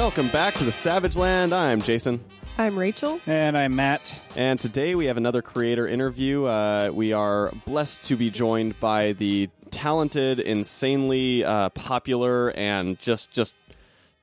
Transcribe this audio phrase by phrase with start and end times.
[0.00, 1.52] Welcome back to the Savage Land.
[1.52, 2.24] I'm Jason.
[2.56, 3.20] I'm Rachel.
[3.26, 4.14] And I'm Matt.
[4.34, 6.46] And today we have another creator interview.
[6.46, 13.30] Uh, we are blessed to be joined by the talented, insanely uh, popular, and just
[13.30, 13.56] just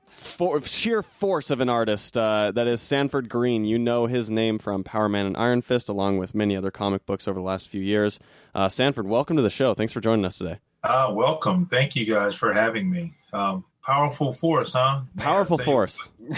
[0.08, 3.64] for, sheer force of an artist uh, that is Sanford Greene.
[3.64, 7.06] You know his name from Power Man and Iron Fist, along with many other comic
[7.06, 8.20] books over the last few years.
[8.56, 9.76] Uh, Sanford, welcome to the show.
[9.76, 10.58] Thanks for joining us today.
[10.84, 11.68] Uh, welcome.
[11.68, 13.14] Thank you guys for having me.
[13.32, 15.02] Um, powerful force, huh?
[15.16, 16.10] Powerful force.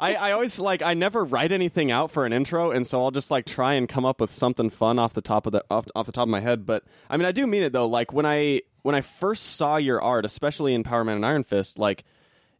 [0.00, 3.10] I, I always like I never write anything out for an intro, and so I'll
[3.10, 5.86] just like try and come up with something fun off the top of the off,
[5.96, 6.66] off the top of my head.
[6.66, 7.86] But I mean, I do mean it though.
[7.86, 11.42] Like when I when I first saw your art, especially in Power Man and Iron
[11.42, 12.04] Fist, like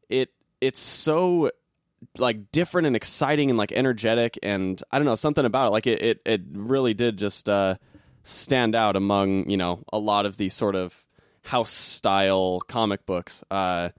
[0.09, 0.31] it
[0.61, 1.51] it's so
[2.19, 5.71] like different and exciting and like energetic and I don't know something about it.
[5.71, 7.77] Like it it, it really did just uh,
[8.23, 11.02] stand out among you know a lot of these sort of
[11.43, 13.45] house style comic books.
[13.51, 13.91] Uh,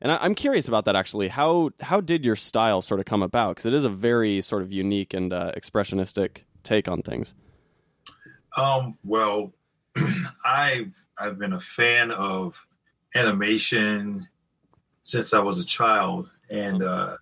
[0.00, 1.28] and I, am curious about that actually.
[1.28, 3.56] How how did your style sort of come about?
[3.56, 7.34] Because it is a very sort of unique and uh, expressionistic take on things.
[8.56, 9.52] Um, well,
[10.44, 12.64] I've I've been a fan of
[13.14, 14.28] animation
[15.02, 17.16] since I was a child, and uh,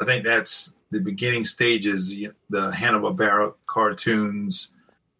[0.00, 2.14] I think that's the beginning stages.
[2.48, 4.70] The Hanna Barbera cartoons,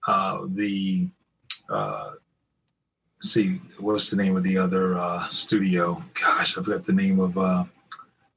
[0.07, 1.11] uh, the
[1.69, 2.13] uh,
[3.19, 6.03] see what's the name of the other uh, studio?
[6.15, 7.67] Gosh, I forgot the name of uh, a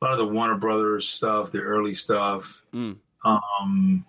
[0.01, 2.63] lot of the Warner Brothers stuff, the early stuff.
[2.73, 2.97] Mm.
[3.23, 4.05] Um,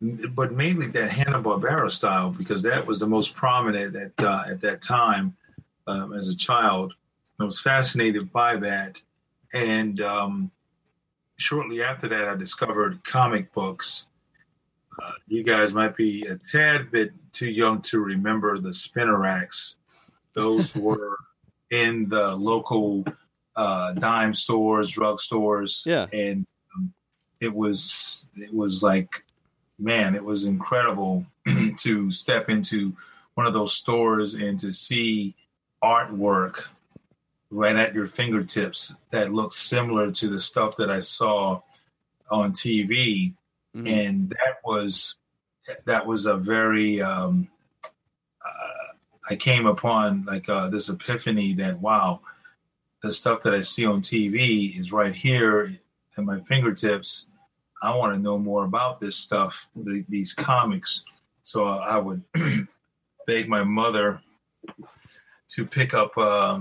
[0.00, 4.60] but mainly that Hanna Barbera style because that was the most prominent at uh, at
[4.60, 5.36] that time
[5.86, 6.94] um, as a child.
[7.40, 9.00] I was fascinated by that,
[9.52, 10.50] and um,
[11.36, 14.06] shortly after that, I discovered comic books.
[15.00, 19.74] Uh, you guys might be a tad bit too young to remember the Spinneracks.
[20.38, 21.18] Those were
[21.70, 23.04] in the local
[23.56, 25.82] uh, dime stores, drug stores.
[25.86, 26.92] Yeah, and um,
[27.40, 29.24] it was it was like,
[29.78, 31.26] man, it was incredible
[31.78, 32.94] to step into
[33.34, 35.34] one of those stores and to see
[35.82, 36.66] artwork
[37.50, 41.62] right at your fingertips that looks similar to the stuff that I saw
[42.30, 43.34] on TV,
[43.76, 43.86] mm-hmm.
[43.86, 45.18] and that was
[45.84, 47.48] that was a very um,
[49.28, 52.20] I came upon like uh, this epiphany that wow,
[53.02, 55.78] the stuff that I see on TV is right here
[56.16, 57.26] at my fingertips.
[57.82, 61.04] I want to know more about this stuff, the, these comics.
[61.42, 62.22] So I would
[63.26, 64.20] beg my mother
[65.48, 66.60] to pick up uh,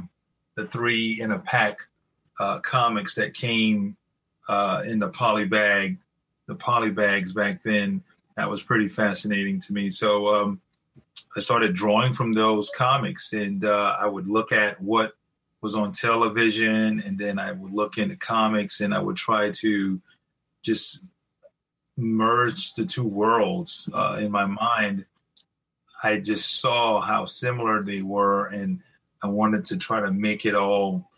[0.56, 1.80] the three in a pack
[2.40, 3.98] uh, comics that came
[4.48, 5.98] uh, in the poly bag,
[6.48, 8.04] the poly bags back then
[8.38, 9.90] that was pretty fascinating to me.
[9.90, 10.62] So um,
[11.36, 15.14] I started drawing from those comics, and uh, I would look at what
[15.62, 20.02] was on television, and then I would look into comics, and I would try to
[20.64, 21.02] just
[21.98, 25.06] merge the two worlds uh, in my mind.
[26.04, 28.82] I just saw how similar they were, and
[29.24, 31.10] I wanted to try to make it all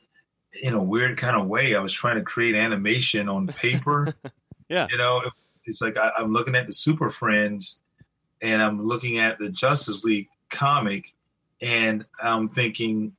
[0.62, 1.76] in a weird kind of way.
[1.76, 4.14] I was trying to create animation on paper.
[4.70, 5.22] yeah, you know,
[5.66, 7.82] it's like I, I'm looking at the Super Friends
[8.42, 11.14] and I'm looking at the Justice League comic
[11.62, 13.14] and I'm thinking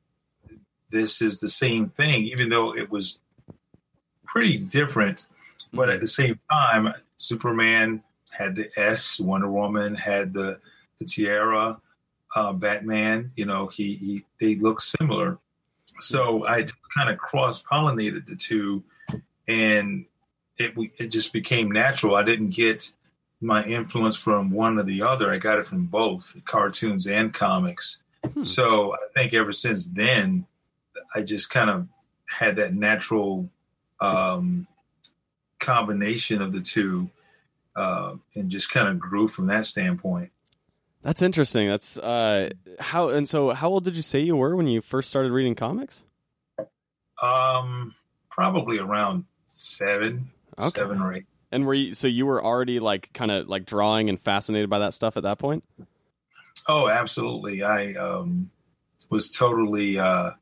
[0.90, 3.18] this is the same thing, even though it was
[4.24, 5.26] pretty different.
[5.72, 10.58] But at the same time, Superman had the S, Wonder Woman had the
[10.98, 11.80] the tiara,
[12.34, 13.30] uh, Batman.
[13.36, 15.38] You know, he, he they look similar.
[16.00, 16.66] So I
[16.96, 18.82] kind of cross pollinated the two,
[19.46, 20.06] and
[20.58, 22.16] it it just became natural.
[22.16, 22.92] I didn't get
[23.40, 25.30] my influence from one or the other.
[25.30, 28.02] I got it from both cartoons and comics.
[28.24, 28.42] Hmm.
[28.42, 30.46] So I think ever since then,
[31.14, 31.88] I just kind of
[32.26, 33.50] had that natural
[34.00, 34.66] um,
[35.58, 37.10] combination of the two,
[37.76, 40.30] uh, and just kind of grew from that standpoint.
[41.02, 41.68] That's interesting.
[41.68, 43.08] That's uh, how.
[43.08, 46.04] And so, how old did you say you were when you first started reading comics?
[47.22, 47.94] Um,
[48.30, 50.80] probably around seven, okay.
[50.80, 51.24] seven or eight.
[51.52, 54.80] And were you so you were already like kind of like drawing and fascinated by
[54.80, 55.64] that stuff at that point?
[56.68, 57.62] Oh, absolutely.
[57.62, 58.50] I um,
[59.08, 60.32] was totally uh,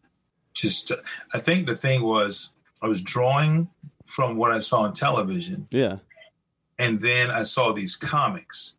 [0.55, 0.93] just.
[1.33, 2.51] I think the thing was
[2.83, 3.69] I was drawing
[4.05, 5.69] from what I saw on television.
[5.71, 5.99] Yeah.
[6.79, 8.75] And then I saw these comics,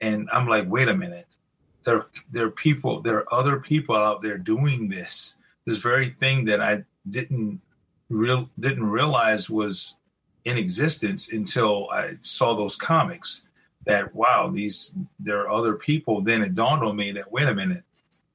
[0.00, 1.36] and I'm like, wait a minute.
[1.84, 3.02] There, there are people.
[3.02, 5.36] There are other people out there doing this.
[5.66, 7.60] This very thing that I didn't
[8.08, 9.96] real didn't realize was
[10.44, 13.44] in existence until I saw those comics.
[13.86, 16.22] That wow, these there are other people.
[16.22, 17.84] Then it dawned on me that wait a minute,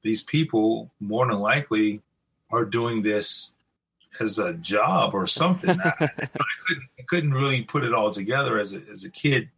[0.02, 2.02] these people more than likely
[2.50, 3.54] are doing this
[4.20, 5.78] as a job or something.
[5.80, 6.08] I, I,
[6.66, 9.48] couldn't, I couldn't really put it all together as a, as a kid,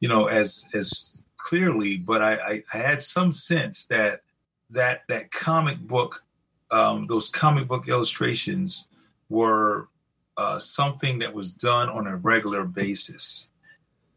[0.00, 1.98] you know, as as clearly.
[1.98, 4.22] But I, I, I had some sense that
[4.70, 6.24] that that comic book,
[6.70, 8.86] um, those comic book illustrations
[9.28, 9.88] were
[10.36, 13.50] uh, something that was done on a regular basis,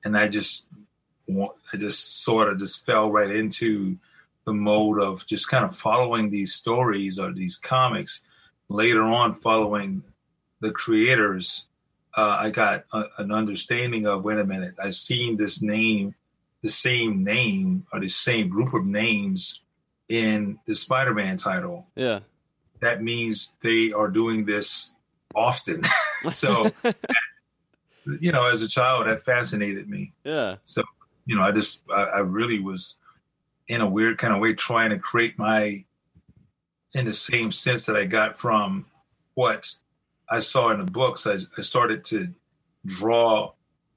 [0.03, 0.69] and I just
[1.29, 3.97] I just sort of just fell right into
[4.45, 8.23] the mode of just kind of following these stories or these comics.
[8.69, 10.03] Later on, following
[10.59, 11.65] the creators,
[12.15, 16.15] uh, I got a, an understanding of wait a minute, I've seen this name,
[16.61, 19.61] the same name or the same group of names
[20.07, 21.87] in the Spider-Man title.
[21.95, 22.19] Yeah,
[22.79, 24.95] that means they are doing this
[25.35, 25.81] often.
[26.31, 26.71] so,
[28.19, 30.13] you know, as a child, that fascinated me.
[30.23, 30.57] Yeah.
[30.63, 30.83] So,
[31.25, 32.97] you know, I just, I, I really was
[33.67, 35.83] in a weird kind of way trying to create my
[36.93, 38.85] in the same sense that I got from
[39.33, 39.69] what
[40.29, 41.27] I saw in the books.
[41.27, 42.29] I, I started to
[42.85, 43.51] draw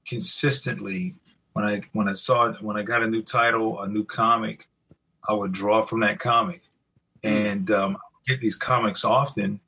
[0.07, 1.15] consistently
[1.53, 4.67] when I when I saw when I got a new title, a new comic,
[5.27, 6.61] I would draw from that comic,
[7.23, 7.29] hmm.
[7.29, 7.97] and um,
[8.27, 9.59] get these comics often.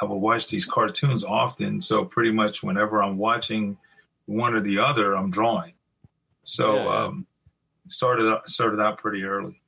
[0.00, 3.76] I would watch these cartoons often, so pretty much whenever I'm watching
[4.26, 5.72] one or the other, I'm drawing.
[6.42, 7.04] So yeah.
[7.04, 7.26] um,
[7.88, 9.60] started started out pretty early.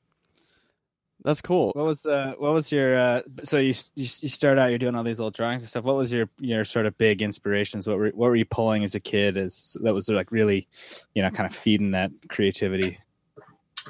[1.25, 1.73] That's cool.
[1.75, 4.95] What was uh, what was your uh, so you, you you start out you're doing
[4.95, 5.85] all these little drawings and stuff.
[5.85, 7.89] What was your your sort of big inspirations?
[7.89, 10.69] What were what were you pulling as a kid as that was like really,
[11.15, 12.99] you know, kind of feeding that creativity?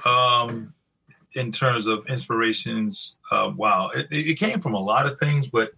[0.06, 0.72] Um,
[1.34, 5.72] in terms of inspirations, uh, wow, it, it came from a lot of things, but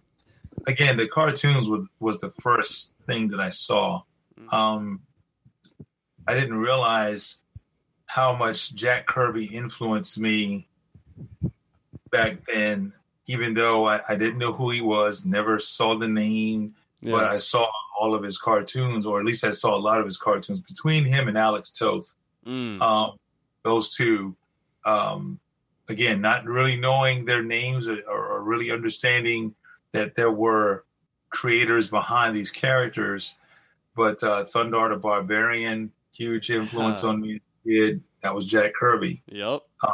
[0.67, 4.03] again, the cartoons was was the first thing that I saw.
[4.39, 4.53] Mm.
[4.53, 5.01] Um,
[6.27, 7.39] I didn't realize
[8.05, 10.67] how much Jack Kirby influenced me
[12.11, 12.93] back then,
[13.25, 17.11] even though I, I didn't know who he was, never saw the name, yeah.
[17.11, 17.67] but I saw
[17.99, 21.05] all of his cartoons, or at least I saw a lot of his cartoons between
[21.05, 22.13] him and Alex Toth.
[22.45, 22.81] Mm.
[22.81, 23.17] Um,
[23.63, 24.35] those two,
[24.85, 25.39] um,
[25.87, 29.53] again, not really knowing their names or, or, really understanding
[29.91, 30.85] that there were
[31.29, 33.37] creators behind these characters.
[33.95, 38.03] But uh, Thundarr the Barbarian, huge influence on me kid.
[38.21, 39.23] That was Jack Kirby.
[39.27, 39.61] Yep.
[39.83, 39.91] Um,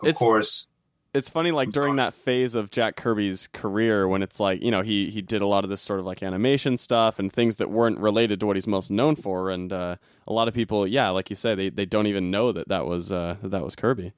[0.00, 0.68] of it's, course.
[1.12, 4.82] It's funny, like during that phase of Jack Kirby's career, when it's like you know
[4.82, 7.70] he he did a lot of this sort of like animation stuff and things that
[7.70, 9.96] weren't related to what he's most known for, and uh,
[10.26, 12.86] a lot of people, yeah, like you say, they they don't even know that that
[12.86, 14.12] was uh, that was Kirby.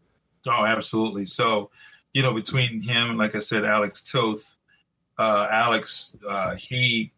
[0.46, 1.26] Oh, absolutely.
[1.26, 1.70] So,
[2.12, 4.56] you know, between him, and like I said, Alex Toth,
[5.18, 7.12] uh, Alex, uh, he,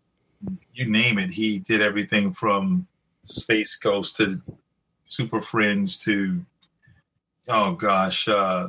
[0.74, 2.86] you name it, he did everything from
[3.24, 4.40] Space Ghost to
[5.04, 6.44] Super Friends to
[7.50, 8.68] oh gosh, uh,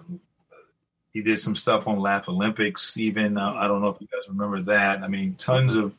[1.14, 2.98] he did some stuff on Laff-A-Lympics.
[2.98, 5.04] Even uh, I don't know if you guys remember that.
[5.04, 5.96] I mean, tons of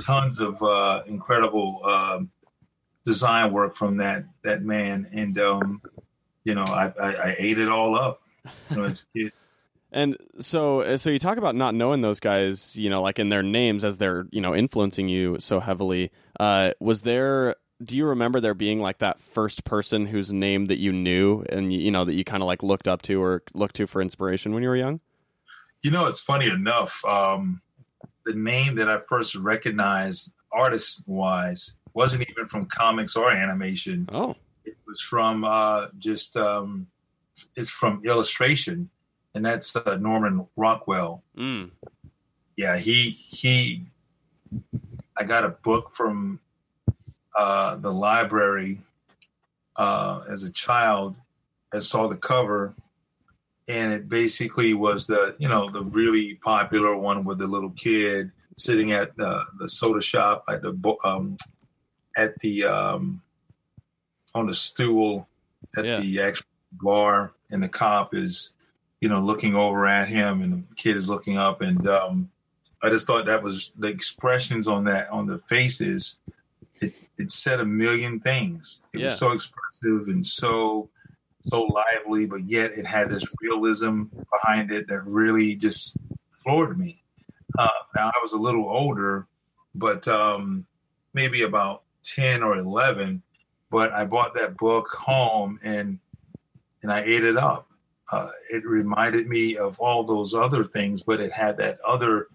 [0.00, 2.30] tons of uh, incredible um,
[3.04, 5.82] design work from that that man, and um,
[6.44, 8.20] you know, I, I, I, ate it all up.
[8.70, 9.32] You know, it's, it,
[9.94, 13.42] and so, so you talk about not knowing those guys, you know, like in their
[13.42, 16.10] names as they're, you know, influencing you so heavily.
[16.38, 20.78] Uh, was there do you remember there being like that first person whose name that
[20.78, 23.76] you knew and you know that you kind of like looked up to or looked
[23.76, 25.00] to for inspiration when you were young?
[25.82, 27.04] You know, it's funny enough.
[27.04, 27.60] Um,
[28.24, 34.08] the name that I first recognized, artist wise, wasn't even from comics or animation.
[34.12, 34.34] Oh,
[34.64, 36.86] it was from uh, just um,
[37.56, 38.88] it's from illustration,
[39.34, 41.22] and that's uh, Norman Rockwell.
[41.36, 41.70] Mm.
[42.56, 43.86] Yeah, he he.
[45.16, 46.40] I got a book from
[47.36, 48.80] uh, the library
[49.76, 51.16] uh, as a child
[51.72, 52.74] and saw the cover,
[53.66, 58.30] and it basically was the you know the really popular one with the little kid
[58.56, 61.36] sitting at the, the soda shop at the um,
[62.16, 63.20] at the um,
[64.34, 65.26] on the stool
[65.76, 66.00] at yeah.
[66.00, 68.52] the actual bar, and the cop is
[69.04, 72.30] you know looking over at him, and the kid is looking up, and um,
[72.82, 76.18] I just thought that was the expressions on that on the faces
[77.18, 78.80] it said a million things.
[78.92, 79.04] It yeah.
[79.06, 80.90] was so expressive and so
[81.42, 85.98] so lively, but yet it had this realism behind it that really just
[86.30, 87.02] floored me.
[87.58, 89.26] Uh, now I was a little older,
[89.74, 90.64] but um,
[91.12, 93.22] maybe about ten or eleven.
[93.70, 95.98] But I bought that book home and
[96.82, 97.68] and I ate it up.
[98.12, 102.28] Uh, it reminded me of all those other things, but it had that other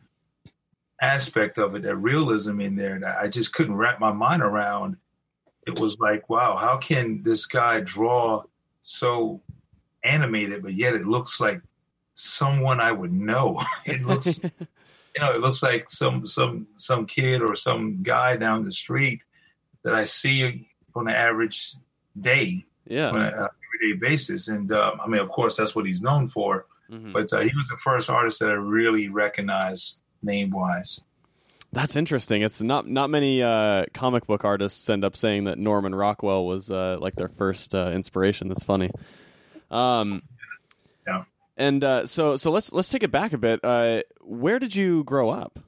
[1.02, 4.98] aspect of it, that realism in there that I just couldn't wrap my mind around.
[5.68, 8.44] It was like, wow, how can this guy draw
[8.82, 9.42] so
[10.04, 11.62] animated, but yet it looks like
[12.14, 13.62] someone I would know.
[13.86, 14.42] it looks
[15.16, 19.22] you know, it looks like some some some kid or some guy down the street
[19.84, 21.76] that I see on an average
[22.20, 23.10] day, Yeah.
[23.10, 24.48] on an everyday basis.
[24.48, 26.66] And um, I mean, of course, that's what he's known for.
[26.92, 27.14] Mhm.
[27.14, 31.02] But uh, he was the first artist that I really recognized name wise.
[31.72, 32.42] That's interesting.
[32.42, 36.72] It's not not many uh, comic book artists end up saying that Norman Rockwell was
[36.72, 38.48] uh, like their first uh, inspiration.
[38.48, 38.90] That's funny.
[39.70, 40.22] Um,
[41.06, 41.26] Yeah.
[41.58, 43.60] And uh, so so let's let's take it back a bit.
[43.64, 45.60] Uh, where did you grow up?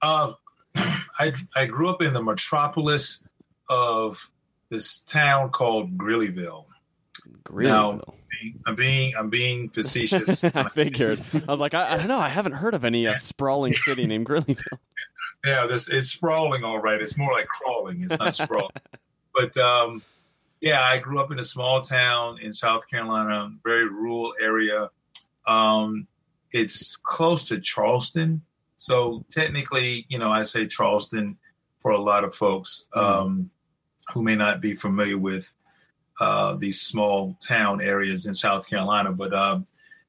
[0.00, 0.32] Uh,
[0.74, 3.22] I I grew up in the metropolis
[3.68, 4.30] of
[4.70, 6.64] this town called Greeleyville.
[7.44, 8.16] Greenville.
[8.66, 10.44] I'm being I'm being facetious.
[10.44, 11.22] I figured.
[11.34, 12.18] I was like, I, I don't know.
[12.18, 14.80] I haven't heard of any uh, sprawling city named Greenville.
[15.44, 17.00] yeah, this it's sprawling all right.
[17.00, 18.02] It's more like crawling.
[18.02, 18.70] It's not sprawling.
[19.34, 20.02] but um,
[20.60, 24.90] yeah, I grew up in a small town in South Carolina, very rural area.
[25.46, 26.06] Um,
[26.52, 28.42] it's close to Charleston,
[28.76, 31.36] so technically, you know, I say Charleston
[31.80, 33.50] for a lot of folks um,
[34.12, 35.52] who may not be familiar with
[36.20, 39.12] uh, these small town areas in South Carolina.
[39.12, 39.66] But um,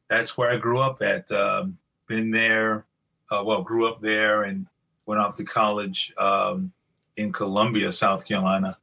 [0.08, 1.32] that's where I grew up at.
[1.32, 2.86] Um, been there,
[3.32, 4.66] uh, well, grew up there, and
[5.06, 6.72] went off to college um,
[7.16, 8.78] in Columbia, South Carolina,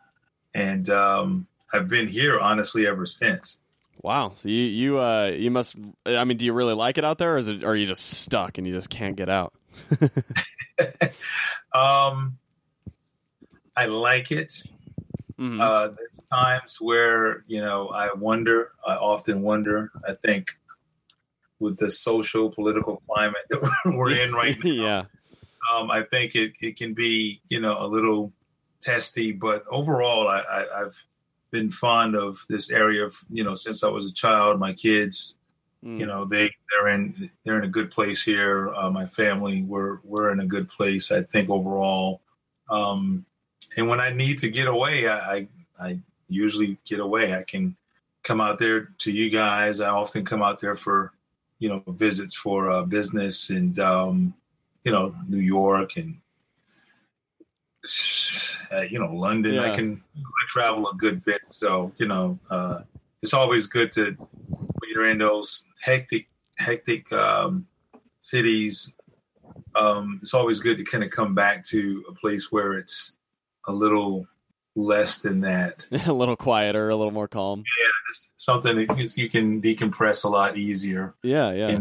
[0.55, 3.59] and um, I've been here honestly ever since.
[4.03, 4.31] Wow.
[4.35, 5.75] So you you uh you must.
[6.05, 7.65] I mean, do you really like it out there, or is it?
[7.65, 9.55] Or are you just stuck and you just can't get out?
[11.75, 12.39] um,
[13.75, 14.63] I like it.
[15.39, 15.61] Mhm.
[15.61, 15.93] Uh,
[16.33, 18.73] times where you know I wonder.
[18.87, 19.91] I often wonder.
[20.07, 20.51] I think
[21.59, 25.03] with the social political climate that we're in right now, yeah.
[25.75, 28.33] um, I think it, it can be you know a little
[28.81, 31.05] testy, but overall, I, I, I've
[31.51, 34.61] been fond of this area of you know since I was a child.
[34.61, 35.35] My kids,
[35.85, 35.99] Mm.
[36.01, 38.73] you know, they they're in they're in a good place here.
[38.75, 41.13] Uh, my family, we're we're in a good place.
[41.13, 42.23] I think overall,
[42.71, 43.27] um,
[43.77, 47.35] and when I need to get away, I, I I usually get away.
[47.35, 47.77] I can
[48.23, 49.81] come out there to you guys.
[49.81, 51.13] I often come out there for
[51.59, 54.35] you know visits for uh, business and um,
[54.85, 56.19] you know New York and
[58.73, 59.55] uh, you know London.
[59.55, 59.73] Yeah.
[59.73, 62.81] I can I travel a good bit, so you know uh,
[63.23, 67.67] it's always good to when you're in those hectic hectic um,
[68.21, 68.93] cities.
[69.75, 73.17] Um, it's always good to kind of come back to a place where it's
[73.67, 74.27] a little
[74.77, 75.87] less than that.
[76.07, 77.61] a little quieter, a little more calm.
[77.61, 81.15] Yeah, Just something that you- can decompress a lot easier.
[81.23, 81.81] Yeah, yeah.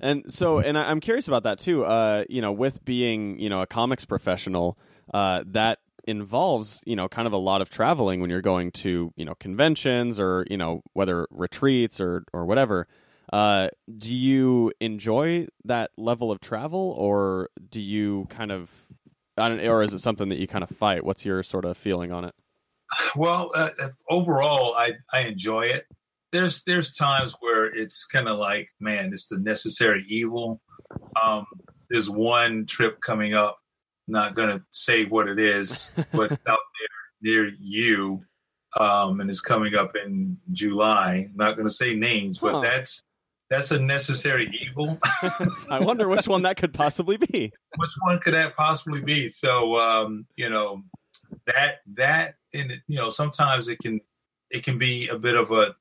[0.00, 1.84] And so, and I'm curious about that too.
[1.84, 4.78] Uh, you know, with being you know a comics professional,
[5.12, 9.12] uh, that involves you know kind of a lot of traveling when you're going to
[9.16, 12.86] you know conventions or you know whether retreats or or whatever.
[13.32, 18.86] Uh, do you enjoy that level of travel, or do you kind of,
[19.38, 21.04] I don't, or is it something that you kind of fight?
[21.04, 22.34] What's your sort of feeling on it?
[23.16, 25.84] Well, uh, uh, overall, I I enjoy it.
[26.32, 30.60] There's there's times where it's kind of like, man, it's the necessary evil.
[31.22, 31.46] Um,
[31.90, 33.58] there's one trip coming up.
[34.06, 36.88] Not gonna say what it is, but it's out there
[37.20, 38.22] near you,
[38.78, 41.28] um, and it's coming up in July.
[41.34, 42.60] Not gonna say names, but Huh.
[42.62, 43.02] that's
[43.50, 44.98] that's a necessary evil.
[45.70, 47.52] I wonder which one that could possibly be.
[47.76, 49.28] which one could that possibly be?
[49.28, 50.82] So um, you know
[51.46, 54.00] that that and you know sometimes it can
[54.50, 55.74] it can be a bit of a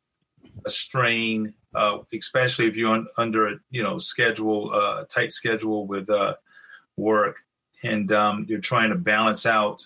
[0.66, 5.88] a strain, uh, especially if you're on, under a you know schedule, uh, tight schedule
[5.88, 6.36] with uh,
[6.96, 7.42] work,
[7.84, 9.82] and um, you're trying to balance out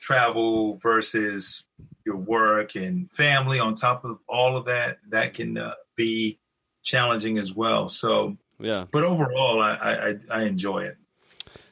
[0.00, 1.64] travel versus
[2.04, 3.58] your work and family.
[3.58, 6.38] On top of all of that, that can uh, be
[6.90, 7.88] challenging as well.
[7.90, 8.86] So, Yeah.
[8.90, 10.96] but overall, I I, I- I enjoy it.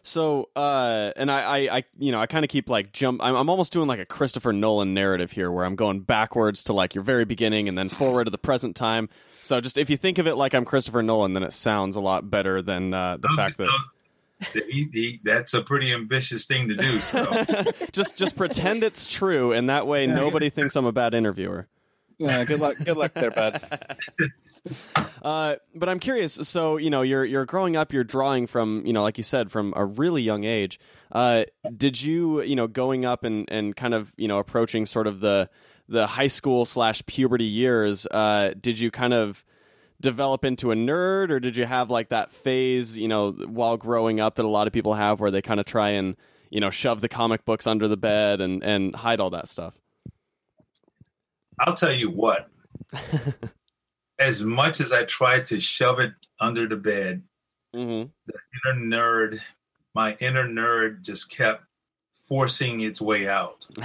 [0.06, 3.22] So, uh, and I, I, I, you know, I kind of keep like jump.
[3.24, 6.74] I'm, I'm almost doing like a Christopher Nolan narrative here, where I'm going backwards to
[6.74, 9.08] like your very beginning and then forward to the present time.
[9.42, 12.00] So, just if you think of it like I'm Christopher Nolan, then it sounds a
[12.02, 16.44] lot better than uh, the Those- fact that those- he- he- that's a pretty ambitious
[16.44, 16.98] thing to do.
[16.98, 17.24] So
[17.92, 21.66] just just pretend it's true, and that way nobody thinks I'm a bad interviewer.
[22.18, 22.76] Yeah, good luck.
[22.84, 23.62] Good luck there, bud.
[25.24, 26.34] Uh, but I'm curious.
[26.34, 27.94] So you know, you're you're growing up.
[27.94, 30.78] You're drawing from you know, like you said, from a really young age.
[31.10, 31.44] Uh,
[31.74, 35.20] did you you know going up and and kind of you know approaching sort of
[35.20, 35.48] the
[35.88, 38.06] the high school slash puberty years?
[38.10, 39.46] Uh, did you kind of
[39.98, 44.20] develop into a nerd, or did you have like that phase you know while growing
[44.20, 46.16] up that a lot of people have, where they kind of try and
[46.50, 49.72] you know shove the comic books under the bed and and hide all that stuff?
[51.58, 52.50] I'll tell you what.
[54.18, 57.22] as much as I tried to shove it under the bed,
[57.74, 58.08] Mm-hmm.
[58.26, 58.38] the
[58.72, 59.40] inner nerd,
[59.96, 61.64] my inner nerd just kept
[62.28, 63.66] forcing its way out.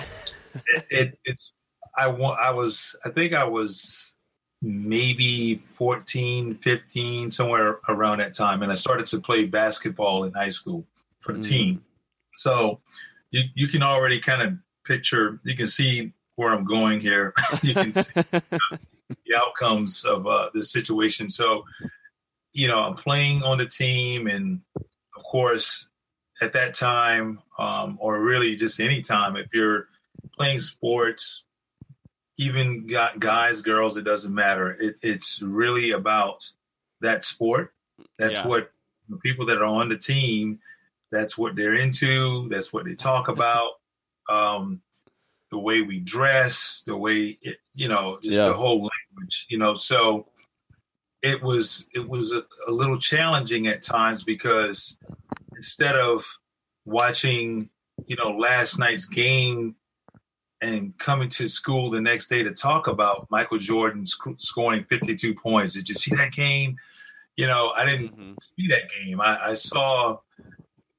[0.53, 1.51] it, it, it's,
[1.97, 4.13] I I was, I think I was
[4.61, 8.61] maybe 14, 15, somewhere around that time.
[8.61, 10.85] And I started to play basketball in high school
[11.19, 11.49] for the Mm.
[11.49, 11.85] team.
[12.35, 12.81] So
[13.31, 14.53] you, you can already kind of
[14.85, 17.33] picture, you can see where I'm going here.
[17.63, 18.11] you can see
[19.09, 21.29] the outcomes of uh, this situation.
[21.29, 21.65] So,
[22.53, 24.61] you know, I'm playing on the team, and
[25.15, 25.89] of course,
[26.41, 29.87] at that time, um, or really just any time, if you're
[30.37, 31.43] playing sports,
[32.37, 34.71] even got guys, girls, it doesn't matter.
[34.71, 36.49] It, it's really about
[37.01, 37.73] that sport.
[38.17, 38.47] That's Yeah.
[38.47, 38.71] what
[39.09, 40.59] the people that are on the team.
[41.11, 42.47] That's what they're into.
[42.49, 43.71] That's what they talk about.
[44.29, 44.81] um,
[45.49, 48.49] the way we dress, the way it, you know, just Yeah.
[48.49, 48.79] the whole
[49.19, 49.75] language, you know.
[49.75, 50.27] So
[51.21, 54.97] it was it was a, a little challenging at times because
[55.55, 56.25] instead of
[56.85, 57.69] watching,
[58.07, 59.75] you know, last night's game
[60.61, 65.35] and coming to school the next day to talk about Michael Jordan sc- scoring 52
[65.35, 66.75] points, did you see that game?
[67.37, 68.35] You know, I didn't Mhm.
[68.41, 69.21] see that game.
[69.21, 70.19] I, I saw,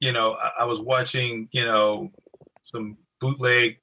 [0.00, 2.10] you know, I, I was watching, you know,
[2.62, 3.78] some bootleg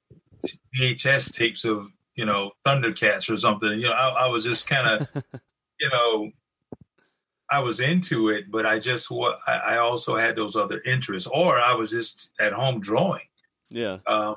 [0.76, 1.88] VHS tapes of,
[2.18, 3.70] you know, Thundercats or something.
[3.80, 5.22] You know, I, I was just kind of,
[5.80, 6.30] you know,
[7.48, 11.58] I was into it, but I just what I, also had those other interests, or
[11.58, 13.22] I was just at home drawing,
[13.70, 13.98] Yeah.
[14.06, 14.34] um,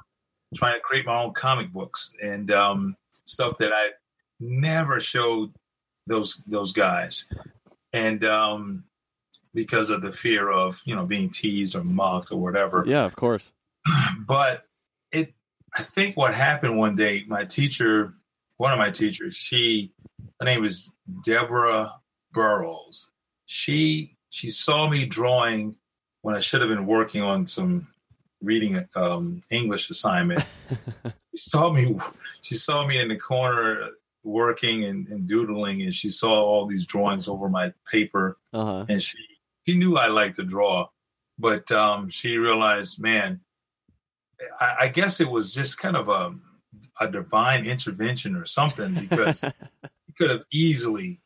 [0.55, 2.95] trying to create my own comic books and um,
[3.25, 3.89] stuff that I
[4.39, 5.51] never showed
[6.07, 7.27] those those guys,
[7.93, 8.83] and um,
[9.53, 12.83] because of the fear of you know being teased or mocked or whatever.
[12.87, 13.51] Yeah, of course.
[14.25, 14.65] But
[15.73, 18.13] I think what happened one day, my teacher,
[18.57, 19.93] one of my teachers, she,
[20.39, 21.93] her name is Deborah
[22.33, 23.09] Burrows.
[23.45, 25.75] She she saw me drawing
[26.21, 27.87] when I should have been working on some
[28.41, 30.43] reading um, English assignment.
[31.35, 31.97] she saw me.
[32.41, 33.89] She saw me in the corner
[34.23, 38.85] working and, and doodling, and she saw all these drawings over my paper Uh huh.
[38.89, 39.17] and she
[39.67, 40.87] she knew I liked to draw,
[41.37, 43.41] but um, she realized, man,
[44.59, 46.33] I, I guess it was just kind of a
[46.99, 49.41] a divine intervention or something because
[50.07, 51.21] he could have easily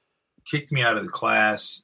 [0.49, 1.83] kicked me out of the class,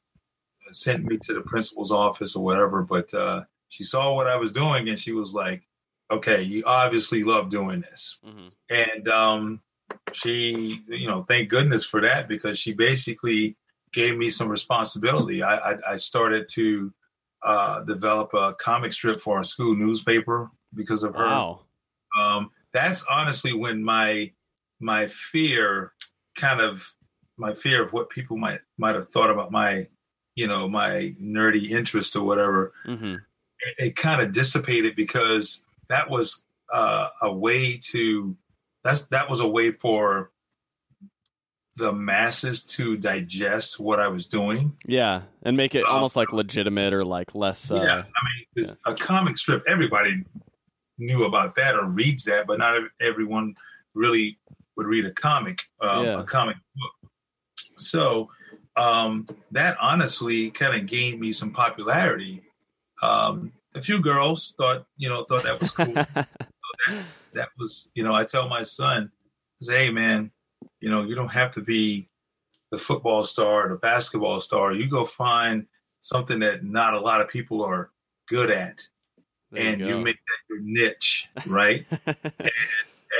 [0.72, 2.82] sent me to the principal's office or whatever.
[2.82, 5.62] But uh, she saw what I was doing and she was like,
[6.10, 9.60] "Okay, you obviously love doing this." hmm and um,
[10.12, 13.56] she, you know, thank goodness for that because she basically
[13.92, 15.42] gave me some responsibility.
[15.42, 16.92] I, I, I started to
[17.42, 21.24] uh, develop a comic strip for our school newspaper because of her.
[21.24, 21.60] Wow.
[22.18, 24.32] Um, that's honestly when my
[24.80, 25.92] my fear
[26.34, 26.94] kind of
[27.36, 29.86] my fear of what people might might have thought about my
[30.34, 33.14] you know my nerdy interest or whatever hmm
[33.60, 38.36] it, it kind of dissipated because that was uh, a way to
[38.82, 40.30] that's that was a way for
[41.76, 44.76] the masses to digest what I was doing.
[44.86, 47.70] Yeah, and make it Um, almost like legitimate or like less.
[47.70, 50.24] Uh, yeah, I mean, 'cause a comic strip, everybody
[50.98, 53.54] knew about that or reads that, but not everyone
[53.94, 54.38] really
[54.76, 56.20] would read a comic, um, Yeah.
[56.20, 57.10] a comic book.
[57.76, 58.30] So
[58.76, 62.42] um, that honestly kind of gained me some popularity.
[63.02, 65.94] Um, a few girls thought, you know, thought that was cool.
[67.32, 69.10] that was, you know, I tell my son,
[69.60, 70.30] I say, hey man,
[70.80, 72.08] you know, you don't have to be
[72.70, 74.72] the football star or the basketball star.
[74.72, 75.66] You go find
[76.00, 77.90] something that not a lot of people are
[78.28, 78.80] good at
[79.52, 81.84] There and you, you, make that your niche, right?
[82.06, 82.50] And,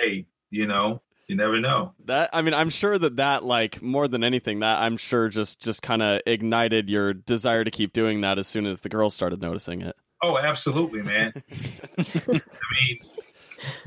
[0.01, 1.92] hey, you know, you never know.
[2.07, 5.61] that I mean, I'm sure that that like more than anything, that I'm sure just
[5.61, 9.14] just kind of ignited your desire to keep doing that as soon as the girls
[9.14, 9.95] started noticing it.
[10.23, 11.35] Oh, absolutely, man.
[11.99, 12.99] I mean,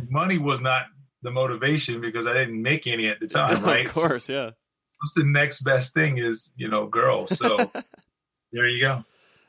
[0.10, 0.86] money was not
[1.24, 3.86] the motivation because I didn't make any at the time, right?
[3.86, 4.52] of course, yeah.
[5.02, 7.38] what's the next best thing is, you know, girls.
[7.38, 7.72] So
[8.52, 9.04] there you go.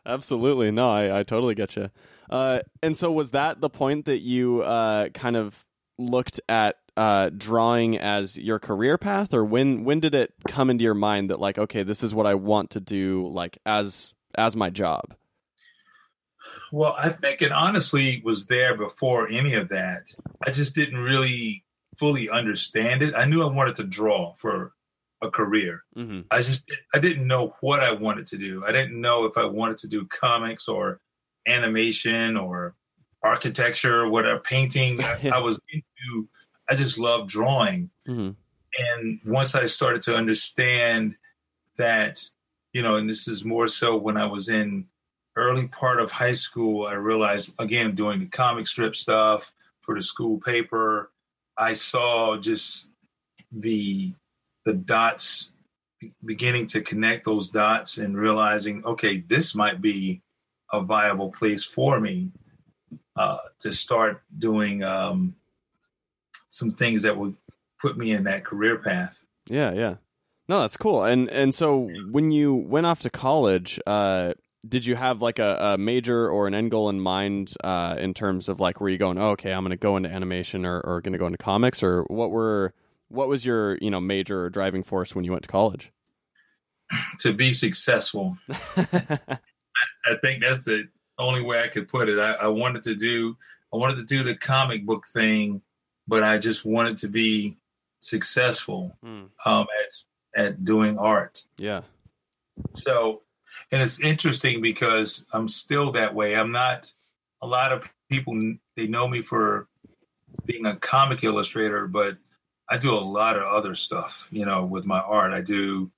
[0.06, 0.70] Absolutely.
[0.70, 1.90] No, I, I totally get you.
[2.30, 5.64] Uh, and so was that the point that you uh, kind of
[5.98, 10.82] looked at uh, drawing as your career path or when when did it come into
[10.82, 14.56] your mind that like okay this is what I want to do like as as
[14.56, 15.14] my job
[16.72, 20.06] Well, I think it honestly was there before any of that.
[20.46, 21.64] I just didn't really
[21.96, 23.14] fully understand it.
[23.14, 24.72] I knew I wanted to draw for
[25.22, 25.82] a career.
[25.94, 28.64] hmm I just I didn't know what I wanted to do.
[28.66, 31.00] I didn't know if I wanted to do comics or
[31.46, 32.74] animation or
[33.22, 35.00] architecture or whatever painting.
[35.02, 36.28] I, I was into
[36.68, 37.90] I just loved drawing.
[38.06, 38.30] hmm
[38.78, 41.16] And once I started to understand
[41.76, 42.22] that,
[42.72, 44.86] you know, and this is more so when I was in
[45.36, 49.52] early part of high school, I realized again doing the comic strip stuff
[49.86, 51.10] for the school paper,
[51.56, 52.90] I saw just
[53.52, 54.12] the
[54.64, 55.54] the dots
[56.24, 60.20] beginning to connect those dots and realizing, okay, this might be
[60.72, 62.32] a viable place for me
[63.16, 65.34] uh, to start doing um,
[66.48, 67.36] some things that would
[67.80, 69.18] put me in that career path.
[69.48, 69.94] Yeah, yeah.
[70.48, 71.04] No, that's cool.
[71.04, 74.34] And and so when you went off to college, uh,
[74.66, 78.14] did you have like a, a, major or an end goal in mind uh, in
[78.14, 80.80] terms of like were you going, oh, okay, I'm going to go into animation or,
[80.80, 82.74] or going to go into comics, or what were
[83.08, 85.92] what was your you know major or driving force when you went to college?
[87.20, 88.38] To be successful,
[90.06, 92.18] I, I, think that's the only way I could put it.
[92.18, 93.36] I, I wanted to do
[93.72, 95.62] I wanted to do the comic book thing,
[96.06, 97.56] but I just wanted to be
[98.00, 99.28] successful mm.
[99.44, 99.66] um,
[100.34, 101.42] at at doing art.
[101.58, 101.82] Yeah.
[102.72, 103.22] So
[103.72, 106.36] and it's interesting because I'm still that way.
[106.36, 106.92] I'm not.
[107.42, 109.68] A lot of people they know me for
[110.44, 112.16] being a comic illustrator, but
[112.68, 114.28] I do a lot of other stuff.
[114.30, 115.90] You know, with my art, I do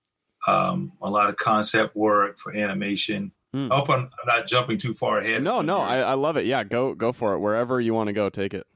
[0.46, 3.32] um, a lot of concept work for animation.
[3.54, 3.72] Mm.
[3.72, 5.42] I hope I'm, I'm, not jumping too far ahead.
[5.42, 6.44] No, no, I, I, love it.
[6.44, 7.38] Yeah, go go for it.
[7.38, 8.66] Wherever you want to go, take it.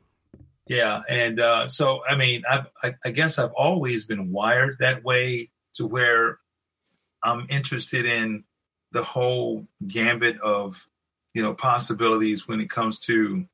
[0.67, 5.05] Yeah, and uh, so I mean, I've, I, I guess I've always been wired that
[5.05, 6.39] way to where
[7.23, 8.45] I'm interested in
[8.93, 10.89] the whole gambit of
[11.35, 13.47] you know possibilities when it comes to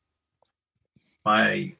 [1.24, 1.74] my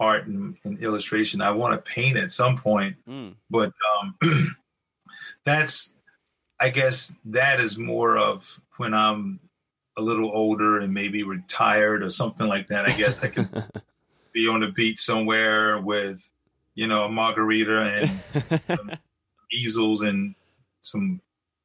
[0.00, 1.42] art and, and illustration.
[1.42, 3.34] I want to paint at some point, mm.
[3.50, 4.16] but um,
[5.44, 5.94] that's
[6.60, 9.40] I guess that is more of when I'm
[9.96, 12.86] a little older and maybe retired or something like that.
[12.86, 13.48] I guess I can
[14.32, 16.28] be on the beach somewhere with
[16.74, 18.20] you know a margarita
[18.70, 18.98] and
[19.52, 20.34] easels and
[20.80, 21.20] some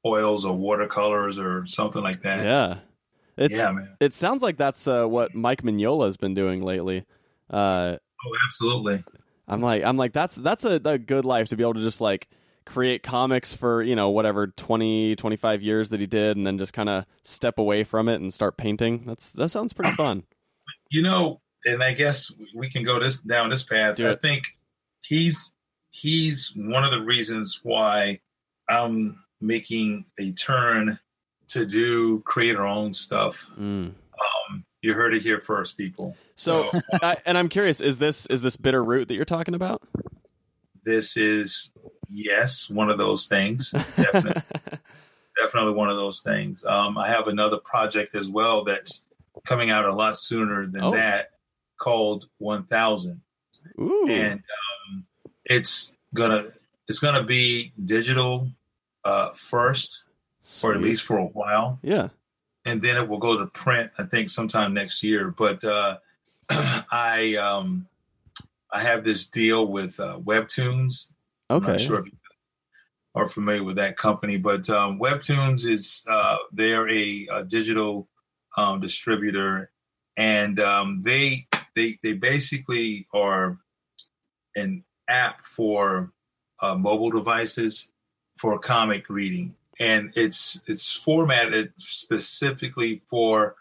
[0.06, 2.44] oils or watercolors or something like that.
[2.44, 2.80] Yeah.
[3.38, 3.96] It's, yeah, man.
[4.00, 7.06] It sounds like that's uh, what Mike Mignola has been doing lately.
[7.50, 9.04] Uh, oh, absolutely.
[9.48, 12.00] I'm like, I'm like, that's that's a, a, good life to be able to just
[12.00, 12.30] like
[12.66, 16.74] create comics for you know whatever 20, 25 years that he did, and then just
[16.74, 19.04] kind of step away from it and start painting.
[19.06, 20.24] That's that sounds pretty fun.
[20.90, 24.00] You know, and I guess we can go this down this path.
[24.00, 24.44] I think
[25.02, 25.54] he's
[25.92, 28.20] he's one of the reasons why
[28.70, 31.00] I'm making a turn
[31.50, 33.50] to do create our own stuff.
[33.60, 33.94] Mm.
[33.94, 36.16] Um, you heard it here first, people.
[36.36, 39.56] So, so uh, and I'm curious, is this is this Bitter Root that you're talking
[39.56, 39.82] about?
[40.84, 41.72] This is
[42.10, 43.72] yes, one of those things.
[43.72, 44.42] Definitely,
[45.42, 46.64] definitely one of those things.
[46.66, 49.02] Um, I have another project as well that's
[49.46, 50.92] coming out a lot sooner than oh.
[50.92, 51.32] that,
[51.78, 53.22] called One Thousand,
[53.78, 54.44] and
[54.90, 55.06] um,
[55.46, 56.46] it's gonna
[56.88, 58.50] it's gonna be digital
[59.04, 60.06] uh, first,
[60.42, 60.70] Sweet.
[60.70, 61.80] or at least for a while.
[61.82, 62.10] Yeah.
[62.66, 65.32] And then it will go to print, I think, sometime next year.
[65.32, 65.98] But uh,
[66.50, 67.88] I um,
[68.72, 71.10] I have this deal with uh, Webtoons.
[71.54, 71.66] Okay.
[71.66, 72.18] I'm not sure if you
[73.16, 78.10] are familiar with that company, but um, Webtoons is uh, they're a, a digital
[78.58, 79.72] um, distributor,
[80.18, 83.60] and um, they they they basically are
[84.56, 86.12] an app for
[86.60, 87.90] uh, mobile devices
[88.38, 93.56] for comic reading, and it's it's formatted specifically for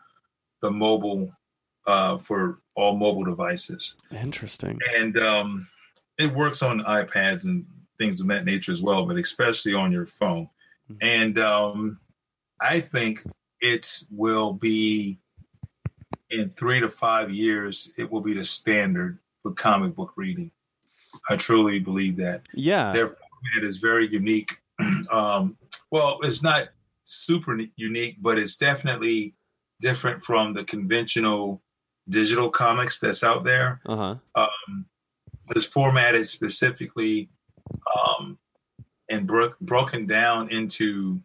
[0.62, 1.30] the mobile
[1.86, 3.96] uh, for all mobile devices.
[4.10, 4.78] Interesting.
[4.96, 5.68] And um,
[6.18, 7.66] it works on iPads and
[8.02, 10.48] things of that nature as well, but especially on your phone.
[10.90, 10.96] Mm-hmm.
[11.00, 12.00] And um,
[12.60, 13.22] I think
[13.60, 15.18] it will be
[16.30, 17.92] in three to five years.
[17.96, 20.50] It will be the standard for comic book reading.
[21.28, 22.42] I truly believe that.
[22.54, 24.62] Yeah, their format is very unique
[25.10, 25.56] um,
[25.90, 26.68] well, it's not
[27.04, 29.34] super unique, but it's definitely
[29.80, 31.62] different from the conventional
[32.08, 33.80] digital comics that's out there.
[33.86, 34.16] Uh-huh.
[34.34, 34.86] Um,
[35.50, 37.28] it's formatted specifically
[37.96, 38.38] um,
[39.08, 41.20] and bro- broken down into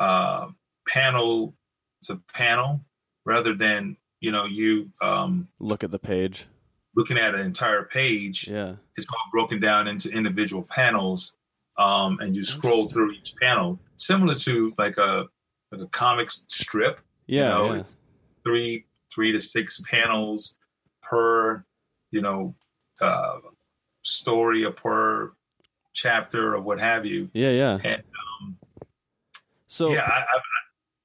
[0.00, 0.48] uh,
[0.86, 1.54] panel
[2.02, 2.80] to panel
[3.24, 6.46] rather than you know you um, look at the page
[6.94, 11.36] looking at an entire page yeah it's all broken down into individual panels
[11.78, 15.26] um, and you scroll through each panel, similar to like a
[15.70, 17.00] like a comic strip.
[17.26, 17.82] Yeah, you know, yeah.
[18.44, 18.84] three
[19.14, 20.56] three to six panels
[21.02, 21.64] per
[22.10, 22.54] you know
[23.00, 23.38] uh,
[24.02, 25.32] story or per
[25.92, 27.30] chapter or what have you.
[27.32, 27.78] Yeah, yeah.
[27.82, 28.56] And, um,
[29.66, 30.24] so yeah, I,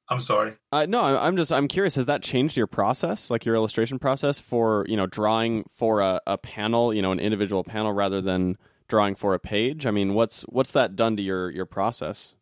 [0.10, 0.54] I, am sorry.
[0.72, 1.96] Uh, no, I'm just I'm curious.
[1.96, 6.22] Has that changed your process, like your illustration process for you know drawing for a,
[6.26, 9.86] a panel, you know, an individual panel rather than drawing for a page?
[9.86, 12.36] I mean, what's what's that done to your your process?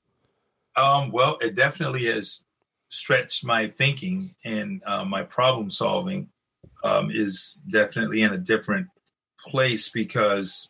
[0.76, 2.44] Um, well, it definitely has
[2.90, 6.30] stretched my thinking and uh, my problem solving
[6.84, 8.88] um, is definitely in a different
[9.48, 10.70] place because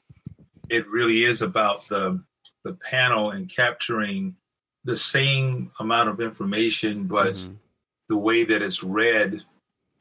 [0.71, 2.23] it really is about the
[2.63, 4.35] the panel and capturing
[4.83, 7.57] the same amount of information, but Mhm.
[8.07, 9.43] the way that it's read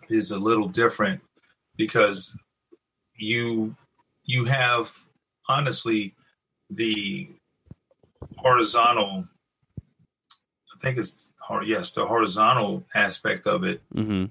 [0.08, 1.20] is a little different
[1.76, 2.36] because
[3.16, 3.74] you
[4.24, 4.96] you have
[5.48, 6.14] honestly
[6.70, 7.28] the
[8.38, 9.26] horizontal
[10.74, 11.32] i think it's
[11.64, 14.30] yes the horizontal aspect of it Mhm.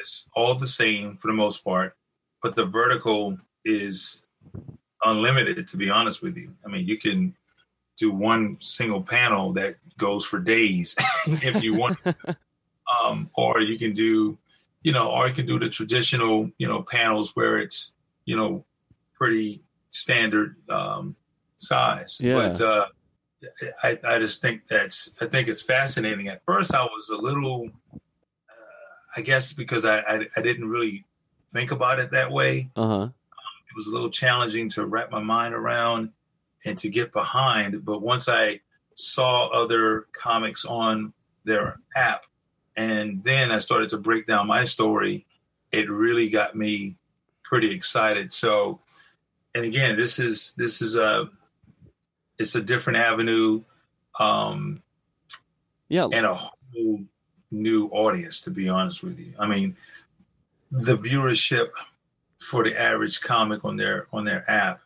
[0.00, 1.96] is all the same for the most part
[2.42, 4.24] but the vertical is
[5.04, 6.54] unlimited to be honest with you.
[6.64, 7.34] I mean you can
[7.96, 11.98] do one single panel that goes for days if you want.
[13.00, 14.38] Um, or you can do
[14.82, 18.64] you know or you can do the traditional you know panels where it's you know
[19.14, 21.16] pretty standard um,
[21.56, 22.18] size.
[22.20, 22.34] Yeah.
[22.34, 22.86] but uh,
[23.82, 26.28] I, I just think that's i think it's fascinating.
[26.28, 27.96] At first i was a little uh,
[29.16, 31.04] i guess because I, I i didn't really
[31.52, 32.70] think about it that way.
[32.76, 33.08] Uh-huh.
[33.70, 36.10] It was a little challenging to wrap my mind around
[36.64, 37.84] and to get behind.
[37.84, 38.60] But once I
[38.94, 41.12] saw other comics on
[41.44, 42.24] their app,
[42.76, 45.26] and then I started to break down my story,
[45.72, 46.96] it really got me
[47.42, 48.32] pretty excited.
[48.32, 48.80] So,
[49.54, 51.30] and again, this is this is a
[52.38, 53.62] it's a different avenue
[54.18, 54.82] um,
[55.88, 56.08] Yeah.
[56.12, 57.00] and a whole
[57.50, 58.40] new audience.
[58.42, 59.76] To be honest with you, I mean,
[60.70, 61.70] the viewership
[62.40, 64.80] for the average comic on their on their app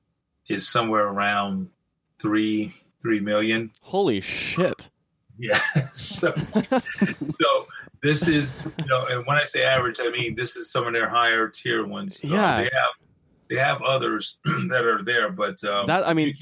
[0.49, 1.71] is somewhere around
[2.19, 3.71] three three million.
[3.81, 4.91] Holy shit.
[5.39, 5.61] Yeah.
[5.93, 7.67] so so
[8.03, 10.93] this is you know, and when I say average, I mean this is some of
[10.93, 12.21] their higher tier ones.
[12.21, 12.57] So Yeah.
[12.59, 12.91] they have
[13.49, 16.35] they have others that are there, but um, That I mean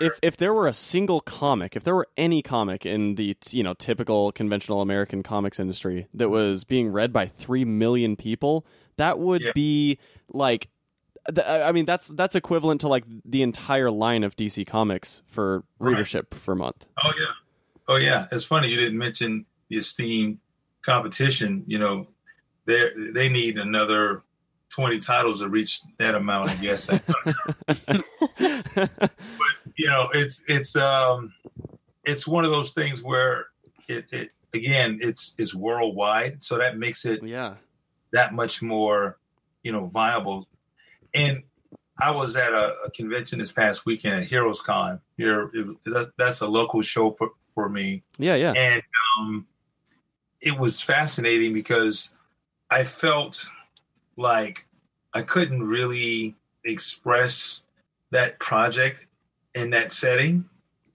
[0.00, 3.62] if if there were a single comic, if there were any comic in the you
[3.62, 9.18] know typical conventional American comics industry that was being read by three million people, that
[9.18, 9.52] would Yeah.
[9.54, 9.98] be
[10.32, 10.68] like,
[11.34, 15.64] th- I mean that's that's equivalent to like the entire line of DC Comics for
[15.78, 16.06] Right.
[16.34, 16.86] for a month.
[17.02, 17.32] Oh yeah,
[17.88, 18.26] oh yeah.
[18.32, 20.38] It's funny you didn't mention the esteemed
[20.82, 21.64] competition.
[21.66, 22.08] You know,
[22.66, 24.22] they they need another
[24.68, 26.50] twenty titles to reach that amount.
[26.50, 26.90] I guess.
[28.76, 29.10] But
[29.76, 31.32] you know, it's it's um,
[32.04, 33.46] it's one of those things where
[33.88, 37.54] it, it again, it's it's worldwide, so that makes it yeah.
[38.12, 39.18] that much more,
[39.66, 40.46] you know, viable.
[41.12, 41.42] And
[41.98, 45.00] I was at a, a convention this past weekend at Heroes Con.
[45.16, 48.52] Here, it, that's, that's a local show for, for me, Yeah, yeah.
[48.52, 48.82] and
[49.18, 49.44] um,
[50.40, 52.12] it was fascinating because
[52.70, 53.44] I felt
[54.16, 54.68] like
[55.12, 57.64] I couldn't really express
[58.12, 59.04] that project
[59.56, 60.44] in that setting.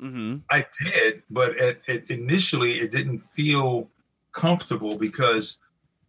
[0.02, 0.38] Mm-hmm.
[0.50, 3.90] I did, but at, at initially it didn't feel
[4.32, 5.58] comfortable because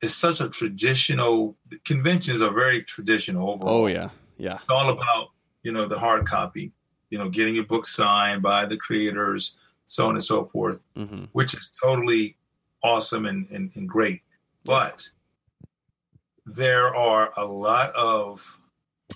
[0.03, 1.57] it's such a traditional.
[1.85, 3.83] Conventions are very traditional overall.
[3.85, 4.55] Oh yeah, yeah.
[4.57, 5.29] it's all about
[5.63, 6.73] you know the hard copy,
[7.11, 11.25] you know, getting your book signed by the creators, so on and so forth, Mm-hmm.
[11.33, 12.37] which is totally
[12.83, 14.21] awesome and, and, and great.
[14.65, 15.09] But
[16.47, 18.59] there are a lot of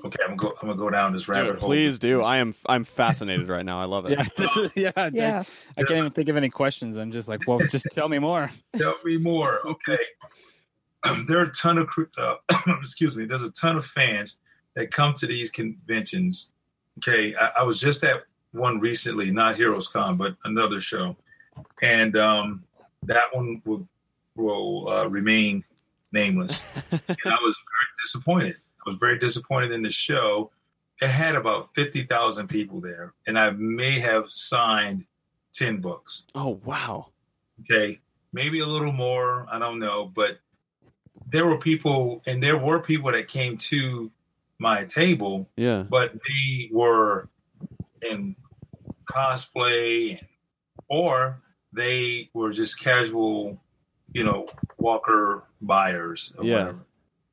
[0.05, 0.18] okay.
[0.25, 0.57] I'm gonna go.
[0.62, 1.68] I'm gonna go down this rabbit Dude, hole.
[1.68, 2.22] please do.
[2.22, 3.81] I am I'm fascinated right now.
[3.81, 4.12] I love it.
[4.12, 5.42] Yeah, this is, yeah, I- Yeah.
[5.77, 6.96] I can't even think of any questions.
[6.96, 8.51] I'm just like, well, just tell me more.
[8.77, 9.59] Tell me more.
[9.66, 9.99] Okay.
[11.26, 12.37] there are a ton of, uh,
[12.80, 14.38] excuse me, there's a ton of fans
[14.74, 16.50] that come to these conventions.
[16.98, 17.35] Okay.
[17.37, 21.16] I, I was just at one recently, not Heroes Con, but another show.
[21.82, 22.64] And um,
[23.04, 23.87] that one will,
[24.35, 25.64] will uh, remain
[26.12, 26.64] nameless.
[26.90, 28.56] and I was very disappointed.
[28.87, 30.50] I was very disappointed in the show.
[31.00, 35.04] It had about 50,000 people there, and I may have signed
[35.56, 37.06] 10 books Oh wow.
[37.62, 37.98] okay
[38.32, 40.38] maybe a little more i don't know but
[41.26, 44.10] there were people and there were people that came to
[44.58, 45.82] my table Yeah.
[45.82, 47.28] but they were
[48.02, 48.36] in
[49.06, 50.20] cosplay
[50.88, 51.40] or
[51.72, 53.60] they were just casual
[54.12, 54.46] you know
[54.78, 56.58] walker buyers or Yeah.
[56.58, 56.78] whatever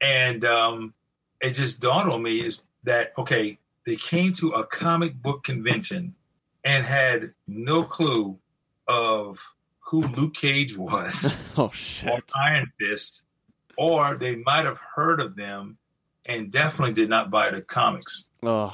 [0.01, 0.93] and um
[1.41, 6.15] it just dawned on me is that okay they came to a comic book convention
[6.63, 8.37] and had no clue
[8.87, 9.53] of
[9.87, 12.23] who Luke Cage was Oh or shit.
[12.41, 13.23] Iron Fist,
[13.77, 15.77] or they might have heard of them
[16.25, 18.29] and definitely did not buy the comics.
[18.41, 18.73] Oh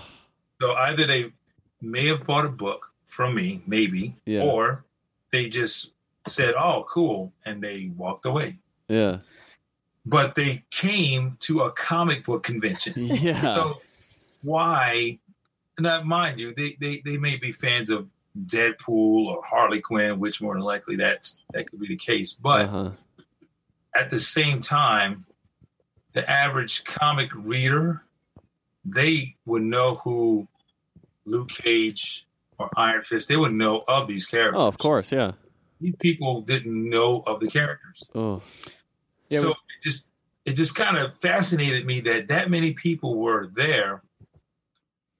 [0.62, 1.33] So either they
[1.81, 4.41] may have bought a book from me, maybe, Yeah.
[4.41, 4.85] or
[5.31, 5.93] they just
[6.27, 8.59] said, "Oh, cool," and they walked away.
[8.88, 9.19] yeah.
[10.05, 12.93] But they came to a comic book convention.
[12.97, 13.55] Yeah.
[13.55, 13.81] So
[14.41, 15.19] why?
[15.79, 18.09] Now, mind you, they, they they may be fans of
[18.45, 22.33] Deadpool or Harley Quinn, which more than likely that's that could be the case.
[22.33, 22.91] But Uh-huh.
[23.95, 25.25] At the same time,
[26.13, 28.04] the average comic reader,
[28.86, 30.47] they would know who
[31.25, 32.25] Luke Cage
[32.58, 34.60] or Iron Fist, they would know of these characters.
[34.60, 35.32] Oh, of course, yeah.
[35.80, 38.04] These people didn't know of the characters.
[38.13, 38.41] Oh,
[39.30, 40.08] Yeah, so we- it just
[40.45, 44.02] it just kind of fascinated me that that many people were there,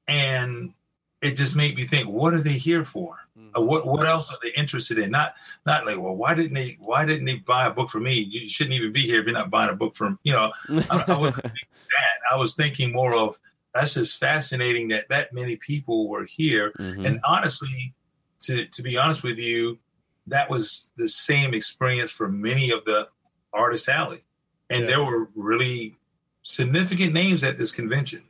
[0.08, 0.74] and
[1.22, 3.18] it just made me think, what are they here for?
[3.58, 5.10] Uh, what what else are they interested in?
[5.10, 5.34] Not
[5.66, 8.14] not like, well, why didn't they why didn't they buy a book for me?
[8.14, 10.52] You shouldn't even be here if you're not buying a book from you know.
[10.92, 12.32] I, I wasn't thinking that.
[12.32, 13.40] I was thinking more of
[13.74, 17.06] that's just fascinating that that many people were here, Mhm.
[17.06, 17.94] and honestly,
[18.42, 19.80] to to be honest with you,
[20.28, 23.08] that was the same experience for many of the
[23.52, 24.22] artists alley,
[24.70, 24.88] and Yeah.
[24.88, 25.98] there were really
[26.44, 28.24] significant names at this convention.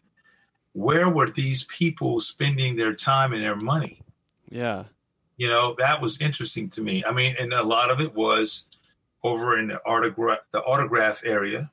[0.73, 4.01] Where were these people spending their time and their money?
[4.49, 4.85] yeah,
[5.37, 7.03] You know, that was interesting to me.
[7.05, 8.67] I mean, and a lot of it was
[9.23, 11.69] over in the autograph the autograph area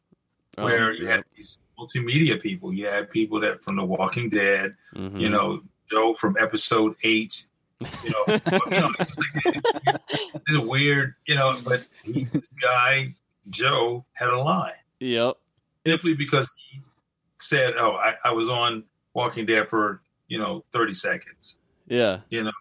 [0.59, 1.17] Oh, where you yeah.
[1.17, 2.73] had these multimedia people.
[2.73, 5.21] You had people that from The Walking Dead, Mhm.
[5.21, 7.47] you know, Joe from episode eight.
[7.81, 8.25] You know,
[8.71, 10.01] you know it's, like,
[10.49, 13.15] it's weird, you know, but he, this guy,
[13.51, 14.73] Joe, had a line.
[15.01, 15.35] Yep.
[15.87, 16.81] simply because he
[17.37, 21.57] said, Oh, I, I was on Walking Dead for, you know, 30 seconds.
[21.87, 22.21] Yeah.
[22.31, 22.53] You know,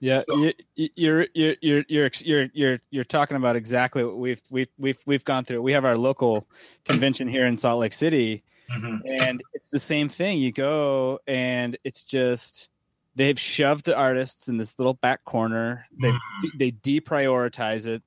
[0.00, 4.16] Yeah, So- you, you- you're you're you're you're you're you're you're talking about exactly what
[4.18, 5.60] we've we've we've we've gone through.
[5.62, 6.46] We have our local
[6.84, 9.00] convention here in Salt Lake City, Mhm.
[9.20, 10.38] and it's the same thing.
[10.38, 12.68] You go, and it's just
[13.16, 15.86] they've shoved the artists in this little back corner.
[16.00, 16.12] They
[16.56, 18.02] they deprioritize it,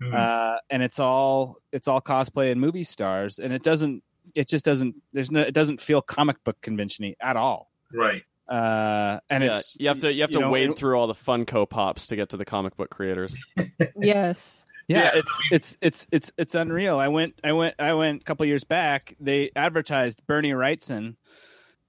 [0.00, 0.14] Mhm.
[0.14, 4.02] uh, and it's all it's all cosplay and movie stars, and it doesn't
[4.34, 7.70] it just doesn't there's no it doesn't feel comic book convention-y at all.
[7.92, 8.22] right.
[8.46, 9.56] Uh, and yeah.
[9.56, 12.08] it's You have to you have to know, wade it- through all the Funko Pops
[12.08, 13.36] to get to the comic book creators.
[13.98, 14.62] Yes.
[14.86, 18.24] yeah, Yeah, it's it's it's it's it's unreal i went i went i went a
[18.24, 21.16] couple years back they advertised bernie wrightson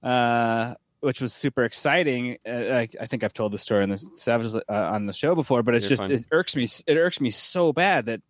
[0.02, 4.06] uh which was super exciting uh, I, I think i've told the story on this
[4.14, 6.12] savage uh, on the show before but it's You're just fine.
[6.12, 8.22] it irks me it irks me so bad that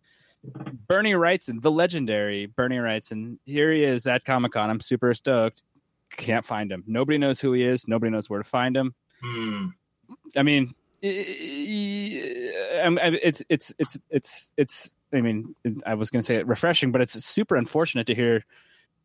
[0.87, 5.63] bernie wrightson the legendary bernie wrightson here he is at comic-con i'm super stoked
[6.11, 9.73] can't find him nobody knows who he is nobody knows where to find him Mm.
[10.35, 10.73] I mean,
[11.03, 11.07] I-
[13.21, 14.91] it's it's it's it's it's.
[15.13, 18.43] I mean, I was going to say it refreshing, but it's super unfortunate to hear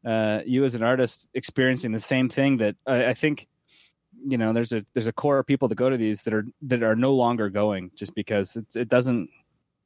[0.05, 2.59] uh, you as an artist experiencing the same thing.
[2.59, 3.47] That I, I think,
[4.27, 6.45] you know, there's a there's a core of people that go to these that are
[6.63, 9.31] that are no longer going just because it's it doesn't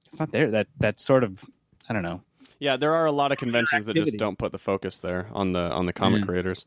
[0.06, 0.50] it's not there.
[0.50, 1.44] That that sort of
[1.88, 2.22] I don't know.
[2.58, 5.52] Yeah, there are a lot of conventions that just don't put the focus there on
[5.52, 6.26] the on the comic Mm.
[6.26, 6.64] creators.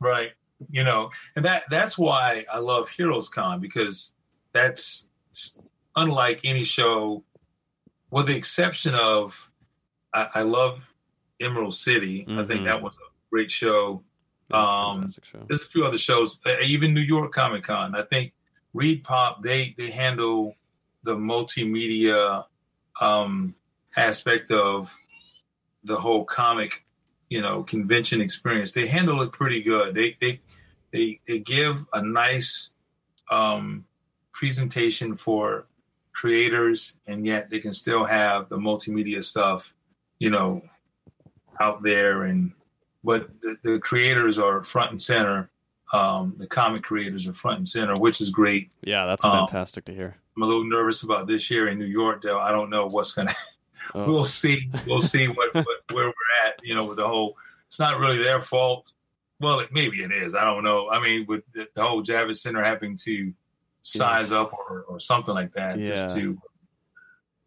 [0.00, 0.32] Right.
[0.70, 4.12] You know, and that that's why I love Heroes Con because
[4.52, 5.08] that's
[5.96, 7.24] unlike any show,
[8.10, 9.50] with the exception of
[10.14, 10.92] I, I love
[11.40, 12.24] Emerald City.
[12.28, 12.64] I think Mhm.
[12.64, 14.02] that was a great show.
[14.50, 15.44] It's Um, fantastic show.
[15.48, 17.94] There's a few other shows, uh, even New York Comic Con.
[17.94, 18.32] I think
[18.74, 20.54] ReedPop they they handle
[21.04, 22.44] the multimedia
[23.00, 23.54] um,
[23.96, 24.96] aspect of
[25.84, 26.84] the whole comic,
[27.28, 28.72] you know, convention experience.
[28.72, 29.94] They handle it pretty good.
[29.94, 30.40] They they
[30.92, 32.72] they they give a nice
[33.30, 33.84] um,
[34.32, 35.66] presentation for
[36.12, 39.74] creators, and yet they can still have the multimedia stuff,
[40.18, 40.62] you know,
[41.58, 42.24] out there.
[42.24, 42.52] And
[43.02, 45.50] but the, the creators are front and center.
[45.92, 48.70] Um, the comic creators are front and center, which is great.
[48.82, 50.16] Yeah, that's um, fantastic to hear.
[50.36, 52.38] I'm a little nervous about this year in New York, though.
[52.38, 53.34] I don't know what's gonna.
[53.94, 54.06] Oh.
[54.06, 54.70] We'll see.
[54.86, 56.54] We'll see what, what where we're at.
[56.62, 57.36] You know, with the whole.
[57.66, 58.90] It's not really their fault.
[59.38, 60.34] Well, it, maybe it is.
[60.34, 60.88] I don't know.
[60.88, 63.34] I mean, with the, the whole Javits Center having to
[63.82, 66.38] size up or, or something like that, just to,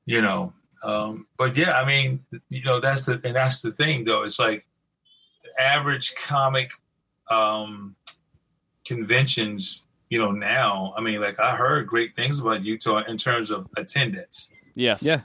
[0.06, 0.54] you know.
[0.84, 4.24] Um, but yeah, I mean, you know, that's the and that's the thing, though.
[4.24, 4.68] It's like
[5.44, 6.70] the average comic
[7.30, 7.96] um,
[8.86, 9.86] conventions.
[10.10, 13.68] You know, now, I mean, like I heard great things about Utah in terms of
[13.76, 15.02] attendance yes.
[15.04, 15.22] Yeah.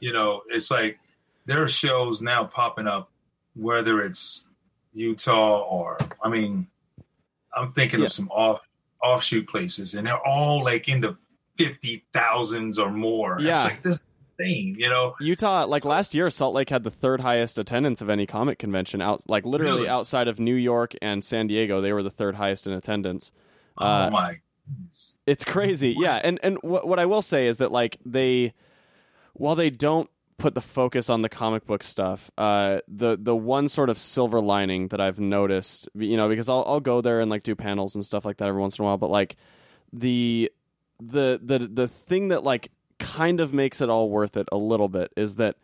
[0.00, 0.98] you know, it's like
[1.44, 3.10] there are shows now popping up,
[3.54, 4.48] whether it's
[4.94, 6.66] Utah or I mean,
[7.56, 8.06] I'm thinking Yeah.
[8.06, 8.60] of some off
[9.02, 11.16] offshoot places, and they're all like in the
[11.56, 13.38] fifty thousands or more.
[13.40, 13.56] Yeah.
[13.56, 14.06] it's like this
[14.36, 15.14] thing, you know.
[15.20, 19.00] Utah, like last year, Salt Lake had the third highest attendance of any comic convention
[19.00, 19.88] out, like literally Really?
[19.88, 21.80] outside of New York and San Diego.
[21.80, 23.32] They were the third highest in attendance.
[23.78, 24.40] Uh, oh my.
[25.26, 26.20] It's crazy, yeah.
[26.22, 28.52] And and what what I will say is that like they,
[29.34, 33.68] while they don't put the focus on the comic book stuff, uh, the the one
[33.68, 37.30] sort of silver lining that I've noticed, you know, because I'll I'll go there and
[37.30, 39.36] like do panels and stuff like that every once in a while, but like
[39.92, 40.50] the
[41.00, 44.88] the the the thing that like kind of makes it all worth it a little
[44.88, 45.56] bit is that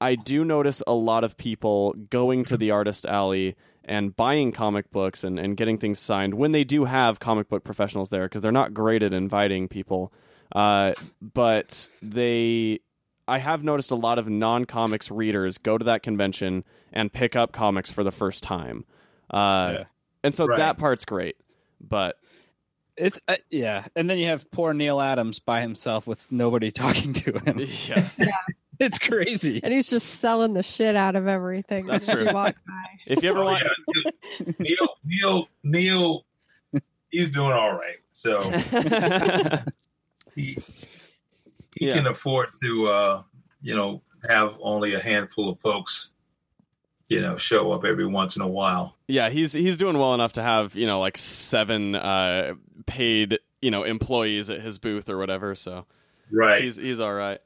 [0.00, 3.56] I do notice a lot of people going to the artist alley
[3.86, 7.62] and buying comic books and, and getting things signed when they do have comic book
[7.64, 10.12] professionals there because they're not great at inviting people.
[10.52, 12.80] Uh, but they,
[13.28, 17.34] I have noticed a lot of non comics readers go to that convention and pick
[17.36, 18.84] up comics for the first time.
[19.30, 19.84] Uh, Yeah.
[20.24, 20.58] And so Right.
[20.58, 21.36] that part's great.
[21.80, 22.16] But
[22.96, 27.12] It's uh, yeah, and then you have poor Neal Adams by himself with nobody talking
[27.12, 27.58] to him.
[27.86, 28.08] yeah,
[28.80, 29.60] It's crazy.
[29.62, 32.26] And he's just selling the shit out of everything That's as true.
[32.28, 32.84] you walk by.
[33.06, 33.62] if you ever Oh, want.
[34.42, 34.52] yeah.
[34.58, 36.24] Neal, Neal, Neal,
[37.10, 37.96] he's doing all right.
[38.10, 38.50] So
[40.34, 40.56] he
[41.78, 41.94] he Yeah.
[41.94, 43.22] can afford to, uh,
[43.60, 46.12] you know, have only a handful of folks,
[47.08, 48.96] you know, show up every once in a while.
[49.08, 52.54] Yeah, he's he's doing well enough to have you know like seven uh,
[52.86, 55.54] paid you know employees at his booth or whatever.
[55.54, 55.86] So
[56.30, 56.62] Right.
[56.62, 57.40] he's he's all right.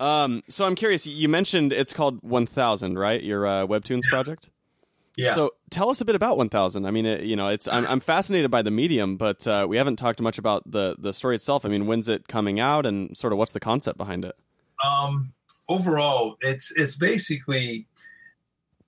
[0.00, 1.06] Um, so I'm curious.
[1.06, 3.22] You mentioned it's called 1000, right?
[3.22, 4.50] Your uh, webtoons project.
[5.16, 5.34] yeah.
[5.34, 6.86] So tell us a bit about 1000.
[6.86, 9.76] I mean, it, you know, it's I'm, I'm fascinated by the medium, but uh, we
[9.76, 11.64] haven't talked much about the the story itself.
[11.64, 14.34] I mean, when's it coming out, and sort of what's the concept behind it?
[14.84, 15.32] um
[15.68, 17.86] overall it's it's basically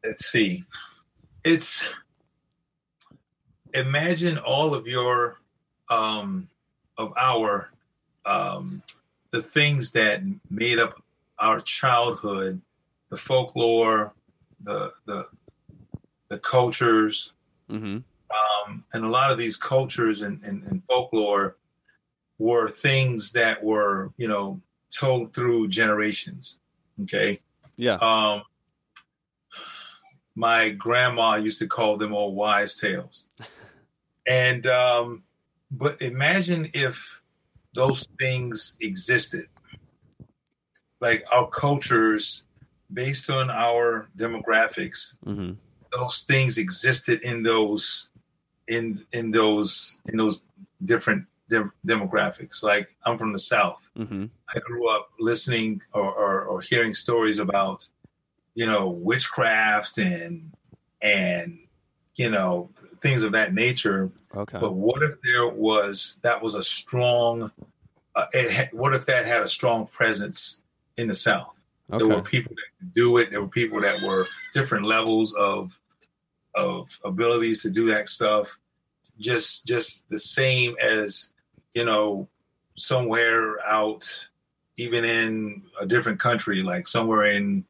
[0.04, 0.64] let's see
[1.44, 1.84] it's
[3.74, 5.40] imagine all of your
[5.90, 6.48] um
[6.96, 7.70] of our
[8.24, 8.82] um
[9.30, 11.01] the things that made up
[11.42, 12.60] our childhood
[13.10, 14.14] the folklore
[14.62, 15.26] the the
[16.28, 17.34] the cultures
[17.70, 17.98] Mm-hmm.
[18.66, 21.56] um, and a lot of these cultures and, and, and folklore
[22.38, 24.60] were things that were you know
[24.94, 26.58] told through generations
[27.02, 27.40] okay
[27.76, 27.94] Yeah.
[28.00, 28.42] um,
[30.34, 33.26] my grandma used to call them all wise tales
[34.26, 35.22] and um,
[35.70, 37.22] but imagine if
[37.74, 39.48] those things existed
[41.02, 42.46] like our cultures
[42.92, 45.52] based on our demographics Mm-hmm.
[45.92, 48.08] those things existed in those
[48.68, 50.40] in in those in those
[50.84, 54.24] different dem- demographics like i'm from the south Mm-hmm.
[54.54, 57.86] i grew up listening or, or, or hearing stories about
[58.54, 60.52] you know witchcraft and
[61.02, 61.58] and
[62.16, 64.58] you know things of that nature Okay.
[64.60, 67.50] but what if there was that was a strong
[68.14, 70.60] uh, it ha- what if that had a strong presence
[70.96, 71.48] in the south
[71.88, 73.30] there were people that could do it.
[73.30, 75.78] There were people that were different levels of
[76.54, 78.58] of abilities to do that stuff.
[79.18, 81.32] Just just the same as
[81.74, 82.28] you know
[82.76, 84.28] somewhere out,
[84.78, 87.64] even in a different country, like somewhere in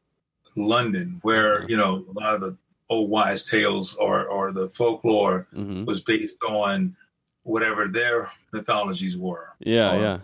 [0.55, 2.55] London, where you know a lot of the
[2.89, 5.83] old wise tales or or the folklore Mm-hmm.
[5.85, 6.95] was based on
[7.43, 9.91] whatever their mythologies were Yeah.
[9.95, 10.19] or- Yeah.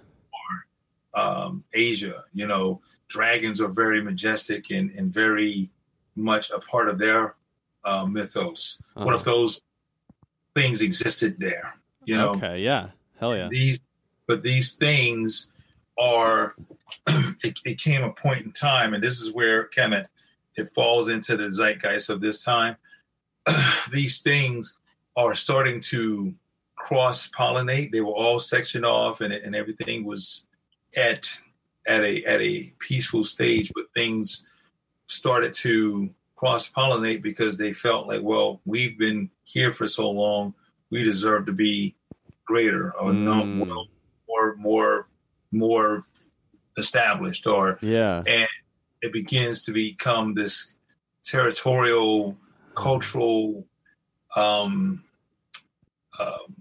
[1.13, 2.23] Um, Asia.
[2.33, 5.69] You know, dragons are very majestic and, and very
[6.15, 7.35] much a part of their
[7.83, 8.81] uh, mythos.
[8.93, 9.31] What if Uh-huh.
[9.31, 9.61] those
[10.55, 11.75] things existed there?
[12.05, 12.59] You know, Okay.
[12.61, 12.89] Yeah.
[13.19, 13.49] Hell yeah.
[13.51, 13.79] these,
[14.27, 15.51] but these things
[15.97, 16.55] are.
[17.43, 20.05] it, it came a point in time, and this is where kind of
[20.55, 22.75] it falls into the zeitgeist of this time.
[23.91, 24.75] these things
[25.15, 26.33] are starting to
[26.75, 27.91] cross pollinate.
[27.91, 30.47] They were all sectioned off, and and everything was
[30.95, 31.29] at
[31.87, 34.45] at a at a peaceful stage, but things
[35.07, 40.53] started to cross pollinate because they felt like, well, we've been here for so long,
[40.89, 41.95] we deserve to be
[42.45, 43.67] greater or Mm.
[43.67, 43.87] well,
[44.27, 45.07] more more
[45.51, 46.05] more
[46.77, 48.23] established or Yeah.
[48.25, 48.47] and
[49.01, 50.75] it begins to become this
[51.23, 52.37] territorial
[52.75, 53.67] cultural
[54.35, 55.03] um
[56.19, 56.55] um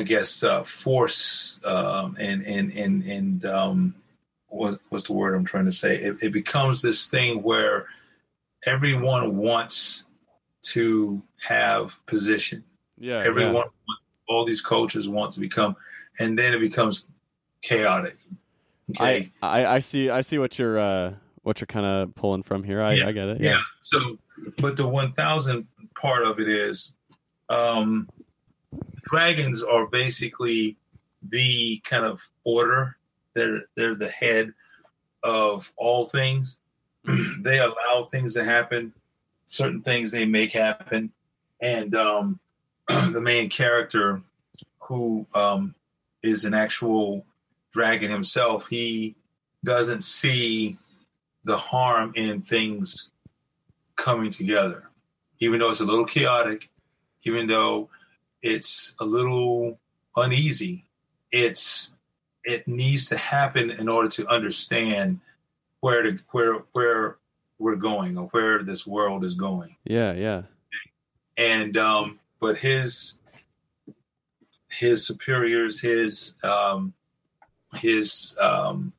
[0.00, 3.94] i guess uh force um and and and and um
[4.48, 7.86] what, what's the word i'm trying to say it, it becomes this thing where
[8.64, 10.06] everyone wants
[10.62, 12.64] to have position
[12.98, 13.22] Yeah.
[13.22, 13.94] everyone yeah.
[14.28, 15.76] all these cultures want to become
[16.18, 17.06] and then it becomes
[17.62, 18.16] chaotic
[18.90, 22.42] okay I, I I see I see what you're uh what you're kind of pulling
[22.42, 22.82] from here.
[22.82, 23.08] I, Yeah.
[23.08, 23.40] I get it.
[23.40, 23.50] yeah.
[23.52, 23.60] Yeah.
[23.80, 24.18] So,
[24.58, 25.66] but the 1000
[25.98, 26.94] part of it is
[27.48, 28.10] um,
[29.02, 30.76] dragons are basically
[31.28, 32.96] the kind of order.
[33.34, 34.52] They're they're the head
[35.22, 36.58] of all things.
[37.04, 38.92] they allow things to happen.
[39.46, 41.12] Certain things they make happen,
[41.60, 42.38] and um,
[42.88, 44.22] the main character,
[44.78, 45.74] who um,
[46.22, 47.26] is an actual
[47.72, 49.16] dragon himself, he
[49.64, 50.78] doesn't see
[51.44, 53.10] the harm in things
[53.96, 54.84] coming together,
[55.40, 56.70] even though it's a little chaotic,
[57.24, 57.88] even though
[58.42, 59.78] it's a little
[60.16, 60.86] uneasy.
[61.30, 61.94] It's
[62.44, 65.20] it needs to happen in order to understand
[65.80, 67.16] where to where where
[67.58, 69.76] we're going or where this world is going.
[69.84, 70.42] Yeah, yeah.
[71.36, 73.18] And um, but his
[74.70, 76.94] his superiors, his um,
[77.74, 78.92] his um,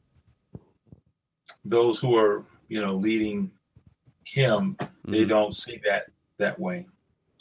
[1.66, 3.52] those who are you know leading
[4.26, 5.30] him, they Mhm.
[5.30, 6.88] don't see that that way.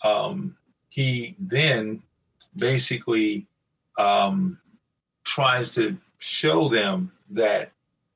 [0.02, 0.56] Um,
[0.90, 2.02] he then
[2.54, 3.46] basically
[3.98, 4.58] um,
[5.24, 7.70] tries to show them that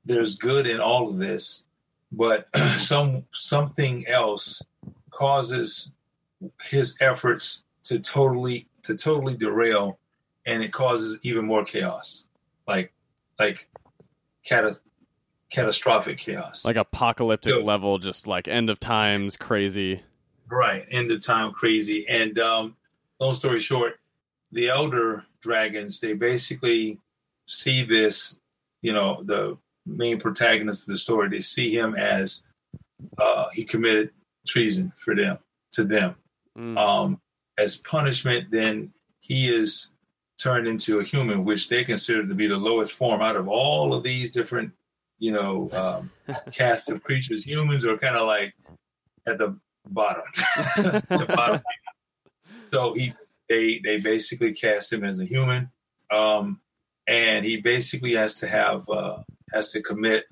[0.04, 1.64] there's good in all of this,
[2.12, 4.62] but some something else
[5.10, 5.90] causes
[6.62, 9.98] his efforts to totally to totally derail,
[10.44, 12.24] and it causes even more chaos,
[12.68, 12.92] like
[13.38, 13.68] like
[14.46, 14.80] catas-
[15.50, 16.64] catastrophic chaos.
[16.64, 20.02] Like apocalyptic So- level, just like end of times, crazy.
[20.55, 22.07] Right, end of time crazy.
[22.09, 22.76] And um,
[23.18, 23.94] long story short,
[24.52, 27.00] the elder dragons they basically
[27.48, 28.38] see this,
[28.80, 31.28] you know, the main protagonist of the story.
[31.28, 32.44] They see him as
[33.18, 34.11] uh, he committed
[34.46, 35.38] treason for them
[35.72, 36.14] to them.
[36.57, 36.78] Mm.
[36.78, 37.20] Um,
[37.59, 39.90] as punishment, then he is
[40.40, 43.92] turned into a human, which they consider to be the lowest form out of all
[43.92, 44.70] of these different,
[45.18, 47.44] you know, um, cast of creatures.
[47.44, 48.55] Humans are kind of like
[49.26, 50.24] at the bottom.
[50.76, 51.62] the bottom.
[52.72, 53.12] So he,
[53.49, 55.70] they, they basically cast him as a human,
[56.11, 56.61] um,
[57.07, 59.18] and he basically has to have uh,
[59.53, 60.24] has to commit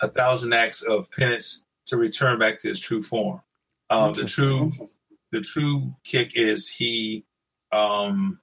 [0.00, 3.40] a thousand acts of penance to return back to his true form.
[3.90, 4.72] Um, the true
[5.32, 7.24] the true kick is he
[7.72, 8.40] um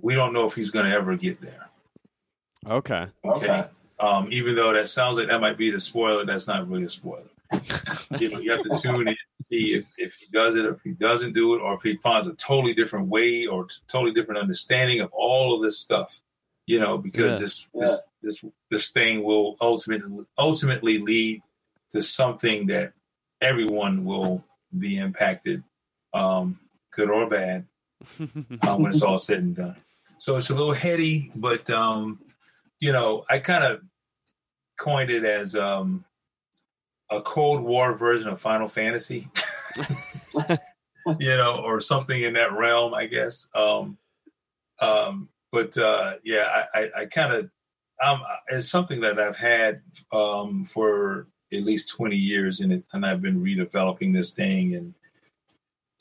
[0.00, 1.68] we don't know if he's going to ever get there
[2.66, 3.06] Okay.
[3.24, 3.64] okay
[4.00, 6.88] um even though that sounds like that might be the spoiler that's not really a
[6.88, 7.22] spoiler
[8.18, 10.80] you know you have to tune in to see if, if he does it if
[10.82, 14.40] he doesn't do it or if he finds a totally different way or totally different
[14.40, 16.20] understanding of all of this stuff
[16.66, 17.40] you know because Yeah.
[17.40, 21.42] this this this this thing will ultimately ultimately lead
[21.90, 22.92] to something that
[23.40, 24.44] everyone will
[24.78, 25.62] be impacted
[26.12, 26.58] um
[26.92, 27.66] good or bad
[28.62, 29.76] uh, when it's all said and done.
[30.18, 32.20] So it's a little heady, but um,
[32.80, 33.80] you know, I kind of
[34.78, 36.04] coined it as um,
[37.10, 39.28] a Cold War version of Final Fantasy,
[41.18, 43.48] you know, or something in that realm, I guess.
[43.54, 43.98] Um,
[44.80, 47.50] um, but uh, yeah, I, I, I kind of
[48.02, 49.80] um, it's something that I've had
[50.12, 54.94] um, for at least twenty years, and it, and I've been redeveloping this thing and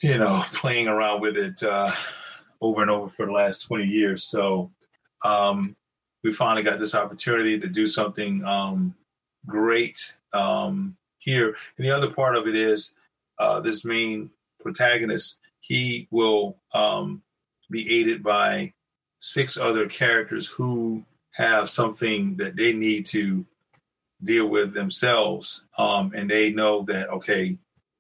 [0.01, 1.91] you know, playing around with it uh,
[2.61, 4.23] over and over for the last 20 years.
[4.23, 4.71] So
[5.23, 5.75] um,
[6.23, 8.95] we finally got this opportunity to do something um,
[9.47, 11.55] great um, here.
[11.77, 12.93] And the other part of it is
[13.39, 17.21] uh, this main protagonist, he will um,
[17.69, 18.73] be aided by
[19.19, 23.45] six other characters who have something that they need to
[24.23, 25.63] deal with themselves.
[25.77, 27.57] Um, and they know that, okay,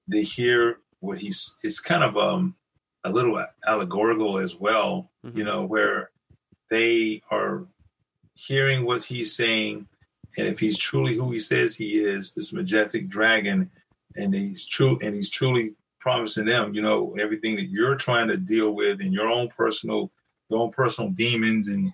[0.07, 2.55] they hear what he's it's kind of um
[3.03, 6.09] a little allegorical as well you know where
[6.69, 7.65] they are
[8.35, 9.87] hearing what he's saying
[10.37, 13.69] and if he's truly who he says he is this majestic dragon
[14.15, 18.37] and he's true and he's truly promising them you know everything that you're trying to
[18.37, 20.11] deal with in your own personal
[20.49, 21.91] your own personal demons and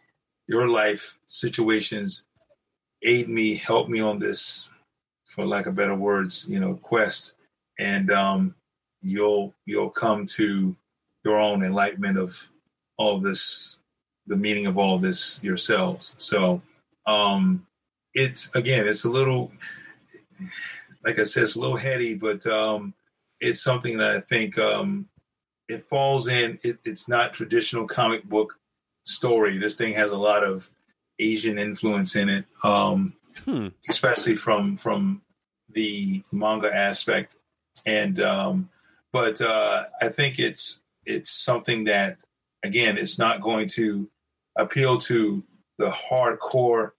[0.48, 2.26] your life situations
[3.04, 4.70] aid me help me on this
[5.26, 7.34] for lack of better words you know quest.
[7.80, 8.56] And um
[9.02, 10.76] you'll you'll come to
[11.26, 12.38] your own enlightenment of
[12.98, 13.80] all this
[14.28, 16.16] the meaning of all this yourselves.
[16.18, 16.62] So
[17.06, 17.66] um
[18.14, 19.52] it's again it's a little
[21.06, 22.94] like i said it's a little heady but um
[23.40, 25.08] it's something that i think um
[25.68, 28.58] it falls in it, it's not traditional comic book
[29.04, 30.70] story this thing has a lot of
[31.20, 33.14] asian influence in it um
[33.46, 33.70] Hmm.
[33.90, 35.24] especially from from
[35.72, 37.36] the manga aspect
[37.86, 38.70] and um
[39.12, 42.18] but uh i think it's it's something that
[42.62, 44.08] again it's not going to
[44.56, 45.44] appeal to
[45.80, 46.92] the hardcore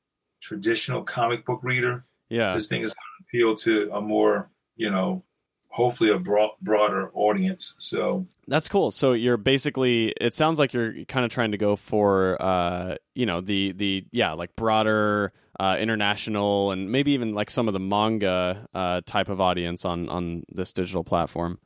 [0.45, 2.53] traditional comic book reader Yeah.
[2.55, 5.22] this thing is going to appeal to a more you know
[5.68, 8.90] hopefully a broad, broader audience so That's cool.
[8.90, 13.26] So you're basically it sounds like you're kind of trying to go for uh you
[13.26, 17.80] know the the yeah, like broader uh international and maybe even like some of the
[17.80, 21.59] manga uh type of audience on on this digital platform.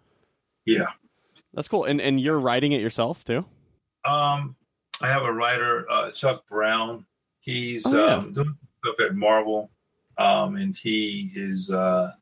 [0.65, 0.93] yeah
[1.53, 1.85] That's cool.
[1.85, 3.45] And and you're writing it yourself too?
[4.05, 4.55] Um,
[5.01, 7.05] I have a writer, uh, Chuck Brown.
[7.41, 8.15] He's Oh, yeah.
[8.17, 8.55] um, doing
[8.95, 9.71] stuff at Marvel,
[10.17, 12.13] um, and he is uh,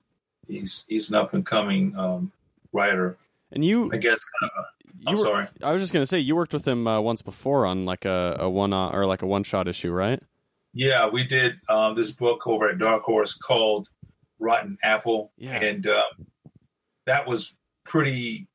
[0.47, 2.33] he's he's an up and coming um,
[2.73, 3.17] writer.
[3.53, 4.19] And you I guess.
[4.41, 4.65] Kind of,
[4.99, 5.49] you I'm were- sorry.
[5.63, 8.05] I was just going to say you worked with him uh, once before on like
[8.05, 10.21] a, a one uh, or like a one shot issue, right?
[10.73, 13.89] Yeah, we did um, this book over at Dark Horse called
[14.39, 15.57] Rotten Apple, Yeah.
[15.57, 16.03] and uh,
[17.07, 17.55] that was
[17.85, 18.47] pretty.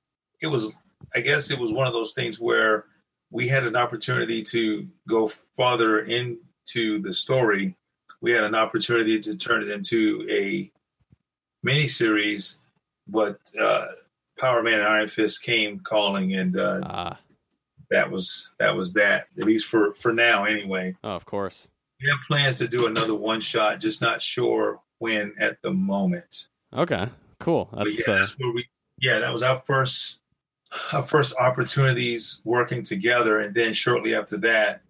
[0.42, 0.76] It was,
[1.16, 2.86] I guess, it was one of those things where
[3.32, 7.76] we had an opportunity to go farther into the story.
[8.22, 10.72] We had an opportunity to turn it into a
[11.66, 12.58] miniseries,
[13.08, 13.88] but uh,
[14.40, 17.20] Power Man and Iron Fist came calling, and uh, Ah,
[17.90, 19.28] that was that was that.
[19.40, 20.96] At least for for now, anyway.
[21.04, 21.68] oh, of course.
[22.02, 26.48] We have plans to do another one shot, just not sure when at the moment.
[26.74, 27.08] Okay,
[27.40, 27.70] cool.
[27.76, 28.68] That's yeah, uh, that's where we.
[29.00, 30.20] Yeah, that was our first,
[30.94, 34.82] our first opportunities working together, and then shortly after that,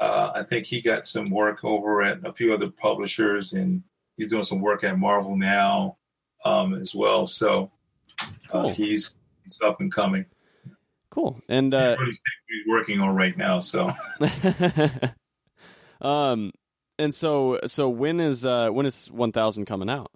[0.00, 3.82] uh, I think he got some work over at a few other publishers, and
[4.16, 5.96] he's doing some work at Marvel now
[6.44, 7.26] um, as well.
[7.26, 7.70] So
[8.20, 8.68] uh, Cool.
[8.70, 10.26] he's he's up and coming.
[11.10, 11.40] cool.
[11.48, 12.20] And uh, he's
[12.68, 13.58] working on right now.
[13.58, 13.90] So
[16.00, 16.50] um,
[16.98, 20.10] and so so when is uh when is one thousand coming out?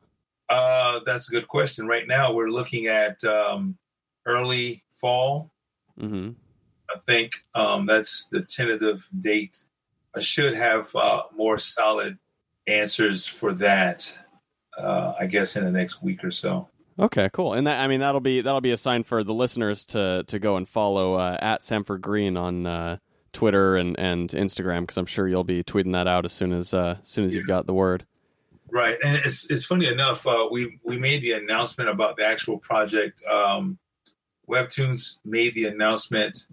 [0.49, 1.87] uh, that's a good question.
[1.87, 3.79] Right now, we're looking at um,
[4.27, 5.51] early fall.
[5.99, 6.31] Mm-hmm.
[6.91, 9.57] I think um, that's the tentative date.
[10.15, 12.19] I should have uh, more solid
[12.67, 14.19] answers for that.
[14.77, 16.69] Uh, I guess in the next week or so.
[16.99, 17.55] Okay, cool.
[17.55, 20.39] And that I mean that'll be that'll be a sign for the listeners to to
[20.39, 22.97] go and follow uh, at Sanford Greene on uh,
[23.33, 26.75] Twitter and and Instagram because I'm sure you'll be tweeting that out as soon as
[26.75, 28.05] uh, as soon as you've got the word.
[28.71, 30.27] Right, and it's it's funny enough.
[30.27, 33.23] Uh, we we made the announcement about the actual project.
[33.25, 33.79] Um,
[34.49, 36.47] Webtoons made the announcement.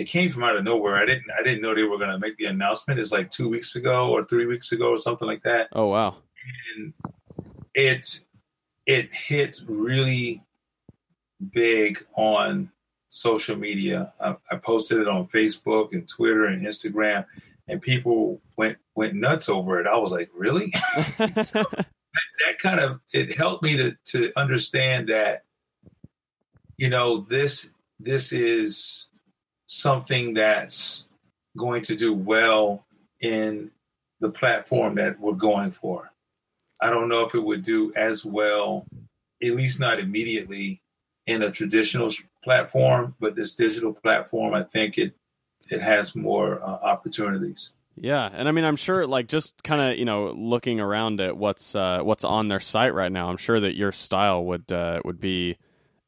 [0.00, 0.96] It came from out of nowhere.
[0.96, 2.98] I didn't I didn't know they were going to make the announcement.
[2.98, 5.68] It's like two weeks ago or three weeks ago or something like that.
[5.72, 6.16] Oh wow.
[6.74, 6.94] and
[7.74, 8.24] it
[8.86, 10.42] it hit really
[11.52, 12.72] big on
[13.10, 14.14] social media.
[14.18, 17.26] I, I posted it on Facebook and Twitter and Instagram,
[17.68, 19.86] and people went went nuts over it.
[19.86, 20.72] I was like, really?
[21.44, 25.44] so that kind of it helped me to to understand that
[26.78, 29.09] you know this this is
[29.70, 31.06] something that's
[31.56, 32.84] going to do well
[33.20, 33.70] in
[34.18, 36.10] the platform that we're going for.
[36.82, 38.84] I don't know if it would do as well,
[39.42, 40.80] at least not immediately,
[41.26, 42.10] in a traditional
[42.42, 45.14] platform, but this digital platform, I think it
[45.70, 47.74] it has more uh, opportunities.
[47.94, 51.36] Yeah, and I mean, I'm sure, like, just kind of, you know, looking around at
[51.36, 55.00] what's uh, what's on their site right now, I'm sure that your style would uh,
[55.04, 55.58] would be,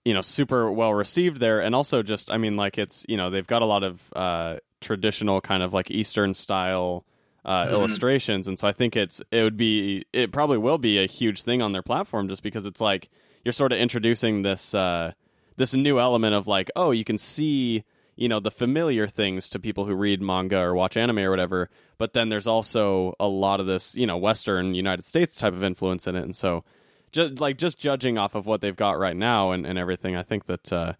[0.05, 3.31] you know, super well received there, and also just, I mean, like, it's, you know,
[3.31, 7.05] they've got a lot of uh, traditional kind of like Eastern style
[7.45, 7.73] uh, Mhm.
[7.73, 11.43] illustrations, and so I think it's it would be it probably will be a huge
[11.43, 13.09] thing on their platform, just because it's like
[13.45, 15.13] you're sort of introducing this uh,
[15.57, 17.85] this new element of like, oh, you can see
[18.15, 21.69] you know the familiar things to people who read manga or watch anime or whatever.
[21.99, 25.65] But then there's also a lot of this you know western united states type of
[25.65, 26.23] influence in it.
[26.23, 26.65] And so
[27.13, 30.23] just like just judging off of what they've got right now and, and everything i
[30.23, 30.93] think that uh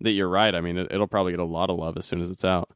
[0.00, 2.20] that you're right i mean it, it'll probably get a lot of love as soon
[2.20, 2.68] as it's out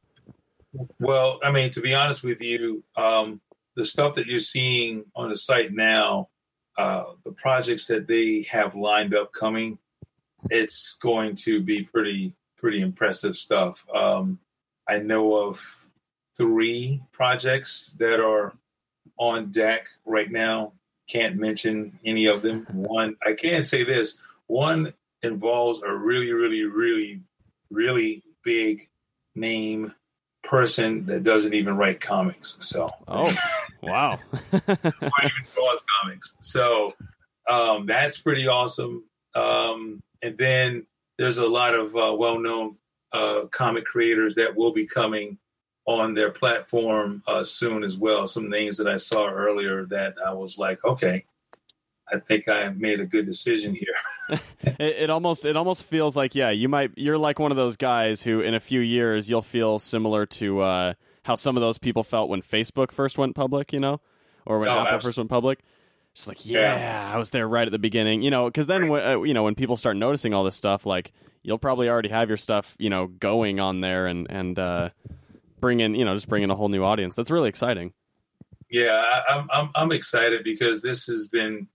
[0.99, 3.41] Well, I mean, to be honest with you, um,
[3.75, 6.29] the stuff that you're seeing on the site now,
[6.77, 9.77] uh, the projects that they have lined up coming,
[10.49, 13.85] it's going to be pretty pretty impressive stuff.
[13.93, 14.39] Um,
[14.87, 15.61] I know of
[16.37, 18.53] three projects that are
[19.17, 20.73] on deck right now.
[21.07, 22.65] Can't mention any of them.
[22.71, 27.21] One, I can say this: one involves a really, really, really,
[27.69, 28.83] really big
[29.35, 29.93] name
[30.43, 32.57] person that doesn't even write comics.
[32.61, 33.33] So, oh
[33.81, 34.19] wow
[34.51, 36.37] draws comics.
[36.41, 36.93] So
[37.49, 39.03] um, that's pretty awesome.
[39.35, 40.85] Um, and then
[41.17, 42.77] there's a lot of uh, well-known
[43.11, 45.37] uh, comic creators that will be coming
[45.85, 48.25] on their platform uh, soon as well.
[48.27, 51.23] Some names that I saw earlier that I was like, okay,
[52.11, 53.95] I think I made a good decision here.
[54.63, 57.77] it, it almost it almost feels like yeah you might you're like one of those
[57.77, 61.77] guys who in a few years you'll feel similar to uh how some of those
[61.77, 64.01] people felt when facebook first went public you know
[64.47, 65.59] or when Oh, apple first went public
[66.15, 67.11] just like yeah, Yeah.
[67.13, 69.53] i was there right at the beginning you know because then uh, you know when
[69.53, 71.11] people start noticing all this stuff like
[71.43, 74.89] you'll probably already have your stuff you know going on there and and uh
[75.65, 77.91] bring in you know just bring in a whole new audience that's really exciting
[78.69, 81.67] Yeah, I'm, I'm I'm excited because this has been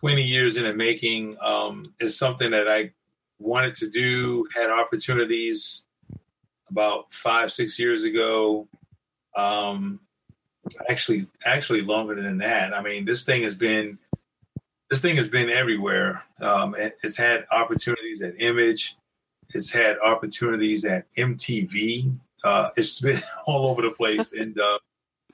[0.00, 1.36] 20 years in the making.
[1.42, 2.92] Um, it's something that I
[3.38, 5.84] wanted to do, had opportunities
[6.70, 8.68] about five, six years ago.
[9.36, 10.00] Um,
[10.88, 12.72] actually, actually longer than that.
[12.74, 13.98] I mean, this thing has been
[14.88, 16.22] this thing has been everywhere.
[16.40, 18.96] Um, it- it's had opportunities at Image.
[19.54, 22.12] It's had opportunities at MTV.
[22.44, 24.78] Uh, it's been all over the place, and uh,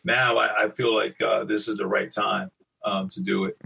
[0.05, 2.51] now I, I feel like uh, this is the right time
[2.85, 3.59] um, to do it.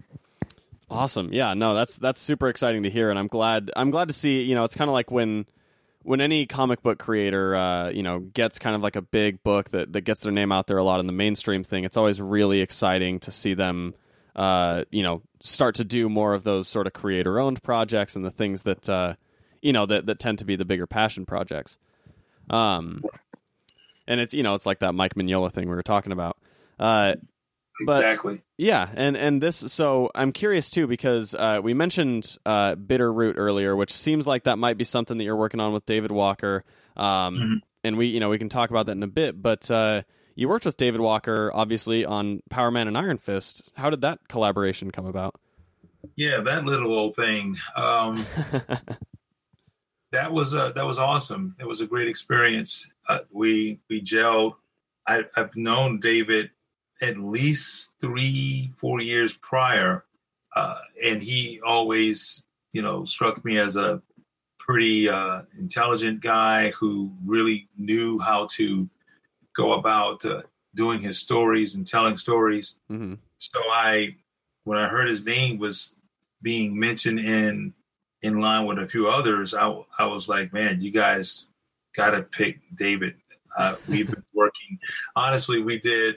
[0.91, 1.33] Awesome.
[1.33, 4.43] Yeah, no, that's that's super exciting to hear, and I'm glad I'm glad to see.
[4.43, 5.47] You know, it's kind of like when
[6.03, 9.71] when any comic book creator, uh, you know, gets kind of like a big book
[9.71, 11.85] that that gets their name out there a lot in the mainstream thing.
[11.85, 13.95] It's always really exciting to see them,
[14.37, 18.25] uh, you know, start to do more of those sort of creator owned projects and
[18.25, 19.15] the things that uh,
[19.63, 21.79] you know that that tend to be the bigger passion projects.
[22.51, 23.03] Um,
[24.07, 26.37] and it's you know it's like that Mike Mignola thing we were talking about.
[26.79, 27.15] Uh,
[27.87, 28.43] but- exactly.
[28.59, 33.37] yeah, and and this so I'm curious too because uh, we mentioned uh, Bitter Root
[33.39, 36.65] earlier, which seems like that might be something that you're working on with David Walker.
[36.97, 37.55] Um, Mhm.
[37.85, 40.03] And we you know we can talk about that in a bit, but uh,
[40.37, 43.73] you worked with David Walker obviously on Power Man and Iron Fist.
[43.75, 45.35] How did that collaboration come about?
[46.15, 47.57] Yeah, that little old thing.
[47.75, 48.25] Um,
[50.13, 51.57] that was uh, that was awesome.
[51.59, 52.89] It was a great experience.
[53.09, 54.55] Uh, we we gelled.
[55.07, 56.51] I, I've known David
[57.01, 60.05] at least three, four years prior,
[60.55, 64.01] uh, and he always, you know, struck me as a
[64.59, 68.89] pretty uh, intelligent guy who really knew how to
[69.57, 70.43] go about uh,
[70.77, 72.79] doing his stories and telling stories.
[72.89, 74.17] hmm So I,
[74.63, 75.95] when I heard his name was
[76.41, 77.75] being mentioned in
[78.23, 81.49] in line with a few others, I I was like, man, you guys
[81.95, 83.17] got to pick David.
[83.57, 84.79] Uh, we've been working.
[85.17, 86.17] Honestly, we did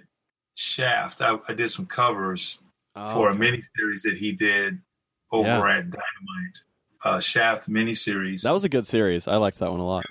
[0.55, 1.21] Shaft.
[1.21, 2.59] I, I did some covers
[3.11, 4.79] for a miniseries that he did
[5.31, 5.77] over Yeah.
[5.79, 6.57] at Dynamite.
[7.03, 8.41] Uh, Shaft miniseries.
[8.43, 9.27] That was a good series.
[9.27, 10.05] I liked that one a lot.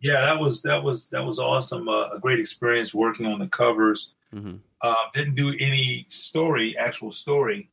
[0.00, 1.88] yeah, that was that was that was awesome.
[1.88, 4.14] Uh, a great experience working on the covers.
[4.32, 7.70] hmm uh, didn't do any story, actual story,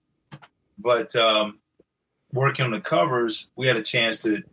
[0.77, 1.57] but um,
[2.33, 4.43] working on the covers, we had a chance to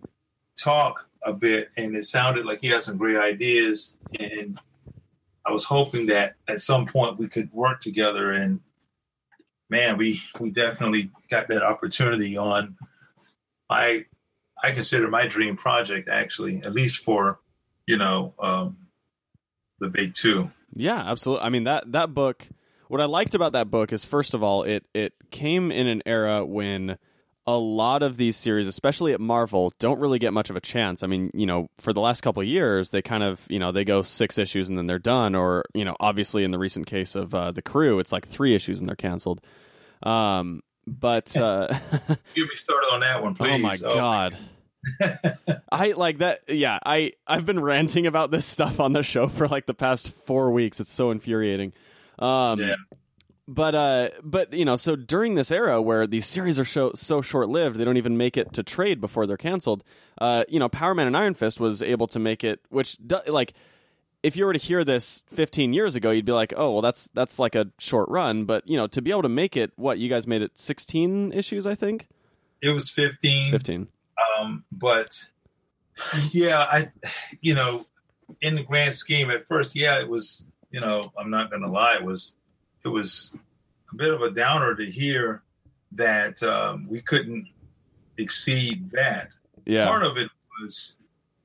[0.58, 3.96] talk a bit, and it sounded like he had some great ideas.
[4.18, 4.58] And
[5.44, 8.32] I was hoping that at some point we could work together.
[8.32, 8.60] And
[9.68, 12.76] man, we we definitely got that opportunity on.
[13.68, 14.06] I
[14.62, 17.40] I consider my dream project actually, at least for
[17.86, 18.76] you know um,
[19.80, 20.50] the big two.
[20.74, 21.44] Yeah, absolutely.
[21.44, 22.48] I mean that that book.
[22.88, 26.02] What I liked about that book is first of all, it it came in an
[26.06, 26.98] era when
[27.46, 31.02] a lot of these series, especially at Marvel, don't really get much of a chance.
[31.02, 33.70] I mean, you know, for the last couple of years, they kind of you know
[33.72, 36.86] they go six issues and then they're done, or you know, obviously in the recent
[36.86, 39.40] case of uh, the Crew, it's like three issues and they're canceled.
[40.02, 41.68] Um, but uh,
[42.08, 43.52] Get me started on that one, please.
[43.54, 44.36] oh my god.
[45.72, 46.42] I like that.
[46.48, 50.12] Yeah, I I've been ranting about this stuff on the show for like the past
[50.12, 50.78] four weeks.
[50.80, 51.72] It's so infuriating.
[52.18, 52.74] Um, Yeah.
[53.48, 57.20] But uh, but you know, so during this era where these series are so so
[57.22, 59.84] short lived, they don't even make it to trade before they're canceled.
[60.20, 63.18] Uh, you know, Power Man and Iron Fist was able to make it, which do,
[63.28, 63.52] like.
[64.22, 67.06] If you were to hear this 15 years ago, you'd be like, "Oh, well, that's
[67.08, 69.98] that's like a short run." But you know, to be able to make it, what
[69.98, 72.08] you guys made it 16 issues, I think,
[72.60, 73.52] It was 15.
[73.52, 73.86] 15.
[74.38, 75.28] Um, but
[76.32, 76.90] yeah, I,
[77.40, 77.86] you know,
[78.40, 81.68] in the grand scheme, at first, yeah, it was, you know, I'm not going to
[81.68, 82.34] lie, it was,
[82.86, 83.36] it was
[83.92, 85.42] a bit of a downer to hear
[85.92, 87.48] that um, we couldn't
[88.16, 89.32] exceed that.
[89.64, 90.30] Yeah, Part of it
[90.60, 90.96] was,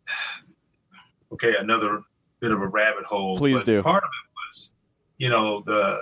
[1.33, 2.03] okay, another
[2.39, 3.37] bit of a rabbit hole.
[3.37, 3.81] Please but do.
[3.81, 4.71] Part of it was,
[5.17, 5.99] you know, the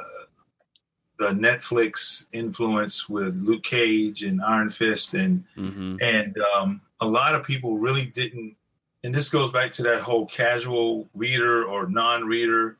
[1.17, 7.35] the Netflix influence with Luke Cage and Iron Fist and hmm and um, a lot
[7.35, 8.55] of people really didn't
[9.03, 12.77] and this goes back to that whole casual reader or non-reader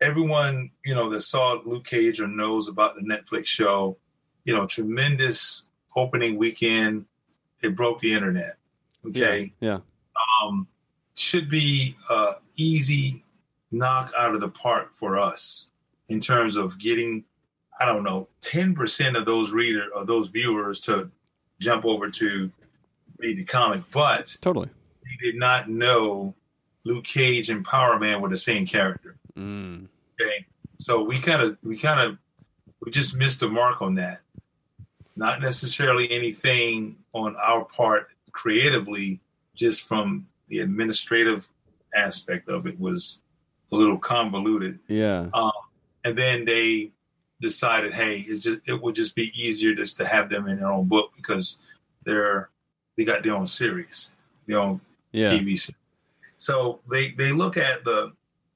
[0.00, 3.96] everyone you know that saw luke cage or knows about the netflix show
[4.44, 7.06] you know tremendous opening weekend.
[7.62, 8.56] It broke the internet.
[9.06, 9.52] Okay.
[9.60, 9.80] Yeah.
[10.42, 10.66] um,
[11.14, 13.24] should be uh, easy
[13.70, 15.68] knock out of the park for us
[16.08, 17.24] in terms of getting
[17.78, 21.08] i don't know 10% of those reader of those viewers to
[21.60, 22.50] jump over to
[23.18, 23.82] read the comic.
[23.92, 24.70] But Totally.
[25.04, 26.34] they did not know
[26.84, 29.88] luke cage and power man were the same character Mm.
[30.20, 30.46] okay
[30.78, 32.18] so we kind of we kind of
[32.84, 34.20] we just missed the mark on that
[35.16, 39.20] not necessarily anything on our part creatively
[39.54, 41.48] just from the administrative
[41.94, 43.22] aspect of it was
[43.72, 45.28] a little convoluted Yeah.
[46.04, 46.92] and then they
[47.40, 50.70] decided hey it's just it would just be easier just to have them in their
[50.70, 51.60] own book because
[52.04, 52.50] they're
[52.96, 54.10] they got their own series
[54.46, 54.80] their own
[55.12, 55.32] Yeah.
[55.32, 55.70] TV series.
[56.36, 58.12] So they they look at the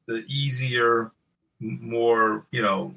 [0.07, 1.13] the easier,
[1.61, 2.95] more you know,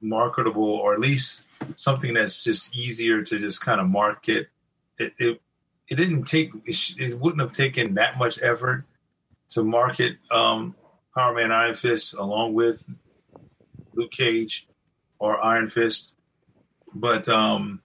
[0.00, 1.44] marketable, or at least
[1.74, 4.48] something that's just easier to just kind of market.
[4.98, 5.40] It it,
[5.88, 8.84] it didn't take it, sh- it wouldn't have taken that much effort
[9.50, 10.74] to market um,
[11.14, 12.86] Power Man Iron Fist along with
[13.94, 14.66] Luke Cage
[15.18, 16.14] or Iron Fist,
[16.94, 17.80] but um,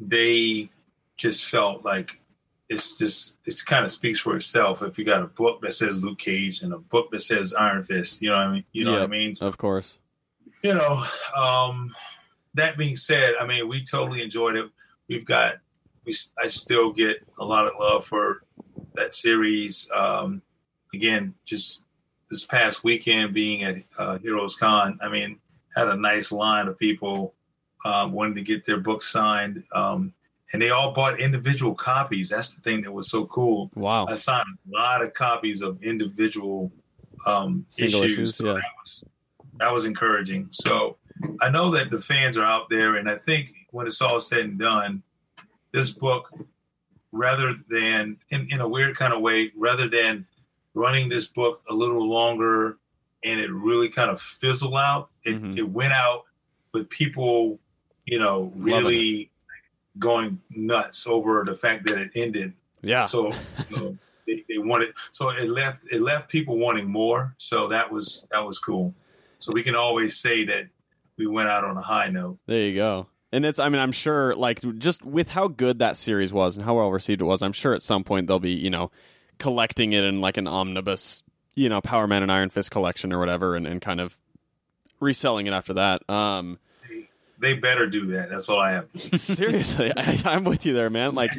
[0.00, 0.70] they
[1.16, 2.20] just felt like
[2.68, 4.82] it's just it kind of speaks for itself.
[4.82, 7.82] If you got a book that says Luke Cage and a book that says Iron
[7.82, 8.64] Fist, you know what I mean?
[8.72, 9.34] You know what I mean?
[9.34, 9.98] So, Of course.
[10.62, 11.04] you know,
[11.36, 11.94] um,
[12.54, 14.70] that being said, I mean, we totally enjoyed it.
[15.08, 15.56] We've got,
[16.06, 18.42] we, I still get a lot of love for
[18.94, 19.90] that series.
[19.92, 20.40] Um,
[20.94, 21.82] again, just
[22.30, 25.38] this past weekend being at uh, Heroes Con, I mean,
[25.76, 27.34] had a nice line of people
[27.84, 29.64] um, wanting to get their books signed.
[29.72, 30.14] Um,
[30.52, 32.28] and they all bought individual copies.
[32.30, 33.70] That's the thing that was so cool.
[33.74, 34.06] Wow.
[34.06, 36.70] I signed a lot of copies of individual
[37.26, 38.02] um, issues.
[38.02, 38.52] issues, So yeah.
[38.54, 39.04] that was
[39.58, 40.48] that was encouraging.
[40.50, 40.96] So
[41.40, 44.40] I know that the fans are out there, and I think when it's all said
[44.40, 45.02] and done,
[45.72, 46.30] this book,
[47.12, 50.26] rather than in, in a weird kind of way, rather than
[50.74, 52.78] running this book a little longer
[53.22, 55.56] and it really kind of fizzle out, it, Mhm.
[55.56, 56.24] it went out
[56.72, 57.60] with people,
[58.04, 59.30] you know, really
[59.98, 63.04] going nuts over the fact that it ended Yeah.
[63.06, 63.32] so
[63.70, 67.90] you know, they, they wanted so it left it left people wanting more so that
[67.92, 68.94] was that was cool
[69.38, 70.68] so we can always say that
[71.16, 73.06] we went out on a high note There you go.
[73.32, 76.64] And it's, I mean, I'm sure, like, just with how good that series was and
[76.64, 78.92] how well received it was, I'm sure at some point they'll be, you know,
[79.38, 81.24] collecting it in like an omnibus,
[81.56, 84.16] you know, Power Man and Iron Fist collection or whatever, and, and kind of
[85.00, 86.08] reselling it after that.
[86.08, 86.60] Um,
[87.38, 90.72] they better do that that's all i have to say seriously, I, I'm with you
[90.74, 91.14] there, man.
[91.14, 91.30] Like,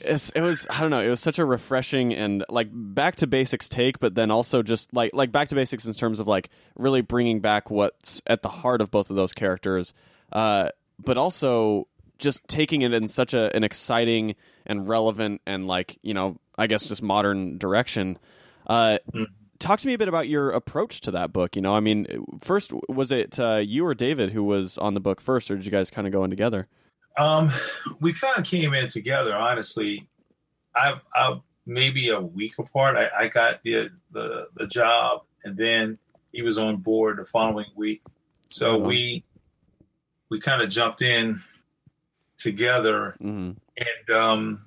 [0.00, 3.26] it's, it was, I don't know, it was such a refreshing and like back to
[3.26, 6.48] basics take, but then also just like like back to basics in terms of like
[6.76, 9.92] really bringing back what's at the heart of both of those characters,
[10.32, 11.86] uh, but also
[12.18, 14.34] just taking it in such a, an exciting
[14.64, 18.18] and relevant and like you know, I guess just modern direction.
[18.66, 19.26] Uh, Mm.
[19.58, 21.56] Talk to me a bit about your approach to that book.
[21.56, 22.06] You know, I mean,
[22.40, 25.64] first was it uh, you or David who was on the book first, or did
[25.64, 26.68] you guys kind of go in together?
[27.18, 27.50] um
[28.00, 30.06] we kind of came in together honestly
[30.74, 35.98] i i maybe a week apart i, I got the, the the job and then
[36.32, 38.02] he was on board the following week
[38.48, 38.82] so on.
[38.82, 39.24] we
[40.28, 41.40] we kind of jumped in
[42.36, 44.62] together hmm and um,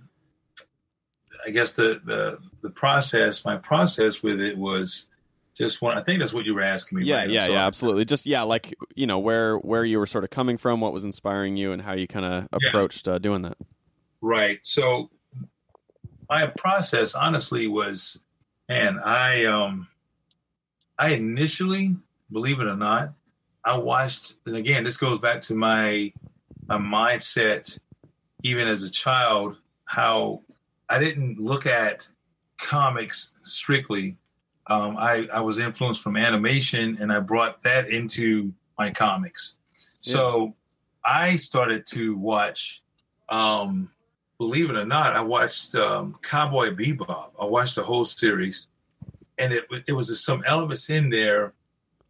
[1.49, 5.07] I guess the, the the process, my process with it was
[5.55, 5.97] just one.
[5.97, 7.05] I think that's what you were asking me.
[7.05, 7.29] Yeah, right?
[7.31, 8.05] yeah, yeah, absolutely.
[8.05, 11.05] Just yeah, like you know where where you were sort of coming from, what was
[11.05, 12.69] inspiring you, and how you kind of Yeah.
[12.69, 13.57] approached uh, doing that.
[14.21, 14.59] Right.
[14.61, 15.09] So
[16.29, 18.21] my process, honestly, was,
[18.67, 19.87] and I um,
[20.99, 21.95] I initially,
[22.31, 23.13] believe it or not,
[23.65, 26.13] I watched, and again, this goes back to my
[26.67, 27.79] my mindset,
[28.43, 30.43] even as a child, how
[30.89, 32.07] I didn't look at
[32.57, 34.17] comics strictly.
[34.67, 39.55] Um, I, I was influenced from animation, and I brought that into my comics.
[40.01, 40.55] So
[41.03, 42.81] I started to watch
[43.29, 43.89] um,
[44.39, 47.31] believe it or not, I watched um, Cowboy Bebop.
[47.39, 48.67] I watched the whole series,
[49.37, 51.53] and it it was some elements in there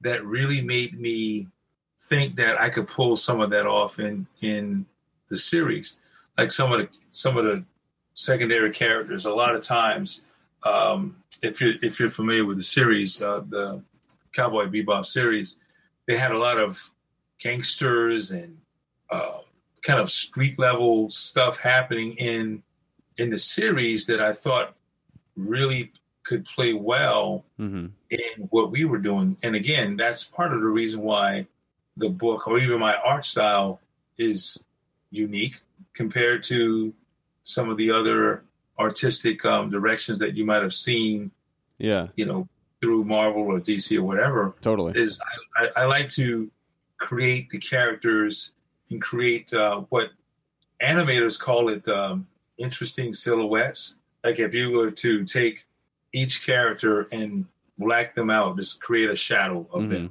[0.02, 1.48] that really made me
[2.02, 4.86] think that I could pull some of that off in in
[5.28, 5.98] the series.
[6.38, 7.66] Like some of the some of the
[8.20, 9.26] secondary characters.
[9.26, 10.22] A lot of times,
[10.64, 13.82] um, if you're if you're familiar with the series, uh, the
[14.34, 15.58] Cowboy Bebop series,
[16.06, 16.92] they had a lot of
[17.40, 18.58] gangsters and
[19.10, 19.40] uh,
[19.82, 22.64] kind of street level stuff happening in
[23.18, 24.76] in the series that I thought
[25.36, 25.92] really
[26.24, 29.38] could play well hmm in what we were doing.
[29.44, 31.46] And again, that's part of the reason why
[31.96, 33.82] the book or even my art style
[34.18, 34.64] is
[35.12, 35.60] unique
[35.94, 36.92] compared to
[37.50, 38.44] some of the other
[38.78, 41.32] artistic um, directions that you might have seen,
[41.80, 42.48] Yeah, you know,
[42.80, 44.94] through Marvel or DC or whatever totally.
[45.00, 45.20] is
[45.58, 46.50] I, I, I like to
[46.98, 48.52] create the characters
[48.92, 50.10] and create uh, what
[50.82, 52.28] animators call it um,
[52.58, 53.98] interesting silhouettes.
[54.24, 55.66] Like if you were to take
[56.14, 57.46] each character and
[57.78, 59.90] black them out, just create a shadow of Mhm.
[59.90, 60.10] them,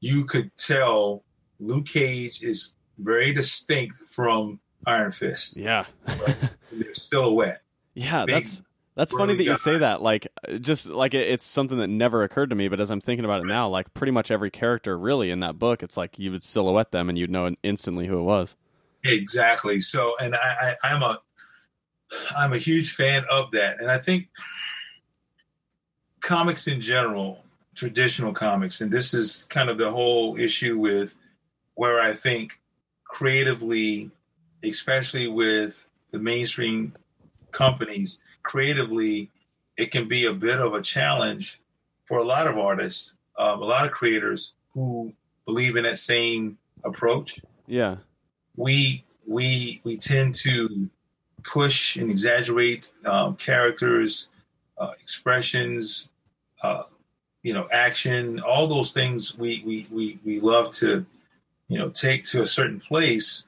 [0.00, 1.22] you could tell
[1.60, 5.56] Luke Cage is very distinct from Iron Fist.
[5.56, 5.84] Yeah,
[6.72, 7.62] Their silhouette.
[7.94, 8.24] yeah.
[8.26, 8.62] Big, That's
[8.94, 9.56] that's funny that you guy.
[9.56, 10.02] say that.
[10.02, 10.26] Like,
[10.60, 12.66] just like it, it's something that never occurred to me.
[12.68, 15.56] But as I'm thinking about it now, like pretty much every character really in that
[15.58, 18.56] book, it's like you would silhouette them and you'd know instantly who it was.
[19.04, 19.80] Exactly.
[19.80, 21.20] So, and I, I, I'm a,
[22.36, 24.28] I'm a huge fan of that, and I think
[26.20, 27.44] comics in general,
[27.74, 31.14] traditional comics, and this is kind of the whole issue with
[31.74, 32.60] where I think
[33.04, 34.10] creatively,
[34.64, 36.94] especially with the mainstream
[37.52, 39.30] companies, creatively,
[39.76, 41.60] it can be a bit of a challenge
[42.04, 45.12] for a lot of artists, um, a lot of creators who
[45.46, 47.40] believe in that same approach.
[47.66, 47.96] Yeah,
[48.56, 50.88] we we we tend to
[51.44, 54.28] push and exaggerate um, characters,
[54.78, 56.10] uh, expressions,
[56.62, 56.84] uh,
[57.42, 61.06] you know, action, all those things we, we we we love to,
[61.68, 63.44] you know, take to a certain place,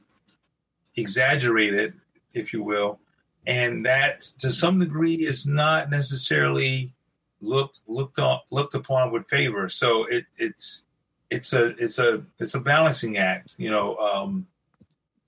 [0.97, 1.95] exaggerate it,
[2.35, 2.99] if you will,
[3.47, 6.93] and that to some degree is not necessarily
[7.41, 9.69] looked looked on looked upon with favor.
[9.69, 10.85] So it it's
[11.31, 13.57] it's a it's a it's a balancing act.
[13.59, 14.47] You know, um,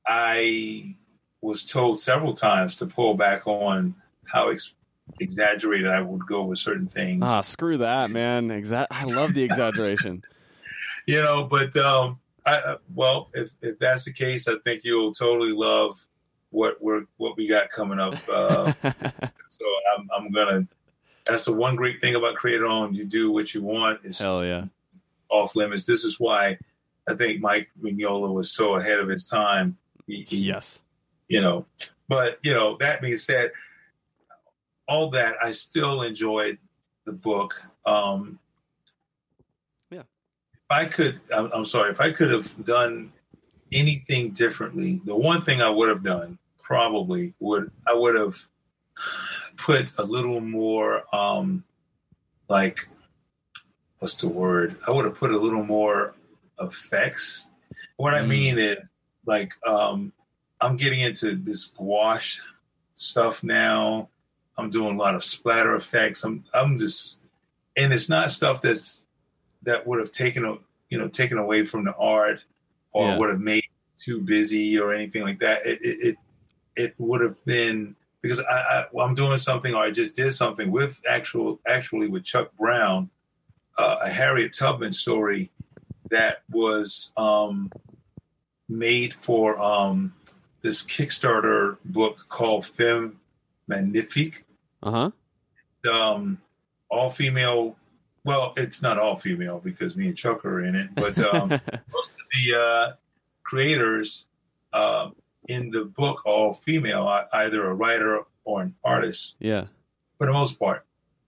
[0.07, 0.97] I
[1.41, 3.95] was told several times to pull back on
[4.25, 4.75] how ex-
[5.21, 7.23] exaggerated I would go with certain things.
[7.25, 8.49] Ah, screw that, man.
[8.49, 10.23] Exa- I love the exaggeration.
[11.07, 15.53] you know, but um, I, well, if if that's the case, I think you'll totally
[15.53, 16.05] love
[16.53, 18.15] what we're what we got coming up.
[18.29, 19.65] Uh, so
[19.99, 20.67] I'm I'm gonna.
[21.27, 22.95] That's the one great thing about Creator On.
[22.95, 24.01] You do what you want.
[24.05, 24.67] It's Hell yeah.
[25.29, 25.87] off limits.
[25.87, 26.59] This is why
[27.09, 29.77] I think Mike Mignola was so ahead of his time.
[30.07, 30.83] He, he- Yes.
[31.29, 31.67] you know.
[32.09, 33.53] But you know, that being said,
[34.89, 36.59] all that I still enjoyed
[37.05, 37.63] the book.
[37.87, 38.39] Um,
[39.91, 40.01] Yeah.
[40.01, 43.13] If I could, I'm, I'm sorry, if I could have done
[43.73, 48.37] anything differently, the one thing I would have done probably would I would have
[49.57, 51.65] put a little more, um,
[52.49, 52.89] like,
[53.99, 54.77] what's the word?
[54.87, 56.15] I would have put a little more
[56.61, 57.51] effects.
[57.97, 58.29] What I Mm.
[58.29, 58.79] mean is,
[59.27, 60.13] like, um,
[60.61, 62.41] I'm getting into this gouache
[62.95, 64.09] stuff now.
[64.57, 66.25] I'm doing a lot of splatter effects.
[66.25, 67.21] I'm I'm just,
[67.77, 69.07] and it's not stuff that's
[69.63, 70.57] that would have taken a
[70.91, 72.45] you know taken away from the art
[72.93, 73.19] or Yeah.
[73.19, 73.65] would have made
[73.99, 75.65] too busy or anything like that.
[75.67, 76.19] It it it,
[76.77, 80.71] it would have been because I, I I'm doing something or I just did something
[80.71, 83.11] with actual actually with Chuck Brown,
[83.79, 85.51] uh, a Harriet Tubman story
[86.11, 87.71] that was um,
[88.69, 90.15] made for um,
[90.63, 93.19] this Kickstarter book called Femme
[93.67, 94.45] Magnifique.
[94.83, 95.11] Uh
[95.85, 95.91] huh.
[95.93, 96.39] Um,
[96.91, 97.77] all female.
[98.25, 101.49] Well, it's not all female because me and Chuck are in it, but um,
[101.93, 102.93] most of the uh,
[103.43, 104.27] creators
[104.73, 105.11] uh,
[105.53, 109.65] in the book all female, either a writer or an artist yeah.
[110.17, 110.85] for the most part.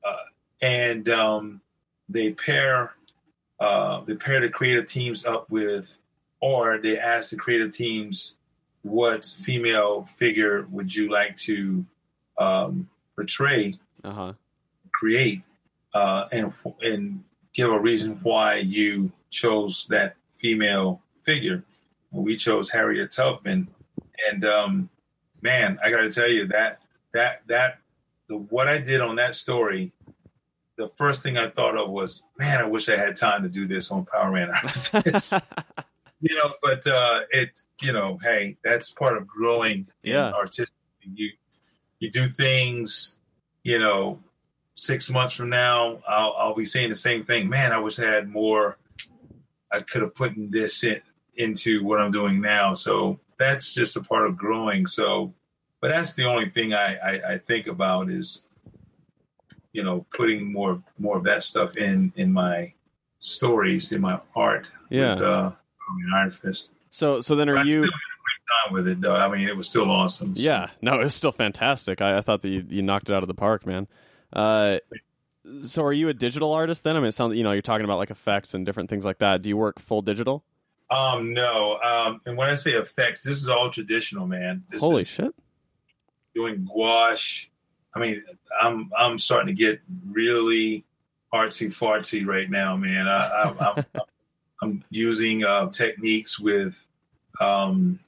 [0.06, 0.16] Uh,
[0.62, 1.60] and um,
[2.08, 2.94] they pair
[3.60, 5.98] uh, they pair the creative teams up with,
[6.40, 8.38] or they ask the creative teams,
[8.82, 11.84] what female figure would you like to
[12.38, 14.32] um, portray, Uh huh.
[14.92, 15.42] create,
[15.94, 16.52] uh, and
[16.82, 17.22] and
[17.52, 21.62] give a reason why you chose that female figure.
[22.10, 23.68] We chose Harriet Tubman,
[24.30, 24.88] and um,
[25.42, 26.80] man, I got to tell you that
[27.12, 27.78] that that
[28.28, 29.92] the what I did on that story,
[30.76, 33.66] the first thing I thought of was, man, I wish I had time to do
[33.66, 34.50] this on Power Man.
[36.20, 40.32] you know, but uh, it, you know, hey, that's part of growing in Yeah.
[40.32, 40.74] artistic.
[41.02, 41.30] You
[41.98, 43.18] you do things,
[43.62, 44.20] you know,
[44.74, 47.48] six months from now, I'll I'll be saying the same thing.
[47.48, 48.78] Man, I wish I had more.
[49.70, 51.00] I could have put in this in,
[51.36, 52.74] into what I'm doing now.
[52.74, 54.86] So that's just a part of growing.
[54.86, 55.32] So,
[55.80, 58.46] but that's the only thing I I, I think about is,
[59.72, 62.72] you know, putting more more of that stuff in in my
[63.18, 64.70] stories in my art.
[64.90, 65.10] Yeah.
[65.14, 65.52] With, uh,
[66.16, 66.70] Iron Fist.
[66.90, 67.80] So so then are still you?
[67.82, 69.16] had a great time with it though.
[69.16, 70.36] I mean, it was still awesome.
[70.36, 70.68] So- Yeah.
[70.80, 72.00] No, it's still fantastic.
[72.00, 73.86] I, I thought that you, you knocked it out of the park, man.
[74.32, 74.78] Uh,
[75.62, 76.96] so are you a digital artist then?
[76.96, 79.18] I mean, it sounds you know you're talking about like effects and different things like
[79.18, 79.42] that.
[79.42, 80.44] Do you work full digital?
[80.90, 81.78] Um, no.
[81.82, 84.64] Um, and when I say effects, this is all traditional, man.
[84.70, 85.34] This Holy is shit!
[86.34, 87.50] doing gouache.
[87.94, 88.22] I mean,
[88.60, 90.84] I'm I'm starting to get really
[91.32, 93.08] artsy fartsy right now, man.
[93.08, 93.84] I, I, I'm,
[94.62, 96.84] I'm using uh, techniques with
[97.40, 98.00] um,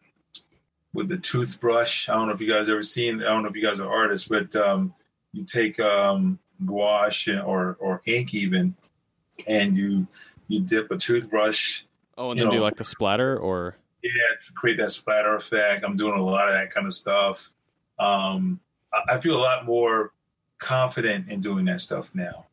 [0.93, 2.09] with the toothbrush.
[2.09, 3.23] I don't know if you guys ever seen.
[3.23, 4.95] I don't know if you guys are artists, but um,
[5.33, 8.75] you take um, gouache or or ink even,
[9.47, 10.07] and you
[10.49, 11.85] you dip a toothbrush
[12.17, 14.11] Oh, and then do like the splatter or yeah,
[14.55, 15.85] create that splatter effect.
[15.85, 17.51] I'm doing a lot of that kind of stuff.
[17.99, 18.61] Um,
[18.93, 20.13] I, I feel a lot more
[20.59, 22.47] confident in doing that stuff now.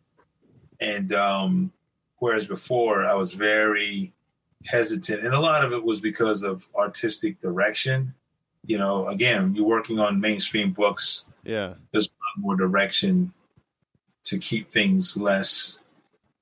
[0.79, 1.71] And um,
[2.17, 4.13] whereas before I was very
[4.65, 8.13] hesitant, and a lot of it was because of artistic direction.
[8.65, 13.33] You know, again, you're working on mainstream books, yeah, there's a lot more direction
[14.25, 15.79] to keep things less,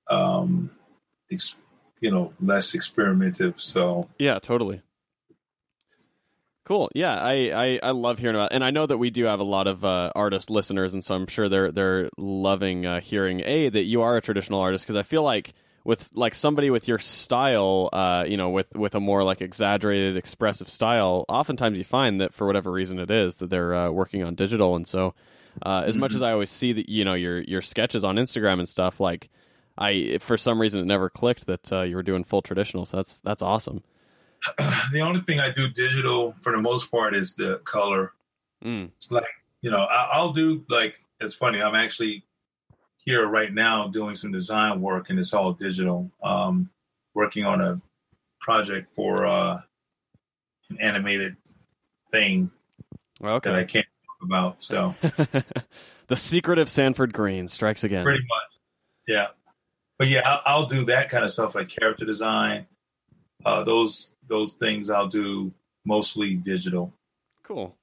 [0.07, 0.69] um,
[1.31, 1.57] ex-
[2.01, 3.59] you know, less experimentative.
[3.61, 4.81] So yeah, totally.
[6.63, 6.89] Cool.
[6.93, 9.43] Yeah, I, I, I love hearing about, and I know that we do have a
[9.43, 13.69] lot of uh, artist listeners, and so I'm sure they're they're loving uh, hearing a
[13.69, 16.99] that you are a traditional artist because I feel like with like somebody with your
[16.99, 22.21] style, uh, you know, with with a more like exaggerated, expressive style, oftentimes you find
[22.21, 25.15] that for whatever reason it is that they're uh, working on digital, and so
[25.65, 28.59] uh, as much as I always see that you know your your sketches on Instagram
[28.59, 29.29] and stuff, like
[29.81, 32.85] I for some reason it never clicked that uh, you were doing full traditional.
[32.85, 33.83] So that's that's awesome.
[34.91, 38.13] the only thing I do digital for the most part is the color.
[38.63, 38.91] Mm.
[39.09, 39.25] Like
[39.61, 41.61] you know, I, I'll do like it's funny.
[41.61, 42.23] I'm actually
[42.97, 46.11] here right now doing some design work, and it's all digital.
[46.21, 46.69] Um,
[47.15, 47.81] working on a
[48.39, 49.61] project for uh,
[50.69, 51.35] an animated
[52.11, 52.51] thing
[53.19, 54.61] that I can't talk about.
[54.61, 54.95] So
[56.07, 58.03] the secret of Sanford Greene strikes again.
[58.03, 58.61] pretty much,
[59.07, 59.27] yeah.
[60.01, 62.65] But yeah, I'll, I'll do that kind of stuff like character design.
[63.45, 65.53] Uh, those those things I'll do
[65.85, 66.91] mostly digital.
[67.43, 67.75] Cool.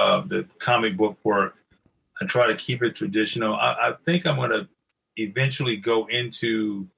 [0.00, 1.54] uh, the comic book work.
[2.20, 3.54] I try to keep it traditional.
[3.54, 4.68] I, I think I'm going to
[5.16, 6.88] eventually go into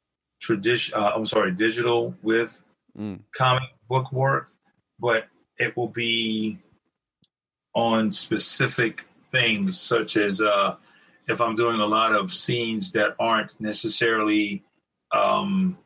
[0.40, 0.94] tradition.
[0.98, 2.64] Uh, I'm sorry, digital with
[2.98, 3.18] Mm.
[3.36, 4.50] comic book work,
[4.98, 5.26] but
[5.58, 6.58] it will be
[7.74, 10.76] on specific things, such as uh,
[11.28, 14.62] if I'm doing a lot of scenes that aren't necessarily
[15.12, 15.78] um,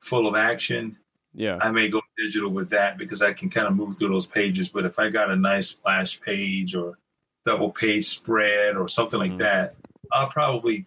[0.00, 0.96] full of action.
[1.34, 1.58] Yeah.
[1.60, 4.68] I may go digital with that because I can kind of move through those pages.
[4.68, 6.98] But if I got a nice splash page or
[7.44, 9.38] double page spread or something like Mhm.
[9.38, 9.74] that,
[10.12, 10.86] I'll probably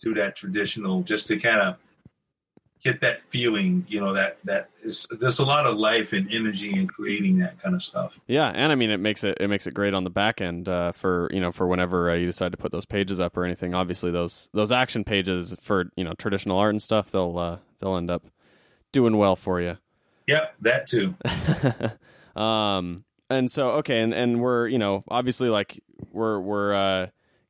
[0.00, 1.76] do that traditional just to kind of
[2.82, 3.84] get that feeling.
[3.88, 7.58] You know that that is there's a lot of life and energy in creating that
[7.58, 8.18] kind of stuff.
[8.26, 10.68] Yeah, and I mean it makes it it makes it great on the back end
[10.68, 13.44] uh, for you know for whenever uh, you decide to put those pages up or
[13.44, 13.74] anything.
[13.74, 17.96] Obviously, those those action pages for you know traditional art and stuff, they'll uh, they'll
[17.96, 18.24] end up
[18.92, 19.78] doing well for you.
[20.26, 21.14] Yep, that too.
[22.40, 27.06] um, and so okay, and, and we're you know obviously like we're we're uh,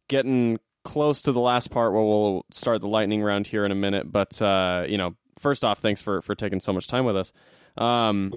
[0.09, 0.59] getting
[0.89, 4.11] close to the last part where we'll start the lightning round here in a minute.
[4.11, 7.30] But uh, you know, first off, thanks for for taking so much time with us.
[7.76, 8.32] Um,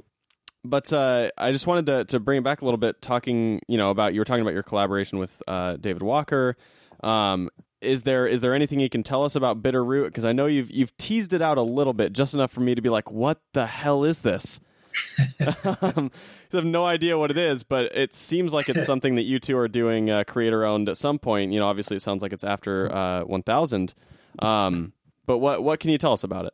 [0.66, 3.78] but uh, I just wanted to to bring it back a little bit, talking you
[3.78, 6.58] know about you were talking about your collaboration with uh, David Walker.
[7.02, 7.49] Um,
[7.80, 10.08] is there is there anything you can tell us about Bitter Root?
[10.08, 12.76] Because I know you've you've teased it out a little bit, just enough for me
[12.76, 14.60] to be like, what the hell is this?
[15.82, 16.12] um,
[16.54, 19.39] I have no idea what it is, but it seems like it's something that you
[19.39, 21.52] two are doing uh, creator owned at some point.
[21.54, 23.94] You know, obviously it sounds like it's after uh, 1000.
[24.39, 24.94] Um,
[25.26, 26.54] but what what can you tell us about it?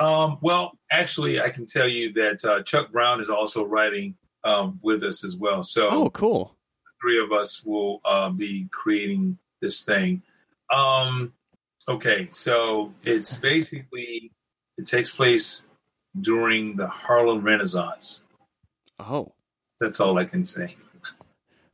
[0.00, 4.78] Um, well, actually, I can tell you that uh, Chuck Brown is also writing um,
[4.82, 5.62] with us as well.
[5.62, 6.56] So Oh, cool.
[7.00, 10.22] three of us will uh, be creating this thing.
[10.70, 11.32] Um,
[11.88, 14.32] okay, so it's basically
[14.76, 15.63] it takes place
[16.20, 18.22] during the Harlem Renaissance.
[18.98, 19.32] Oh,
[19.80, 20.76] That's all I can say.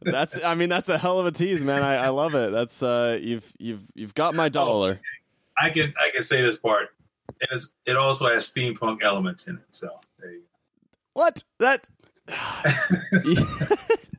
[0.03, 1.83] that's I mean that's a hell of a tease, man.
[1.83, 2.53] I, I love it.
[2.53, 5.01] That's uh, you've you've you've got my dollar.
[5.61, 6.89] I can I can say this part,
[7.41, 9.65] and it's, it also has steampunk elements in it.
[9.69, 10.43] So there you
[11.13, 11.87] What that?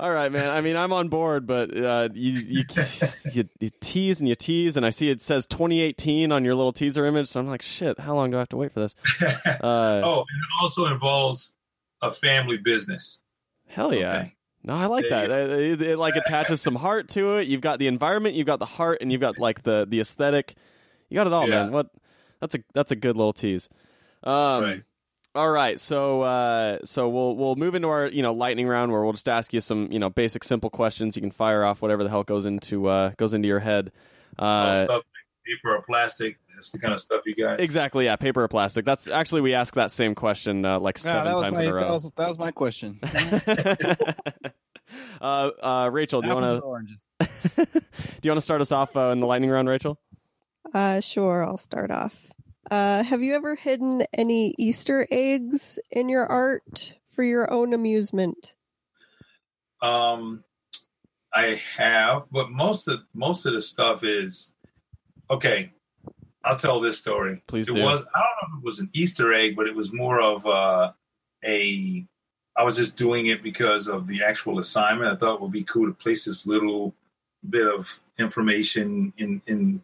[0.00, 0.48] All right, man.
[0.48, 2.64] I mean, I'm on board, but uh, you, you
[3.32, 6.72] you you tease and you tease, and I see it says 2018 on your little
[6.72, 7.28] teaser image.
[7.28, 7.98] So I'm like, shit.
[8.00, 8.94] How long do I have to wait for this?
[9.46, 11.54] Uh, oh, and it also involves
[12.02, 13.20] a family business.
[13.66, 14.18] hell yeah.
[14.18, 14.34] Okay.
[14.62, 15.30] No, I like that.
[15.30, 15.50] It,
[15.80, 17.48] it, it, like attaches some heart to it.
[17.48, 20.54] You've got the environment, you've got the heart, and you've got like the the aesthetic.
[21.10, 21.64] You got it all, Yeah.
[21.64, 21.72] man.
[21.72, 21.86] What?
[22.40, 23.68] That's a that's a good little tease.
[24.22, 24.82] Um, Right.
[25.34, 29.02] All right, so uh, so we'll we'll move into our you know lightning round where
[29.02, 31.16] we'll just ask you some you know basic simple questions.
[31.16, 33.90] You can fire off whatever the hell goes into uh, goes into your head.
[34.38, 35.02] Uh, stuff
[35.44, 36.38] paper or plastic.
[36.54, 37.58] That's the kind of stuff you got.
[37.60, 38.84] exactly, yeah, paper or plastic.
[38.84, 41.64] That's actually we ask that same question uh, like Yeah, seven that was times my,
[41.64, 41.92] in a That row.
[41.92, 43.00] was, that was my question.
[45.20, 46.60] uh, uh, Rachel, do you want to
[47.66, 47.80] do
[48.22, 49.98] you want to start us off uh, in the lightning round, Rachel?
[50.72, 52.30] Uh, sure, I'll start off.
[52.70, 58.54] Uh, have you ever hidden any Easter eggs in your art for your own amusement?
[59.82, 60.42] Um,
[61.34, 64.54] I have, but most of most of the stuff is
[65.30, 65.72] okay.
[66.44, 67.42] I'll tell this story.
[67.46, 67.82] Please it do.
[67.82, 70.46] was I don't know if it was an Easter egg, but it was more of
[70.46, 70.92] uh,
[71.44, 72.06] a.
[72.56, 75.10] I was just doing it because of the actual assignment.
[75.10, 76.94] I thought it would be cool to place this little
[77.48, 79.82] bit of information in in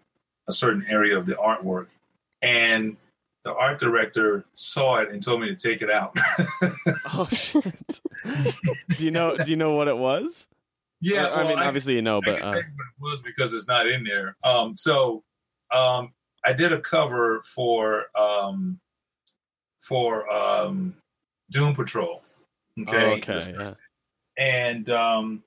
[0.48, 1.88] a certain area of the artwork,
[2.42, 2.96] and
[3.42, 6.16] the art director saw it and told me to take it out.
[7.12, 8.00] Oh shit!
[8.98, 10.46] do you know do you know what it was?
[11.00, 13.12] yeah, I, I well, mean, obviously you know, I but uh, tell you what it
[13.12, 14.36] was because it's not in there.
[14.44, 15.24] Um, so
[15.74, 16.12] um,
[16.44, 18.78] I did a cover for um,
[19.80, 20.94] for um,
[21.50, 22.22] Doom Patrol.
[22.80, 22.96] Okay.
[22.96, 23.74] oh, okay, yeah.
[24.38, 25.42] And um,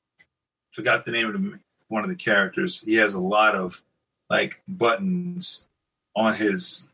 [0.72, 2.82] forgot the name of the, one of the characters.
[2.82, 3.82] He has a lot of
[4.30, 5.68] like buttons
[6.16, 6.90] on his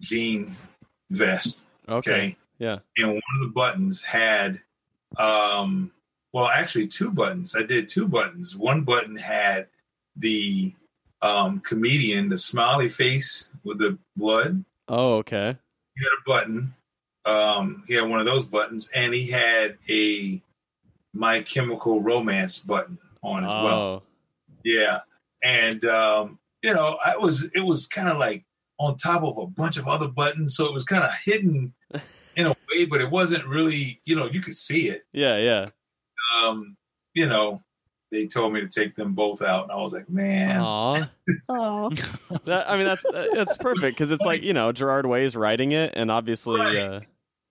[0.00, 0.56] jean
[1.10, 1.66] vest.
[1.88, 2.10] Okay.
[2.10, 2.36] Okay.
[2.58, 2.78] Yeah.
[2.96, 4.60] And one of the buttons had,
[5.18, 5.90] um,
[6.32, 7.54] well, actually two buttons.
[7.56, 8.56] I did two buttons.
[8.56, 9.68] One button had
[10.16, 10.74] the
[11.22, 14.64] um, comedian, the smiley face with the blood.
[14.88, 15.56] Oh, okay.
[15.96, 16.74] He had a button.
[17.24, 20.40] Um, he had one of those buttons, and he had a
[21.12, 23.80] My Chemical Romance button on as well.
[23.80, 24.02] Oh.
[24.64, 25.00] Yeah,
[25.42, 28.44] and um, you know, I was it was kind of like
[28.78, 31.72] on top of a bunch of other buttons, so it was kind of hidden
[32.36, 34.00] in a way, but it wasn't really.
[34.04, 35.04] You know, you could see it.
[35.12, 35.68] Yeah, yeah.
[36.42, 36.76] Um,
[37.14, 37.62] you know,
[38.10, 41.08] they told me to take them both out, and I was like, man, Aw.
[41.48, 41.90] Oh,
[42.44, 45.92] That, I mean, that's that's perfect because it's like you know Gerard Way's writing it,
[45.94, 46.76] and obviously, Right.
[46.78, 47.00] uh,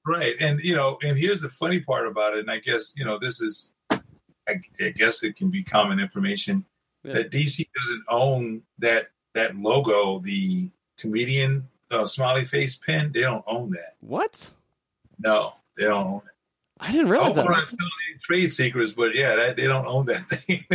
[0.06, 0.36] right?
[0.42, 3.18] And you know, and here's the funny part about it, and I guess you know,
[3.18, 6.66] this is, I, I guess it can be common information
[7.06, 7.14] Yeah.
[7.14, 13.12] that DC doesn't own that that logo, the comedian uh, smiley face pen.
[13.14, 13.96] They don't own that.
[14.00, 14.50] what?
[15.20, 16.34] No, they don't own it.
[16.80, 17.68] I didn't I realize don't that.
[17.70, 17.78] to
[18.24, 20.66] trade secrets, but yeah, that, they don't own that thing.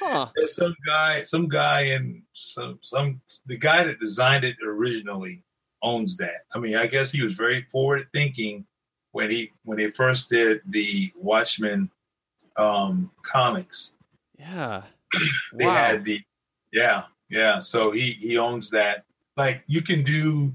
[0.00, 0.28] Huh.
[0.34, 5.42] There's some guy, some guy and some some the guy that designed it originally
[5.82, 6.44] owns that.
[6.54, 8.66] I mean, I guess he was very forward thinking
[9.12, 11.90] when he when they first did the Watchmen
[12.56, 13.92] um comics.
[14.38, 14.82] Yeah.
[15.54, 15.74] They Wow.
[15.74, 16.20] had the
[16.72, 17.58] yeah, yeah.
[17.60, 19.04] So he he owns that.
[19.36, 20.54] Like you can do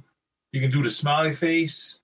[0.51, 1.99] you can do the smiley face,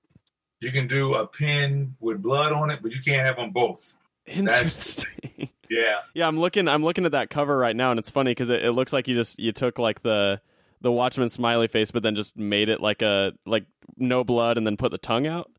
[0.61, 3.94] you can do a pin with blood on it, but you can't have them both.
[4.26, 5.49] Interesting.
[5.68, 6.02] Yeah.
[6.14, 6.68] yeah, I'm looking.
[6.68, 9.07] I'm looking at that cover right now, and it's funny because it, it looks like
[9.07, 10.40] you just you took like the
[10.80, 13.65] the Watchman smiley face, but then just made it like a like
[13.98, 15.52] no blood, and then put the tongue out.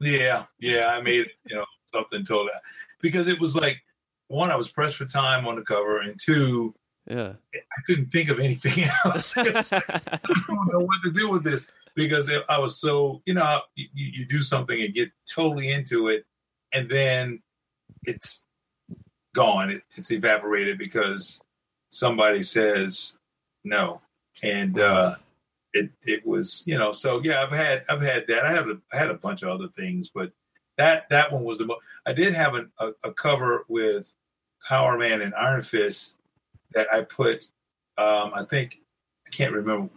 [0.00, 2.62] Yeah, yeah, I made you know something to that
[3.02, 3.82] because it was like
[4.30, 6.74] one, I was pressed for time on the cover, and two,
[7.06, 7.32] Yeah.
[7.54, 9.34] I couldn't think of anything else.
[9.36, 11.66] I don't know what to do with this
[11.96, 16.24] because I was so you know you, you do something and get totally into it,
[16.72, 17.42] and then
[18.04, 18.46] it's
[19.34, 19.70] gone.
[19.70, 21.40] It, it's evaporated because
[21.90, 23.16] somebody says
[23.64, 24.00] no,
[24.42, 25.16] and uh,
[25.72, 28.78] it it was you know so yeah I've had I've had that I have a,
[28.92, 30.32] I had a bunch of other things but
[30.78, 34.12] that that one was the most I did have a, a, a cover with
[34.66, 36.18] Power Man and Iron Fist
[36.74, 37.46] that I put
[37.98, 38.80] um, I think
[39.26, 39.88] I can't remember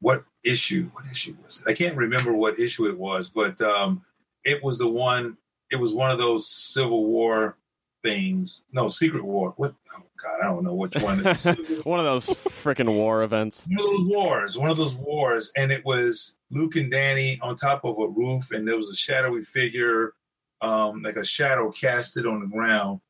[0.00, 4.02] what issue what issue was it I can't remember what issue it was but um,
[4.44, 5.36] it was the one
[5.70, 7.56] it was one of those Civil War
[8.02, 11.84] things no Secret War what oh God I don't know which one it.
[11.86, 13.66] One of those freaking war events.
[13.66, 17.56] one of those wars, one of those wars, and it was Luke and Danny on
[17.56, 20.14] top of a roof, and there was a shadowy figure,
[20.62, 23.00] um, like a shadow casted on the ground,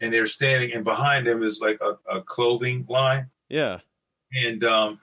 [0.00, 3.78] and they're standing, and behind them is like a, a clothing line, Yeah.
[4.32, 5.00] and um,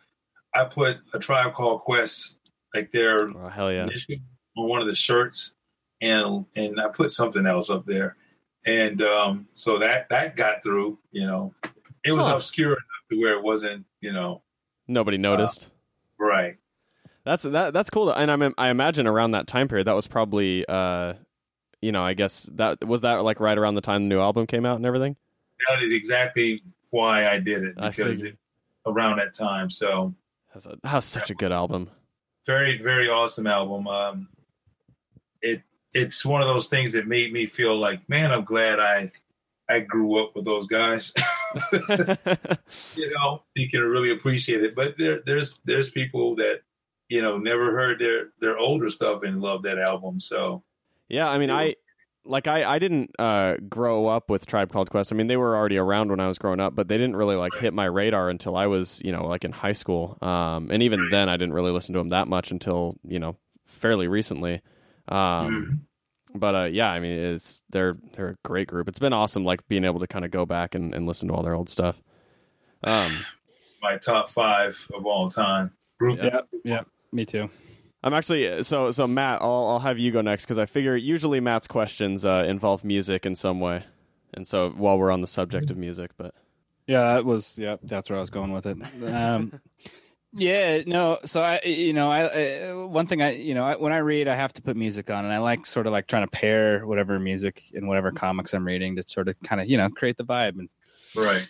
[0.53, 2.39] I put a tribe called Quest,
[2.73, 3.87] like their Oh hell yeah.
[4.57, 5.53] on one of the shirts,
[6.01, 8.15] and and I put something else up there,
[8.65, 11.53] and um, so that that got through, you know,
[12.03, 12.35] it was Huh.
[12.35, 14.41] obscure enough to where it wasn't, you know,
[14.87, 15.69] Nobody noticed.
[16.19, 16.57] right.
[17.25, 17.73] That's that.
[17.73, 18.09] That's cool.
[18.09, 21.13] And I I imagine around that time period, that was probably, uh,
[21.81, 24.47] you know, I guess that was that like right around the time the new album
[24.47, 25.15] came out and everything.
[25.69, 28.37] that is exactly why I did it because it,
[28.85, 29.69] around that time.
[29.69, 30.13] So
[30.53, 31.89] That's a, that was such a good album.
[32.45, 33.87] very very awesome album.
[33.87, 34.29] Um,
[35.41, 35.61] it
[35.93, 39.11] it's one of those things that made me feel like man, I'm glad I
[39.69, 41.13] I grew up with those guys.
[42.95, 44.75] you know, you can really appreciate it.
[44.75, 46.61] But there there's there's people that
[47.09, 50.19] you know never heard their their older stuff and love that album.
[50.19, 50.63] So
[51.09, 51.75] yeah, I mean, I
[52.25, 55.11] like I I didn't uh, grow up with Tribe Called Quest.
[55.11, 57.35] I mean, they were already around when I was growing up, but they didn't really
[57.35, 60.17] like hit my radar until I was you know like in high school.
[60.21, 63.37] Um, and even then, I didn't really listen to them that much until you know
[63.65, 64.61] fairly recently.
[65.07, 65.87] Um,
[66.35, 68.87] but uh, yeah, I mean, it's they're they're a great group.
[68.87, 71.33] It's been awesome, like being able to kind of go back and, and listen to
[71.33, 72.01] all their old stuff.
[72.83, 73.17] Um,
[73.81, 76.19] my top five of all time group.
[76.21, 76.81] Yeah, yeah,
[77.11, 77.49] me too.
[78.03, 79.41] I'm actually so so Matt.
[79.41, 83.25] I'll I'll have you go next because I figure usually Matt's questions uh, involve music
[83.25, 83.83] in some way,
[84.33, 86.33] and so while we're on the subject of music, but
[86.85, 88.77] Yeah, that was yeah, that's where I was going with it.
[89.03, 89.51] Um,
[90.33, 91.17] yeah, no.
[91.25, 92.21] So I, you know, I,
[92.69, 95.09] I one thing I, you know, I, when I read, I have to put music
[95.09, 98.53] on, and I like sort of like trying to pair whatever music and whatever comics
[98.53, 100.59] I'm reading to sort of kind of you know create the vibe.
[100.59, 100.69] And
[101.15, 101.47] Right.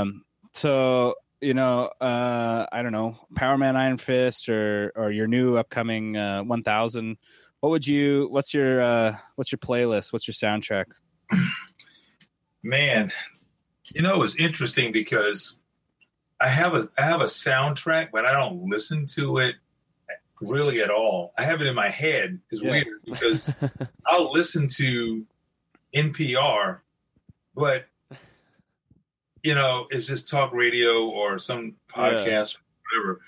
[0.00, 5.26] um, so you know, uh, I don't know, Power Man, Iron Fist, or or your
[5.26, 7.16] new upcoming uh, 1000.
[7.60, 8.28] What would you?
[8.30, 10.12] What's your uh, what's your playlist?
[10.12, 10.86] What's your soundtrack?
[12.64, 13.12] Man,
[13.94, 15.56] you know, it was interesting because
[16.40, 19.56] I have a I have a soundtrack, but I don't listen to it
[20.40, 21.32] really at all.
[21.36, 22.40] I have it in my head.
[22.50, 22.70] It's Yeah.
[22.70, 23.52] weird because
[24.06, 25.24] I'll listen to
[25.94, 26.80] NPR,
[27.54, 27.86] but
[29.42, 32.60] you know, it's just talk radio or some podcast or
[33.00, 33.20] whatever.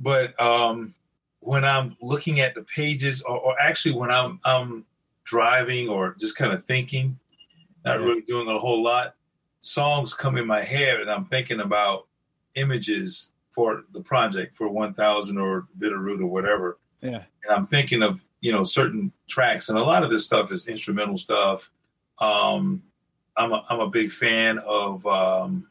[0.00, 0.94] But um,
[1.40, 4.84] when I'm looking at the pages, or, or actually when I'm I'm
[5.24, 7.18] driving or just kind of thinking,
[7.84, 8.06] not Yeah.
[8.06, 9.14] really doing a whole lot,
[9.60, 12.06] songs come in my head, and I'm thinking about
[12.54, 17.24] images for the project for 1000 or Bitter Root or whatever Yeah.
[17.44, 20.68] and I'm thinking of you know certain tracks, and a lot of this stuff is
[20.68, 21.70] instrumental stuff.
[22.20, 22.82] Um,
[23.38, 25.06] I'm a, I'm a big fan of.
[25.06, 25.68] Um,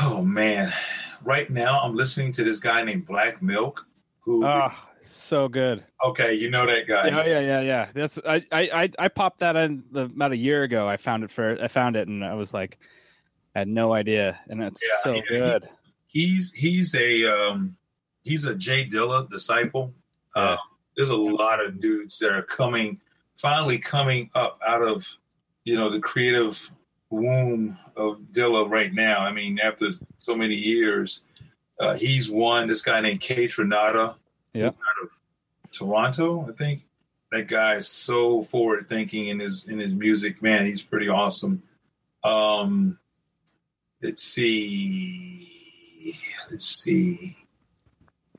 [0.00, 0.72] oh man,
[1.24, 3.86] right now I'm listening to this guy named Black Milk.
[4.20, 4.44] Who?
[4.46, 5.84] Oh, so good.
[6.04, 7.08] okay, you know that guy.
[7.08, 7.88] Yeah, yeah, yeah, yeah.
[7.92, 10.86] That's I, I, I, popped that in the, about a year ago.
[10.86, 12.78] I found it for I found it and I was like,
[13.56, 15.68] I had no idea, and it's Yeah, so yeah, he- good.
[16.06, 17.76] He's he's a um,
[18.22, 19.94] he's a J Dilla disciple.
[20.36, 20.42] Yeah.
[20.42, 20.56] Uh,
[20.96, 23.00] there's a lot of dudes that are coming,
[23.36, 25.18] finally coming up out of
[25.64, 26.70] you know the creative
[27.10, 29.20] womb of Dilla right now.
[29.20, 31.22] I mean, after so many years,
[31.80, 32.68] uh, he's one.
[32.68, 34.16] This guy named Kaytranada,
[34.52, 34.66] Yeah.
[34.68, 35.10] out of
[35.70, 36.82] Toronto, I think.
[37.30, 40.40] That guy is so forward thinking in his in his music.
[40.42, 41.62] Man, he's pretty awesome.
[42.24, 42.98] Um,
[44.02, 46.18] let's see.
[46.50, 47.36] Let's see.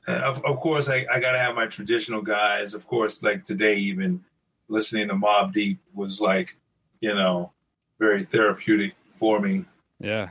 [0.08, 2.74] Uh, of, of course, I, I got to have my traditional guys.
[2.74, 4.24] Of course, like today, even
[4.68, 6.56] listening to Mobb Deep was like,
[7.00, 7.52] you know,
[7.98, 9.64] very therapeutic for me.
[9.98, 10.30] Yeah,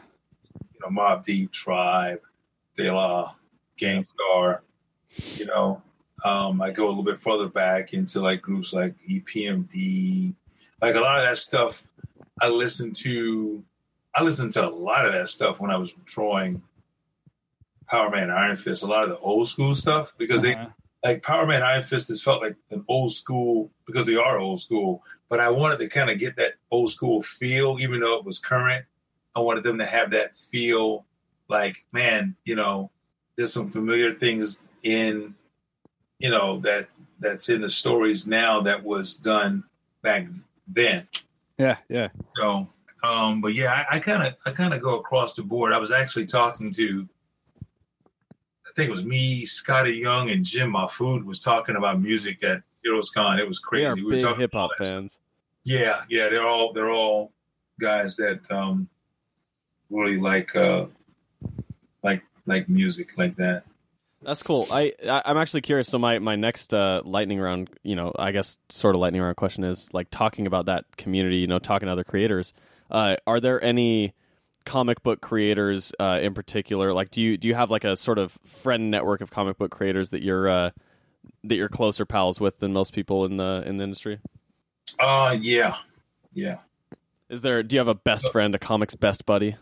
[0.73, 2.19] You know, Mobb Deep, Tribe,
[2.75, 3.33] De La,
[3.77, 4.63] Gang Starr.
[5.37, 5.81] You know,
[6.23, 10.33] um, I go a little bit further back into like groups like EPMD,
[10.81, 11.85] like a lot of that stuff.
[12.41, 13.63] I listened to.
[14.15, 16.61] I listened to a lot of that stuff when I was drawing
[17.87, 20.69] Power Man, Iron Fist, a lot of the old school stuff because they Uh-huh.
[21.03, 24.61] like Power Man, Iron Fist has felt like an old school because they are old
[24.61, 25.03] school.
[25.29, 28.39] But I wanted to kind of get that old school feel, even though it was
[28.39, 28.85] current.
[29.35, 31.05] I wanted them to have that feel,
[31.47, 32.91] like man, you know,
[33.35, 35.35] there's some familiar things in,
[36.17, 36.87] you know, that
[37.19, 39.63] that's in the stories now that was done
[40.01, 40.27] back
[40.67, 41.07] then.
[41.57, 42.09] yeah, yeah.
[42.35, 42.67] So,
[43.03, 45.73] um, but yeah, I kind of I kind of go across the board.
[45.73, 47.07] I was actually talking to,
[47.61, 52.63] I think it was me, Skottie Young, and Jim Mahfood was talking about music at
[52.83, 53.85] It was We crazy.
[53.85, 54.87] are We were hip hop all that stuff.
[54.87, 55.19] fans.
[55.65, 57.31] Yeah, yeah, they're all they're all
[57.79, 58.87] guys that um,
[59.89, 60.85] really like uh,
[62.03, 63.63] like like music like that.
[64.21, 64.67] That's cool.
[64.71, 65.87] I, I I'm actually curious.
[65.87, 69.35] So my my next uh, lightning round, you know, I guess sort of lightning round
[69.37, 71.37] question is like talking about that community.
[71.37, 72.53] You know, talking to other creators.
[72.91, 74.13] Uh, are there any
[74.65, 76.93] comic book creators uh, in particular?
[76.93, 79.71] Like, do you do you have like a sort of friend network of comic book
[79.71, 80.71] creators that you're uh,
[81.43, 84.19] that you're closer pals with than most people in the in the industry?
[84.99, 85.77] Uh yeah,
[86.33, 86.57] yeah.
[87.29, 87.61] Is there?
[87.61, 89.55] Do you have a best friend, a comics best buddy?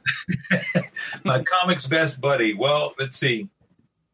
[1.26, 2.54] My comics best buddy.
[2.54, 3.50] Well, let's see.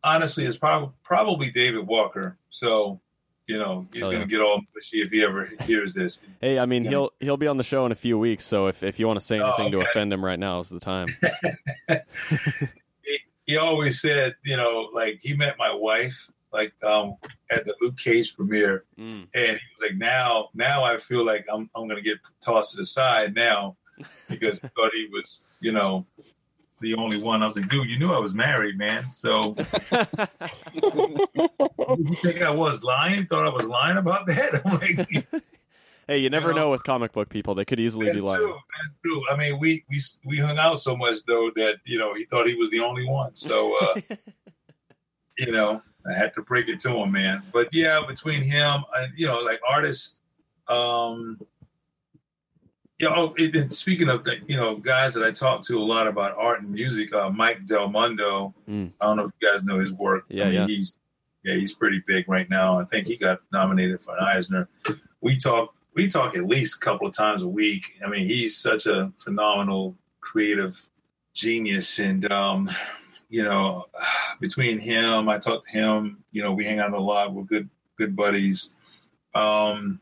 [0.03, 2.35] Honestly, it's probably probably David Walker.
[2.49, 2.99] So,
[3.45, 4.25] you know, he's gonna yeah.
[4.25, 6.19] get all mushy if he ever hears this.
[6.41, 8.43] Hey, I mean he'll he'll be on the show in a few weeks.
[8.43, 10.69] So if if you want to say Oh, anything to offend him right now is
[10.69, 11.15] the time.
[13.45, 17.15] he always said, you know, like he met my wife like um
[17.51, 19.27] at the Luke Cage premiere, Mm.
[19.33, 22.77] and he was like, now, now I feel like I'm I'm gonna get tossed to
[22.77, 23.75] the side now
[24.29, 26.05] because he thought he was, you know,
[26.81, 27.41] the only one.
[27.43, 29.09] I was like, dude, you knew I was married, man.
[29.09, 29.55] So
[30.73, 33.25] you think I was lying?
[33.27, 34.61] Thought I was lying about that?
[34.65, 35.25] I'm like,
[36.07, 36.61] Hey, you never You know?
[36.63, 38.41] know with comic book people; they could easily be lying.
[38.41, 38.53] true.
[38.53, 39.21] That's true.
[39.31, 42.45] I mean, we we we hung out so much though that you know he thought
[42.47, 43.33] he was the only one.
[43.37, 44.01] So uh,
[45.37, 47.43] you know, I had to break it to him, man.
[47.51, 50.21] But yeah, between him and you know, like artists,
[50.67, 51.39] um,
[52.99, 55.83] you know, it, and speaking of the, you know guys that I talk to a
[55.83, 58.53] lot about art and music, uh, Mike Del Mundo.
[58.69, 58.91] Mm.
[58.99, 60.25] I don't know if you guys know his work.
[60.29, 60.67] Yeah, I mean, yeah.
[60.67, 60.97] He's
[61.43, 62.79] yeah, he's pretty big right now.
[62.79, 64.69] I think he got nominated for an Eisner.
[65.21, 67.99] We talk we talk at least a couple of times a week.
[68.03, 70.87] I mean, he's such a phenomenal creative
[71.33, 72.69] genius, and um,
[73.33, 73.87] you know,
[74.39, 76.23] between him, I talk to him.
[76.31, 77.33] You know, we hang out a lot.
[77.33, 78.73] We're good good buddies.
[79.33, 79.99] Um,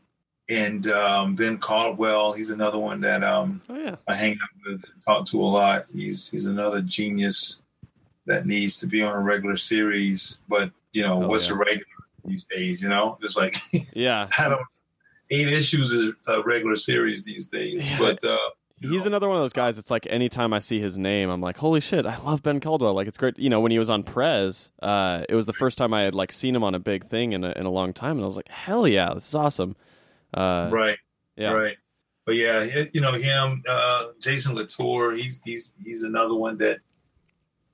[0.50, 4.84] and um, Ben Caldwell, he's another one that um, Oh yeah, I hang out with,
[5.06, 5.84] talk to a lot.
[5.92, 7.62] He's he's another genius
[8.26, 10.40] that needs to be on a regular series.
[10.48, 11.54] But you know, Oh, what's yeah.
[11.54, 11.86] a regular
[12.26, 12.82] these days?
[12.82, 13.56] You know, it's like
[13.94, 14.28] yeah.
[14.38, 14.60] I don't.
[15.30, 17.88] Eight issues is a regular series these days.
[17.88, 17.98] Yeah.
[17.98, 18.36] But uh,
[18.82, 19.78] he's another one of those guys.
[19.78, 22.94] It's like anytime I see his name, I'm like, holy shit, I love Ben Caldwell.
[22.94, 23.38] Like it's great.
[23.38, 26.14] You know, when he was on Prez, uh, it was the first time I had
[26.14, 28.26] like seen him on a big thing in a, in a long time, and I
[28.26, 29.76] was like, hell yeah, this is awesome.
[30.34, 30.98] Uh, right.
[31.36, 31.52] yeah.
[31.52, 31.76] Right.
[32.24, 35.12] But yeah, you know him, uh, Jason Latour.
[35.12, 36.78] He's he's he's another one that,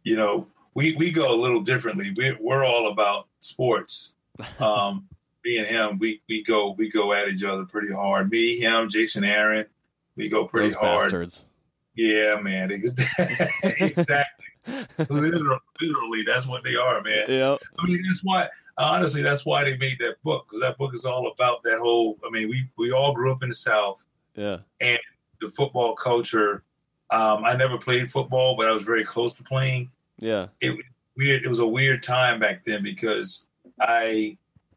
[0.05, 2.15] you know, we we go a little differently.
[2.17, 4.15] We're we're all about sports.
[4.61, 5.09] Um,
[5.45, 8.31] me and him, we we go we go at each other pretty hard.
[8.31, 9.67] Me, him, Jason Aaron,
[10.19, 11.01] we go pretty Those hard.
[11.05, 11.45] bastards.
[11.95, 12.71] Yeah, man.
[13.63, 14.45] exactly.
[15.09, 17.25] literally, literally, that's what they are, man.
[17.29, 17.57] Yeah.
[17.79, 18.49] I mean, that's why.
[18.77, 22.17] Honestly, that's why they made that book because that book is all about that whole.
[22.25, 24.05] I mean, we we all grew up in the South,
[24.37, 24.59] Yeah.
[24.81, 24.99] And
[25.41, 26.63] the football culture.
[27.11, 29.91] Um, I never played football, but I was very close to playing.
[30.19, 30.49] Yeah.
[30.61, 30.77] It
[31.17, 31.45] weird.
[31.45, 33.47] It was a weird time back then because
[33.81, 34.37] I.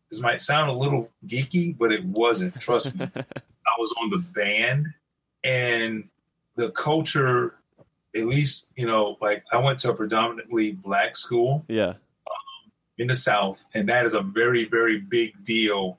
[0.09, 2.59] This might sound a little geeky, but it wasn't.
[2.59, 3.07] Trust me.
[3.15, 4.87] I was on the band,
[5.43, 6.07] and
[6.55, 7.55] the culture.
[8.13, 11.87] At least you know, like I went to a predominantly black school yeah.
[11.87, 15.97] um, in the South, and that is a very, very big deal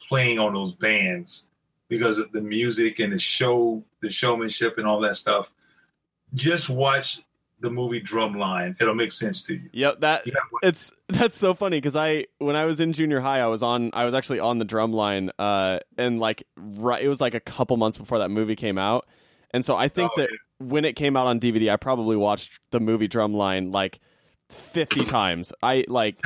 [0.00, 1.46] playing on those bands
[1.88, 5.52] because of the music and the show, the showmanship, and all that stuff.
[6.34, 7.22] Just watch
[7.62, 9.70] the movie Drumline; it'll make sense to you.
[9.72, 10.00] Yep.
[10.00, 13.46] That Yeah, it's that's so funny because I when I was in junior high, I
[13.46, 17.34] was on I was actually on the Drumline, uh, and like right, it was like
[17.34, 19.06] a couple months before that movie came out,
[19.52, 22.60] and so I think Oh, that when it came out on DVD, I probably watched
[22.70, 24.00] the movie Drumline like.
[24.48, 26.18] 50 times i like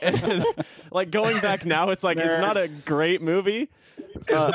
[0.00, 0.44] and,
[0.92, 3.68] like going back now it's like it's not a great movie
[4.28, 4.52] it's uh,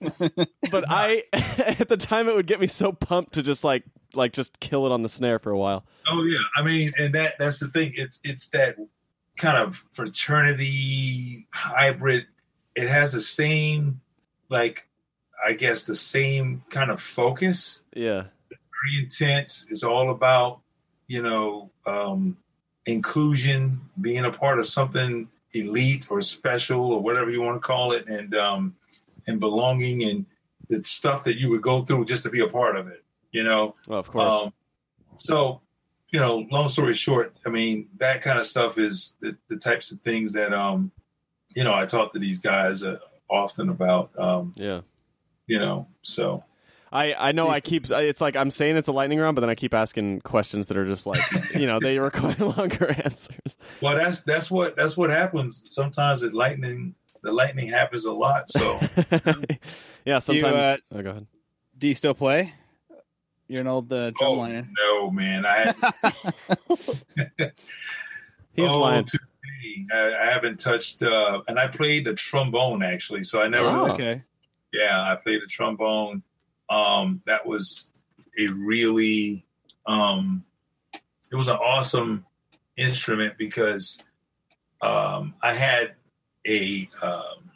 [0.00, 0.48] not.
[0.70, 1.24] but i
[1.58, 3.84] at the time it would get me so pumped to just like
[4.14, 7.14] like just kill it on the snare for a while Oh yeah, I mean, and
[7.14, 7.92] that that's the thing.
[7.94, 8.76] It's it's that
[9.36, 12.26] kind of fraternity hybrid.
[12.74, 14.00] It has the same,
[14.48, 14.88] like,
[15.44, 17.82] I guess the same kind of focus.
[17.94, 18.24] yeah
[18.84, 19.66] very intense.
[19.70, 20.60] It's all about,
[21.06, 22.36] you know, um,
[22.86, 27.92] inclusion, being a part of something elite or special or whatever you want to call
[27.92, 28.74] it, and um,
[29.28, 30.26] and belonging and
[30.68, 33.01] the stuff that you would go through just to be a part of it.
[33.32, 34.52] You know, well of course um,
[35.16, 35.60] so
[36.10, 39.90] you know, long story short, I mean that kind of stuff is the, the types
[39.90, 40.92] of things that um,
[41.56, 42.98] you know I talk to these guys uh,
[43.28, 44.10] often about.
[44.18, 44.82] Um, yeah
[45.46, 46.42] you know, so
[46.90, 49.50] I, I know I keep it's like I'm saying it's a lightning round, but then
[49.50, 51.20] I keep asking questions that are just like
[51.54, 53.58] you know they require longer answers.
[53.80, 55.62] Well, that's that's what that's what happens.
[55.64, 58.50] Sometimes the lightning the lightning happens a lot.
[58.50, 58.80] So
[60.04, 60.54] yeah, sometimes.
[60.54, 61.26] uh, oh, go ahead.
[61.76, 62.52] Do you still play?
[63.52, 64.66] You're an old uh, oh, drumliner.
[64.78, 65.74] no, man, I
[68.54, 69.04] He's oh, lying.
[69.04, 73.24] today, I, I haven't touched, uh, and I played the trombone actually.
[73.24, 73.68] So I never.
[73.68, 73.92] Oh.
[73.92, 74.22] Okay.
[74.72, 76.22] Yeah, I played the trombone.
[76.70, 77.90] Um, that was
[78.38, 79.44] a really,
[79.84, 80.44] um,
[81.30, 82.24] it was an awesome
[82.78, 84.02] instrument because
[84.80, 85.92] um, I had
[86.46, 87.50] a um,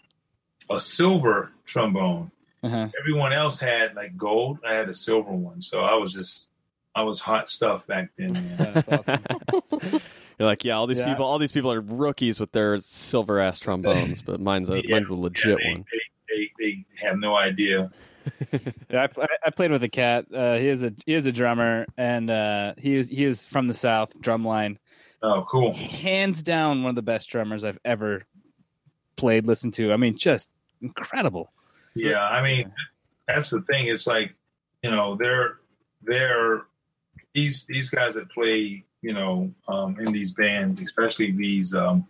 [0.68, 2.32] a silver trombone
[2.66, 2.88] Uh-huh.
[2.98, 4.58] everyone else had like gold.
[4.66, 6.48] I had a silver one, so I was just
[6.94, 8.32] I was hot stuff back then.
[8.32, 8.56] Man.
[8.74, 9.24] That's awesome.
[10.38, 11.06] You're like, yeah, all these Yeah.
[11.06, 14.96] people, all these people are rookies with their silver ass trombones, but mine's a Yeah,
[14.96, 15.84] mine's the legit they, one.
[15.92, 16.00] They,
[16.36, 17.90] they, they have no idea.
[18.90, 20.26] Yeah, I, I played with a cat.
[20.34, 23.68] Uh, he is a he is a drummer, and uh, he is he is from
[23.68, 24.78] the South, drumline.
[25.22, 25.72] Oh, cool.
[25.74, 28.24] Hands down, one of the best drummers I've ever
[29.16, 29.92] played, listened to.
[29.92, 31.52] I mean, just incredible.
[31.96, 32.72] Yeah, I mean
[33.26, 33.86] that's the thing.
[33.86, 34.34] It's like
[34.82, 35.58] you know they're
[36.02, 36.62] they're
[37.34, 42.06] these these guys that play you know um, in these bands, especially these um,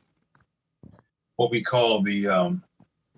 [1.37, 2.63] what we call the um,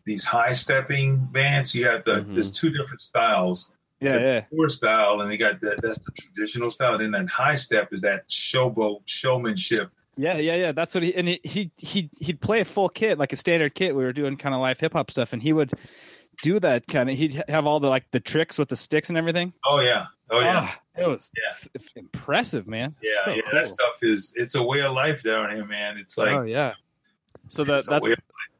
[0.04, 1.74] these high stepping bands.
[1.74, 2.34] You have the Mhm.
[2.34, 3.70] there's two different styles.
[4.00, 4.40] Yeah, the yeah.
[4.50, 5.82] poor style, and they got that.
[5.82, 6.94] That's the traditional style.
[6.94, 9.90] And Then that high step is that showboat showmanship.
[10.16, 10.72] Yeah, yeah, yeah.
[10.72, 13.74] That's what he and he he he he'd play a full kit, like a standard
[13.74, 13.94] kit.
[13.96, 15.72] We were doing kind of live hip hop stuff, and he would
[16.42, 17.16] do that kind of.
[17.16, 19.52] He'd have all the like the tricks with the sticks and everything.
[19.66, 21.80] Oh yeah, oh yeah, Ah, it was Yeah.
[21.96, 22.94] impressive, man.
[23.02, 23.42] yeah, So yeah.
[23.50, 23.58] cool.
[23.60, 25.96] That stuff is it's a way of life down here, man.
[25.98, 26.74] It's like oh yeah,
[27.48, 28.06] So that that's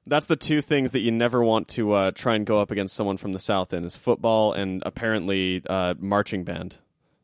[0.07, 2.97] that's the two things that you never want to uh, try and go up against
[2.97, 6.79] someone from the south in is football and apparently uh, marching band.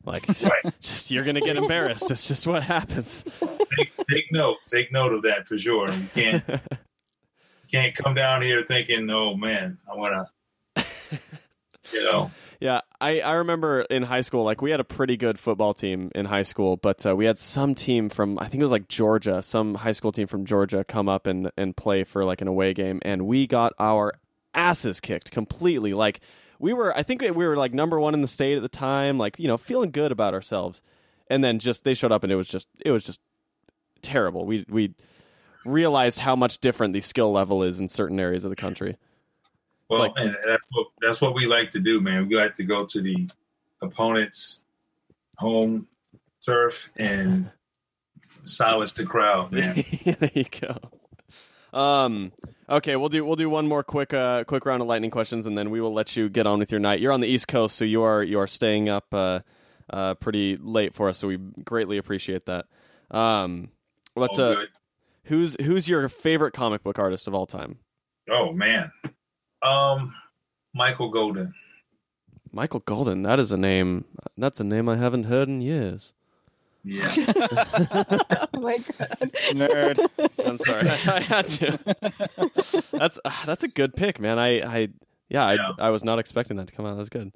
[0.05, 0.71] Like, Right.
[0.81, 2.11] just you're gonna get embarrassed.
[2.11, 3.23] It's just what happens.
[3.77, 5.89] take, take note, take note of that for sure.
[5.91, 6.59] You can't you
[7.71, 10.29] can't come down here thinking, oh man, I want to,
[11.91, 12.31] you know.
[12.61, 16.09] Yeah, I, I remember in high school, like we had a pretty good football team
[16.15, 18.87] in high school, but uh, we had some team from I think it was like
[18.87, 22.47] Georgia, some high school team from Georgia come up and and play for like an
[22.47, 24.13] away game, and we got our
[24.53, 25.93] asses kicked completely.
[25.93, 26.21] Like
[26.57, 29.17] we were I think we were like number one in the state at the time,
[29.17, 30.81] like you know feeling good about ourselves,
[31.29, 33.19] and then just they showed up and it was just it was just
[34.01, 34.45] terrible.
[34.45, 34.95] We we
[35.65, 38.97] realized how much different the skill level is in certain areas of the country.
[39.89, 42.27] Well, like- and that's what that's what we like to do, man.
[42.27, 43.29] We like to go to the
[43.81, 44.63] opponent's
[45.37, 45.87] home
[46.45, 47.51] turf and
[48.43, 49.75] silence the crowd, man.
[50.05, 51.77] there you go.
[51.77, 52.31] Um.
[52.67, 55.55] Okay, we'll do we'll do one more quick uh quick round of lightning questions, and
[55.57, 56.99] then we will let you get on with your night.
[56.99, 59.41] You're on the East Coast, so you are you are staying up uh,
[59.91, 62.65] uh pretty late for us, so we greatly appreciate that.
[63.11, 63.69] Um,
[64.15, 64.65] what's All uh
[65.25, 67.77] who's who's your favorite comic book artist of all time?
[68.29, 68.91] Oh man,
[69.65, 70.13] um,
[70.73, 71.53] Michael Golden.
[72.51, 73.23] Michael Golden.
[73.23, 74.05] That is a name.
[74.37, 76.13] That's a name I haven't heard in years.
[76.87, 77.09] Yeah,
[78.53, 79.31] oh my god.
[79.51, 80.07] Nerd.
[80.45, 81.79] I'm sorry, I had to.
[82.91, 84.37] That's uh, that's a good pick, man.
[84.37, 84.87] I I
[85.27, 85.71] yeah, Yeah.
[85.79, 86.95] I I was not expecting that to come out.
[86.97, 87.31] That's good.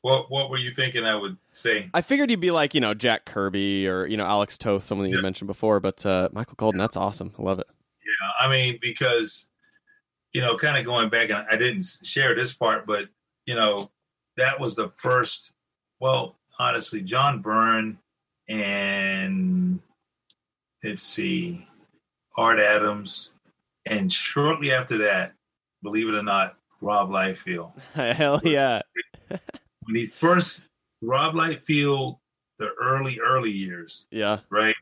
[0.00, 1.04] what what were you thinking?
[1.04, 1.90] I would say.
[1.92, 5.10] I figured you'd be like, you know, Jack Kirby or, you know, Alex Toth, someone
[5.10, 7.32] that you mentioned before, but uh, Michael Golden, that's awesome.
[7.38, 7.66] I love it.
[8.02, 9.48] Yeah, I mean because
[10.36, 13.06] you know, kind of going back, and I didn't share this part, but
[13.46, 13.90] you know,
[14.36, 15.54] that was the first.
[15.98, 17.96] Well, honestly, John Byrne
[18.46, 19.80] and
[20.84, 21.66] let's see,
[22.36, 23.32] Art Adams,
[23.86, 25.32] and shortly after that,
[25.82, 27.72] believe it or not, Rob Liefeld.
[27.94, 28.82] Hell yeah.
[29.84, 30.66] When he first
[31.00, 32.18] Rob Liefeld,
[32.58, 34.40] the early early years, Yeah.
[34.50, 34.74] right?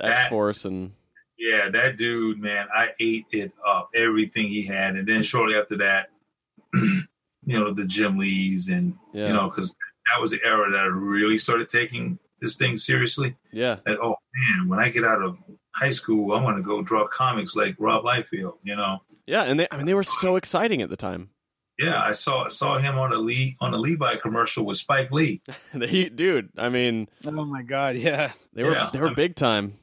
[0.00, 0.92] X Force and
[1.38, 5.76] Yeah, that dude, man, I ate it up, everything he had, and then shortly after
[5.78, 6.08] that,
[6.74, 7.04] you
[7.46, 9.28] know, the Jim Lees, and yeah.
[9.28, 9.74] you know, because
[10.12, 13.36] that was the era that I really started taking this thing seriously.
[13.52, 13.76] yeah.
[13.86, 15.36] That oh man, when I get out of
[15.74, 18.54] high school, I want to go draw comics like Rob Liefeld.
[18.64, 19.42] You know, Yeah.
[19.44, 21.30] And they, I mean, they were so exciting at the time.
[21.78, 25.12] yeah, I saw I saw him on a Lee on a Levi commercial with Spike
[25.12, 25.40] Lee.
[25.74, 28.32] they, dude, I mean, Oh my god, yeah.
[28.52, 28.90] they were, Yeah.
[28.92, 29.78] they were big time.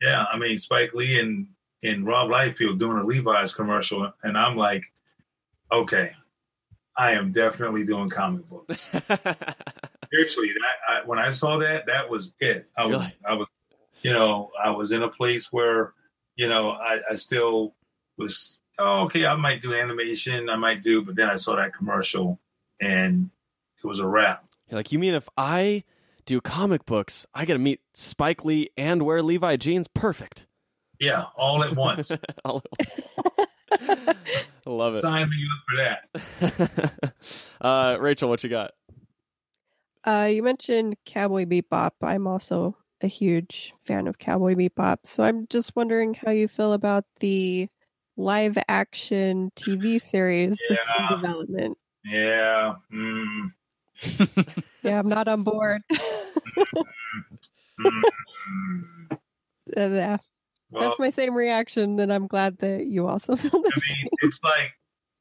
[0.00, 1.48] Yeah, I mean Spike Lee and
[1.82, 4.84] and Rob Liefeld doing a Levi's commercial, and I'm like,
[5.70, 6.12] okay,
[6.96, 8.90] I am definitely doing comic books.
[10.12, 12.68] Seriously, that I, when I saw that, that was it.
[12.76, 13.14] I was, Really?
[13.24, 13.48] I was,
[14.02, 15.92] you know, I was in a place where,
[16.36, 17.74] you know, I, I still
[18.16, 18.58] was.
[18.80, 22.38] Oh, okay, I might do animation, I might do, but then I saw that commercial,
[22.80, 23.28] and
[23.82, 24.44] it was a wrap.
[24.70, 25.82] You're like, you mean if I
[26.28, 29.88] do comic books, I get to meet Spike Lee and wear Levi jeans?
[29.88, 30.46] Perfect.
[31.00, 32.10] Yeah, all at once.
[32.44, 33.10] All at once.
[33.70, 34.14] I
[34.66, 35.02] love it.
[35.02, 37.14] Sign me up for that.
[37.60, 38.72] uh, Rachel, what you got?
[40.04, 41.92] Uh, you mentioned Cowboy Bebop.
[42.02, 44.98] I'm also a huge fan of Cowboy Bebop.
[45.04, 47.68] So I'm just wondering how you feel about the
[48.18, 51.78] live action TV series that's in development.
[52.04, 52.74] Yeah.
[52.92, 53.52] Mm,
[54.82, 55.82] Yeah, I'm not on board.
[59.76, 60.16] Uh, yeah,
[60.70, 63.96] well, that's my same reaction, and I'm glad that you also feel the I same.
[63.98, 64.72] mean, it's like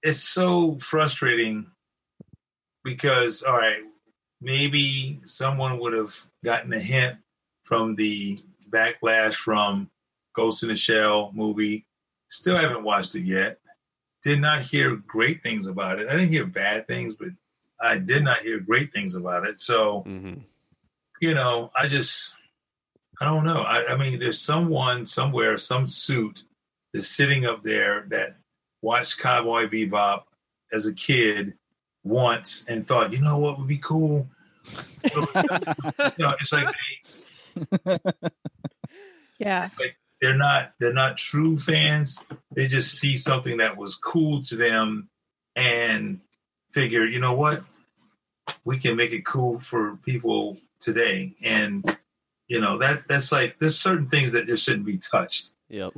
[0.03, 1.69] it's so frustrating
[2.83, 3.81] because all right,
[4.41, 7.17] maybe someone would have gotten a hint
[7.63, 8.39] from the
[8.69, 9.89] backlash from
[10.33, 11.85] Ghost in the Shell movie.
[12.29, 13.59] Still haven't watched it yet.
[14.23, 16.07] Did not hear great things about it.
[16.07, 17.29] I didn't hear bad things, but
[17.79, 19.59] I did not hear great things about it.
[19.61, 20.33] So hmm
[21.19, 22.35] you know, I just,
[23.19, 23.61] I don't know.
[23.61, 26.43] I, I mean, there's someone somewhere, some suit
[26.93, 28.37] that's sitting up there that
[28.83, 30.23] watched Cowboy Bebop
[30.71, 31.55] as a kid
[32.03, 34.27] once and thought, you know what would be cool?
[35.15, 35.21] you
[36.19, 37.97] know, it's like they,
[39.39, 42.23] Yeah, it's like they're not they're not true fans.
[42.55, 45.09] They just see something that was cool to them
[45.55, 46.21] and
[46.77, 47.63] figure, you know what?
[48.65, 51.35] We can make it cool for people today.
[51.43, 51.83] And
[52.47, 55.53] you know, that that's like there's certain things that just shouldn't be touched.
[55.69, 55.93] Yep.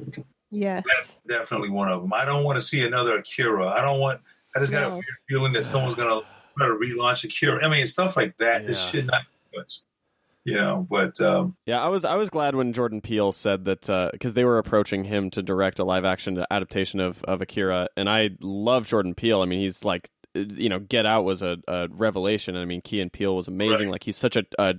[0.49, 2.11] yes, That's definitely one of them.
[2.13, 3.67] I don't want to see another Akira.
[3.67, 4.21] I don't want
[4.55, 4.93] I just got a No.
[4.95, 6.21] weird feeling that someone's gonna
[6.57, 7.63] try to relaunch Akira.
[7.63, 8.65] I mean stuff like that.
[8.65, 9.83] This should not be touched.
[10.45, 14.09] You know, but um Yeah, I was I was glad when Jordan Peele said that
[14.13, 18.09] because they were approaching him to direct a live action adaptation of of Akira, and
[18.09, 19.41] I love Jordan Peele.
[19.41, 22.55] I mean, he's like uh, you know, Get Out was a, a revelation.
[22.55, 23.87] I mean, Key and Peele was amazing.
[23.87, 23.93] Right.
[23.93, 24.75] Like he's such a, a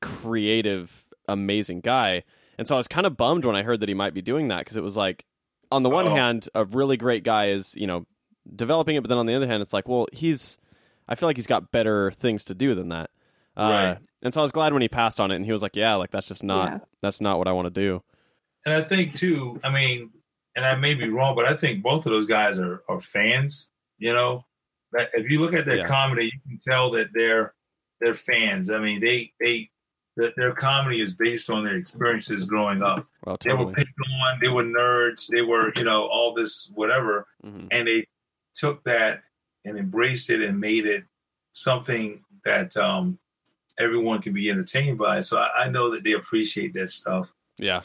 [0.00, 2.24] creative, amazing guy,
[2.58, 4.48] and so I was kind of bummed when I heard that he might be doing
[4.48, 5.24] that because it was like,
[5.72, 6.14] on the one Oh.
[6.14, 8.06] hand, a really great guy is you know
[8.54, 10.58] developing it, but then on the other hand, it's like, well, he's
[11.08, 13.10] I feel like he's got better things to do than that.
[13.56, 13.98] Uh, Right.
[14.22, 15.94] And so I was glad when he passed on it, and he was like, "Yeah,
[15.94, 16.78] like that's just not Yeah.
[17.02, 18.02] that's not what I want to do."
[18.66, 20.10] And I think too, I mean,
[20.54, 23.70] and I may be wrong, but I think both of those guys are, are fans,
[23.98, 24.44] you know,
[24.92, 25.86] That if you look at their Yeah.
[25.86, 27.54] comedy, you can tell that they're
[28.00, 28.70] they're fans.
[28.70, 29.68] I mean, they they
[30.16, 33.06] their, their comedy is based on their experiences growing up.
[33.24, 33.74] Well, They were totally.
[33.74, 33.90] picked
[34.22, 34.40] on.
[34.42, 35.28] They were nerds.
[35.28, 37.68] They were you know all this whatever, Mhm.
[37.70, 38.06] and they
[38.54, 39.22] took that
[39.64, 41.04] and embraced it and made it
[41.52, 43.18] something that um,
[43.78, 45.20] everyone can be entertained by.
[45.20, 47.32] So I, I know that they appreciate that stuff.
[47.58, 47.82] Yeah.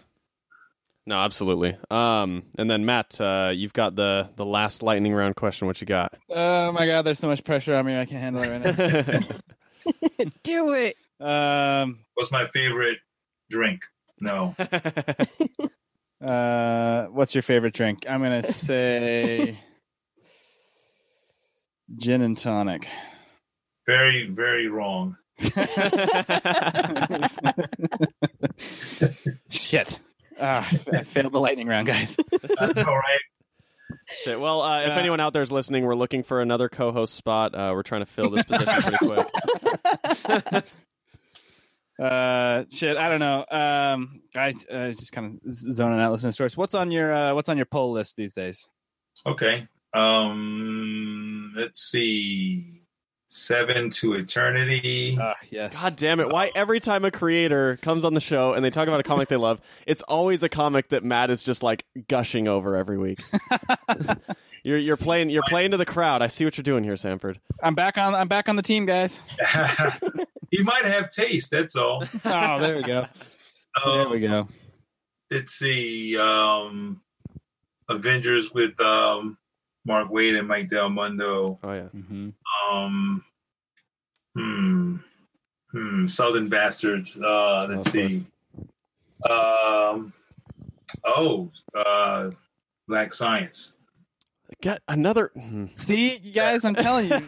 [1.07, 1.77] No, absolutely.
[1.91, 5.67] Um, and then Matt, uh, you've got the the last lightning round question.
[5.67, 6.13] What you got?
[6.29, 7.99] Oh my god, there's so much pressure on me.
[7.99, 10.25] I can't handle it right now.
[10.43, 10.95] Do it.
[11.19, 12.97] um, What's my favorite
[13.51, 13.83] drink?
[14.19, 14.55] No.
[16.25, 18.05] uh, what's your favorite drink?
[18.09, 19.59] I'm gonna say
[21.97, 22.87] gin and tonic.
[23.85, 25.17] Very, very wrong.
[29.49, 29.99] Shit.
[30.39, 32.17] Ah, I failed the lightning round, guys.
[32.19, 33.19] All right.
[34.23, 34.39] Shit.
[34.39, 37.55] Well, uh, if anyone out there is listening, we're looking for another co-host spot.
[37.55, 40.65] Uh, we're trying to fill this position pretty quick.
[41.97, 42.97] Uh, shit.
[42.97, 43.45] I don't know.
[43.49, 46.57] Um, I uh, just kind of zoning out listening to stories.
[46.57, 48.69] What's on your uh, What's on your pull list these days?
[49.25, 49.67] Okay.
[49.93, 52.84] Um, let's see.
[53.27, 55.17] Seven to eternity.
[55.19, 55.73] Ah, yes.
[55.81, 56.29] God damn it!
[56.29, 59.29] Why every time a creator comes on the show and they talk about a comic
[59.29, 63.19] they love, it's always a comic that Matt is just like gushing over every week.
[64.63, 66.21] you're you're playing you're playing to the crowd.
[66.21, 67.39] I see what you're doing here, Sanford.
[67.63, 68.13] I'm back on.
[68.13, 69.23] I'm back on the team, guys.
[70.51, 71.49] you might have taste.
[71.49, 72.03] That's all.
[72.25, 73.07] Oh, there we go.
[73.85, 74.47] There Um, we go.
[75.29, 76.15] let's see.
[76.17, 77.01] Um,
[77.89, 79.37] Avengers with um,
[79.85, 81.59] Mark Waid and Mike Del Mundo.
[81.63, 81.87] Oh yeah.
[81.89, 82.29] hmm
[82.71, 83.23] Um,
[84.35, 84.95] hmm.
[85.71, 86.07] Hmm.
[86.07, 87.17] Southern Bastards.
[87.21, 88.09] Uh, let's Of course.
[88.09, 88.25] see.
[89.29, 90.13] Um.
[91.03, 91.51] Oh.
[91.73, 92.31] Uh.
[92.87, 93.73] Black Science.
[94.65, 95.29] Get another.
[95.73, 97.17] See, you guys, I'm telling you.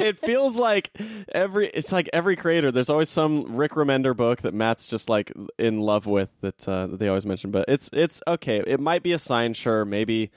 [0.00, 0.90] it feels like
[1.30, 5.30] every it's like every creator there's always some rick remender book that matt's just like
[5.58, 9.02] in love with that, uh, that they always mention but it's it's okay it might
[9.02, 10.30] be a sign sure maybe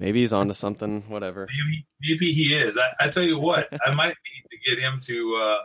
[0.00, 2.76] maybe he's onto something whatever Maybe, maybe he is.
[2.76, 5.58] I, I tell you what, I might need to get him to uh,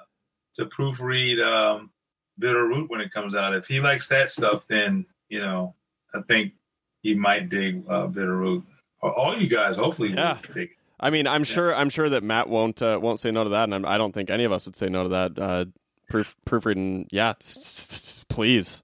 [0.57, 1.89] to proofread um,
[2.37, 3.55] Bitter Root when it comes out.
[3.55, 5.73] If he likes that stuff, then you know,
[6.13, 6.53] I think
[7.01, 8.65] he might dig uh, Bitter Root.
[9.01, 10.37] All you guys, hopefully, will Yeah.
[10.53, 10.71] dig.
[10.99, 13.63] i mean i'm sure i'm sure that matt won't uh, won't say no to that
[13.63, 15.65] and I'm, i don't think any of us would say no to that uh
[16.09, 17.33] proof proofreading yeah
[18.29, 18.83] please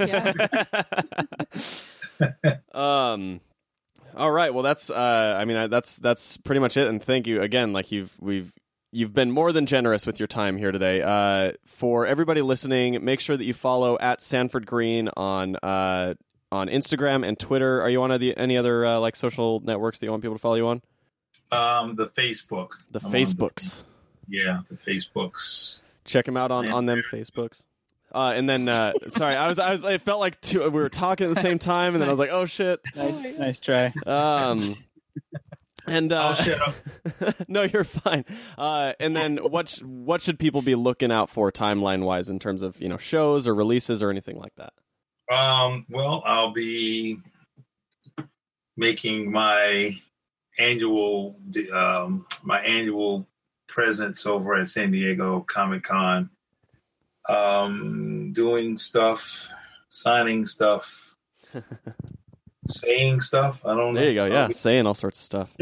[0.00, 0.32] Yeah.
[2.74, 3.40] um
[4.16, 7.26] all right well that's uh i mean I, that's that's pretty much it and thank
[7.26, 8.52] you again like you've we've
[8.90, 13.20] you've been more than generous with your time here today uh for everybody listening make
[13.20, 16.14] sure that you follow at Sanford Greene on uh
[16.50, 20.06] on instagram and twitter are you on any, any other uh, like social networks that
[20.06, 20.82] you want people to follow you on
[21.52, 23.82] Um, the Facebook, the I'm on facebooks
[24.28, 25.82] yeah, the Facebooks.
[26.04, 26.74] check them out on Yeah.
[26.74, 27.62] on them facebooks
[28.10, 30.88] uh, and then, uh, sorry, I was, I was, it felt like two, we were
[30.88, 33.92] talking at the same time, and then I was like, "Oh shit!" Nice, nice try.
[34.06, 34.76] Um,
[35.86, 36.74] and uh, I'll shut up.
[37.48, 38.24] no, you're fine.
[38.56, 42.38] Uh, and then what sh- what should people be looking out for timeline wise in
[42.38, 44.72] terms of you know shows or releases or anything like that?
[45.30, 47.20] Um, well, I'll be
[48.76, 50.00] making my
[50.58, 51.38] annual
[51.72, 53.26] um, my annual
[53.68, 56.30] presence over at San Diego Comic Con.
[57.28, 59.48] Um, doing stuff,
[59.90, 61.14] signing stuff,
[62.68, 63.64] saying stuff.
[63.66, 64.00] I don't know.
[64.00, 64.24] There you go.
[64.24, 65.56] Yeah, saying all sorts of stuff.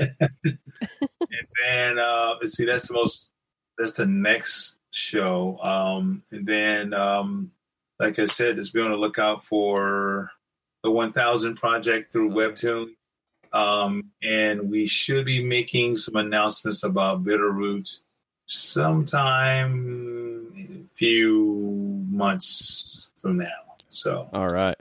[1.30, 3.32] And then uh, let's see, that's the most.
[3.78, 5.58] That's the next show.
[5.58, 7.50] Um, and then, um,
[7.98, 10.30] like I said, just be on the lookout for
[10.82, 12.90] the 1000 project through Webtoon.
[13.52, 18.00] Um, and we should be making some announcements about Bitter Root
[18.46, 23.46] sometime a few months from now.
[23.88, 24.76] So All right.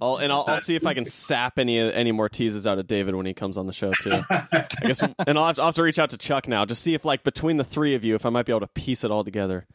[0.00, 2.86] I'll, and I'll, I'll see if I can sap any any more teases out of
[2.86, 4.20] David when he comes on the show too.
[4.30, 6.94] I guess, and I'll have, I'll have to reach out to Chuck now, just see
[6.94, 9.10] if like between the three of you, if I might be able to piece it
[9.10, 9.66] all together.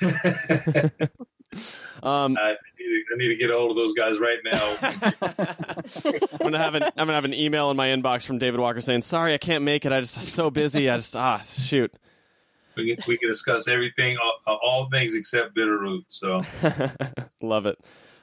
[2.02, 4.76] Um, I, need to, I need to get a hold of those guys right now.
[6.32, 8.80] I'm gonna have an I'm gonna have an email in my inbox from David Walker
[8.80, 9.92] saying, "Sorry, I can't make it.
[9.92, 10.88] I just so busy.
[10.90, 11.92] I just ah shoot."
[12.76, 16.04] we can, we can discuss everything, all, all things except Bitter Root.
[16.08, 16.42] So
[17.40, 17.78] Love it.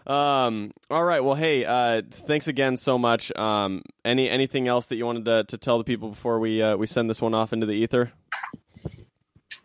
[0.05, 1.23] Um, all right.
[1.23, 3.35] Well, hey, uh, thanks again so much.
[3.35, 6.75] Um, any anything else that you wanted to, to tell the people before we uh,
[6.75, 8.11] we send this one off into the ether?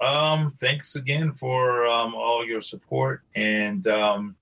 [0.00, 4.36] Um, thanks again for um, all your support and um,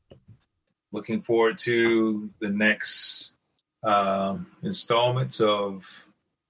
[0.92, 3.34] looking forward to the next
[3.82, 6.06] um, installments of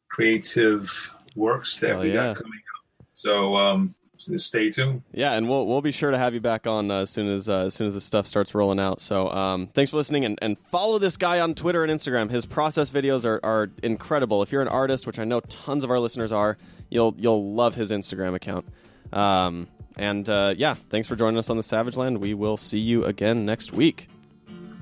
[0.08, 2.14] creative works that Hell we yeah.
[2.14, 3.06] got coming up.
[3.14, 5.02] So um, so stay tuned.
[5.12, 7.48] Yeah, and we'll we'll be sure to have you back on uh, as soon as
[7.48, 9.00] uh, as soon as the stuff starts rolling out.
[9.00, 12.30] So um, thanks for listening, and, and follow this guy on Twitter and Instagram.
[12.30, 14.42] His process videos are, are incredible.
[14.42, 16.56] If you're an artist, which I know tons of our listeners are,
[16.90, 18.66] you'll you'll love his Instagram account.
[19.12, 22.18] Um, and uh, yeah, thanks for joining us on the Savage Land.
[22.18, 24.08] We will see you again next week.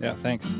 [0.01, 0.55] Yeah, thanks.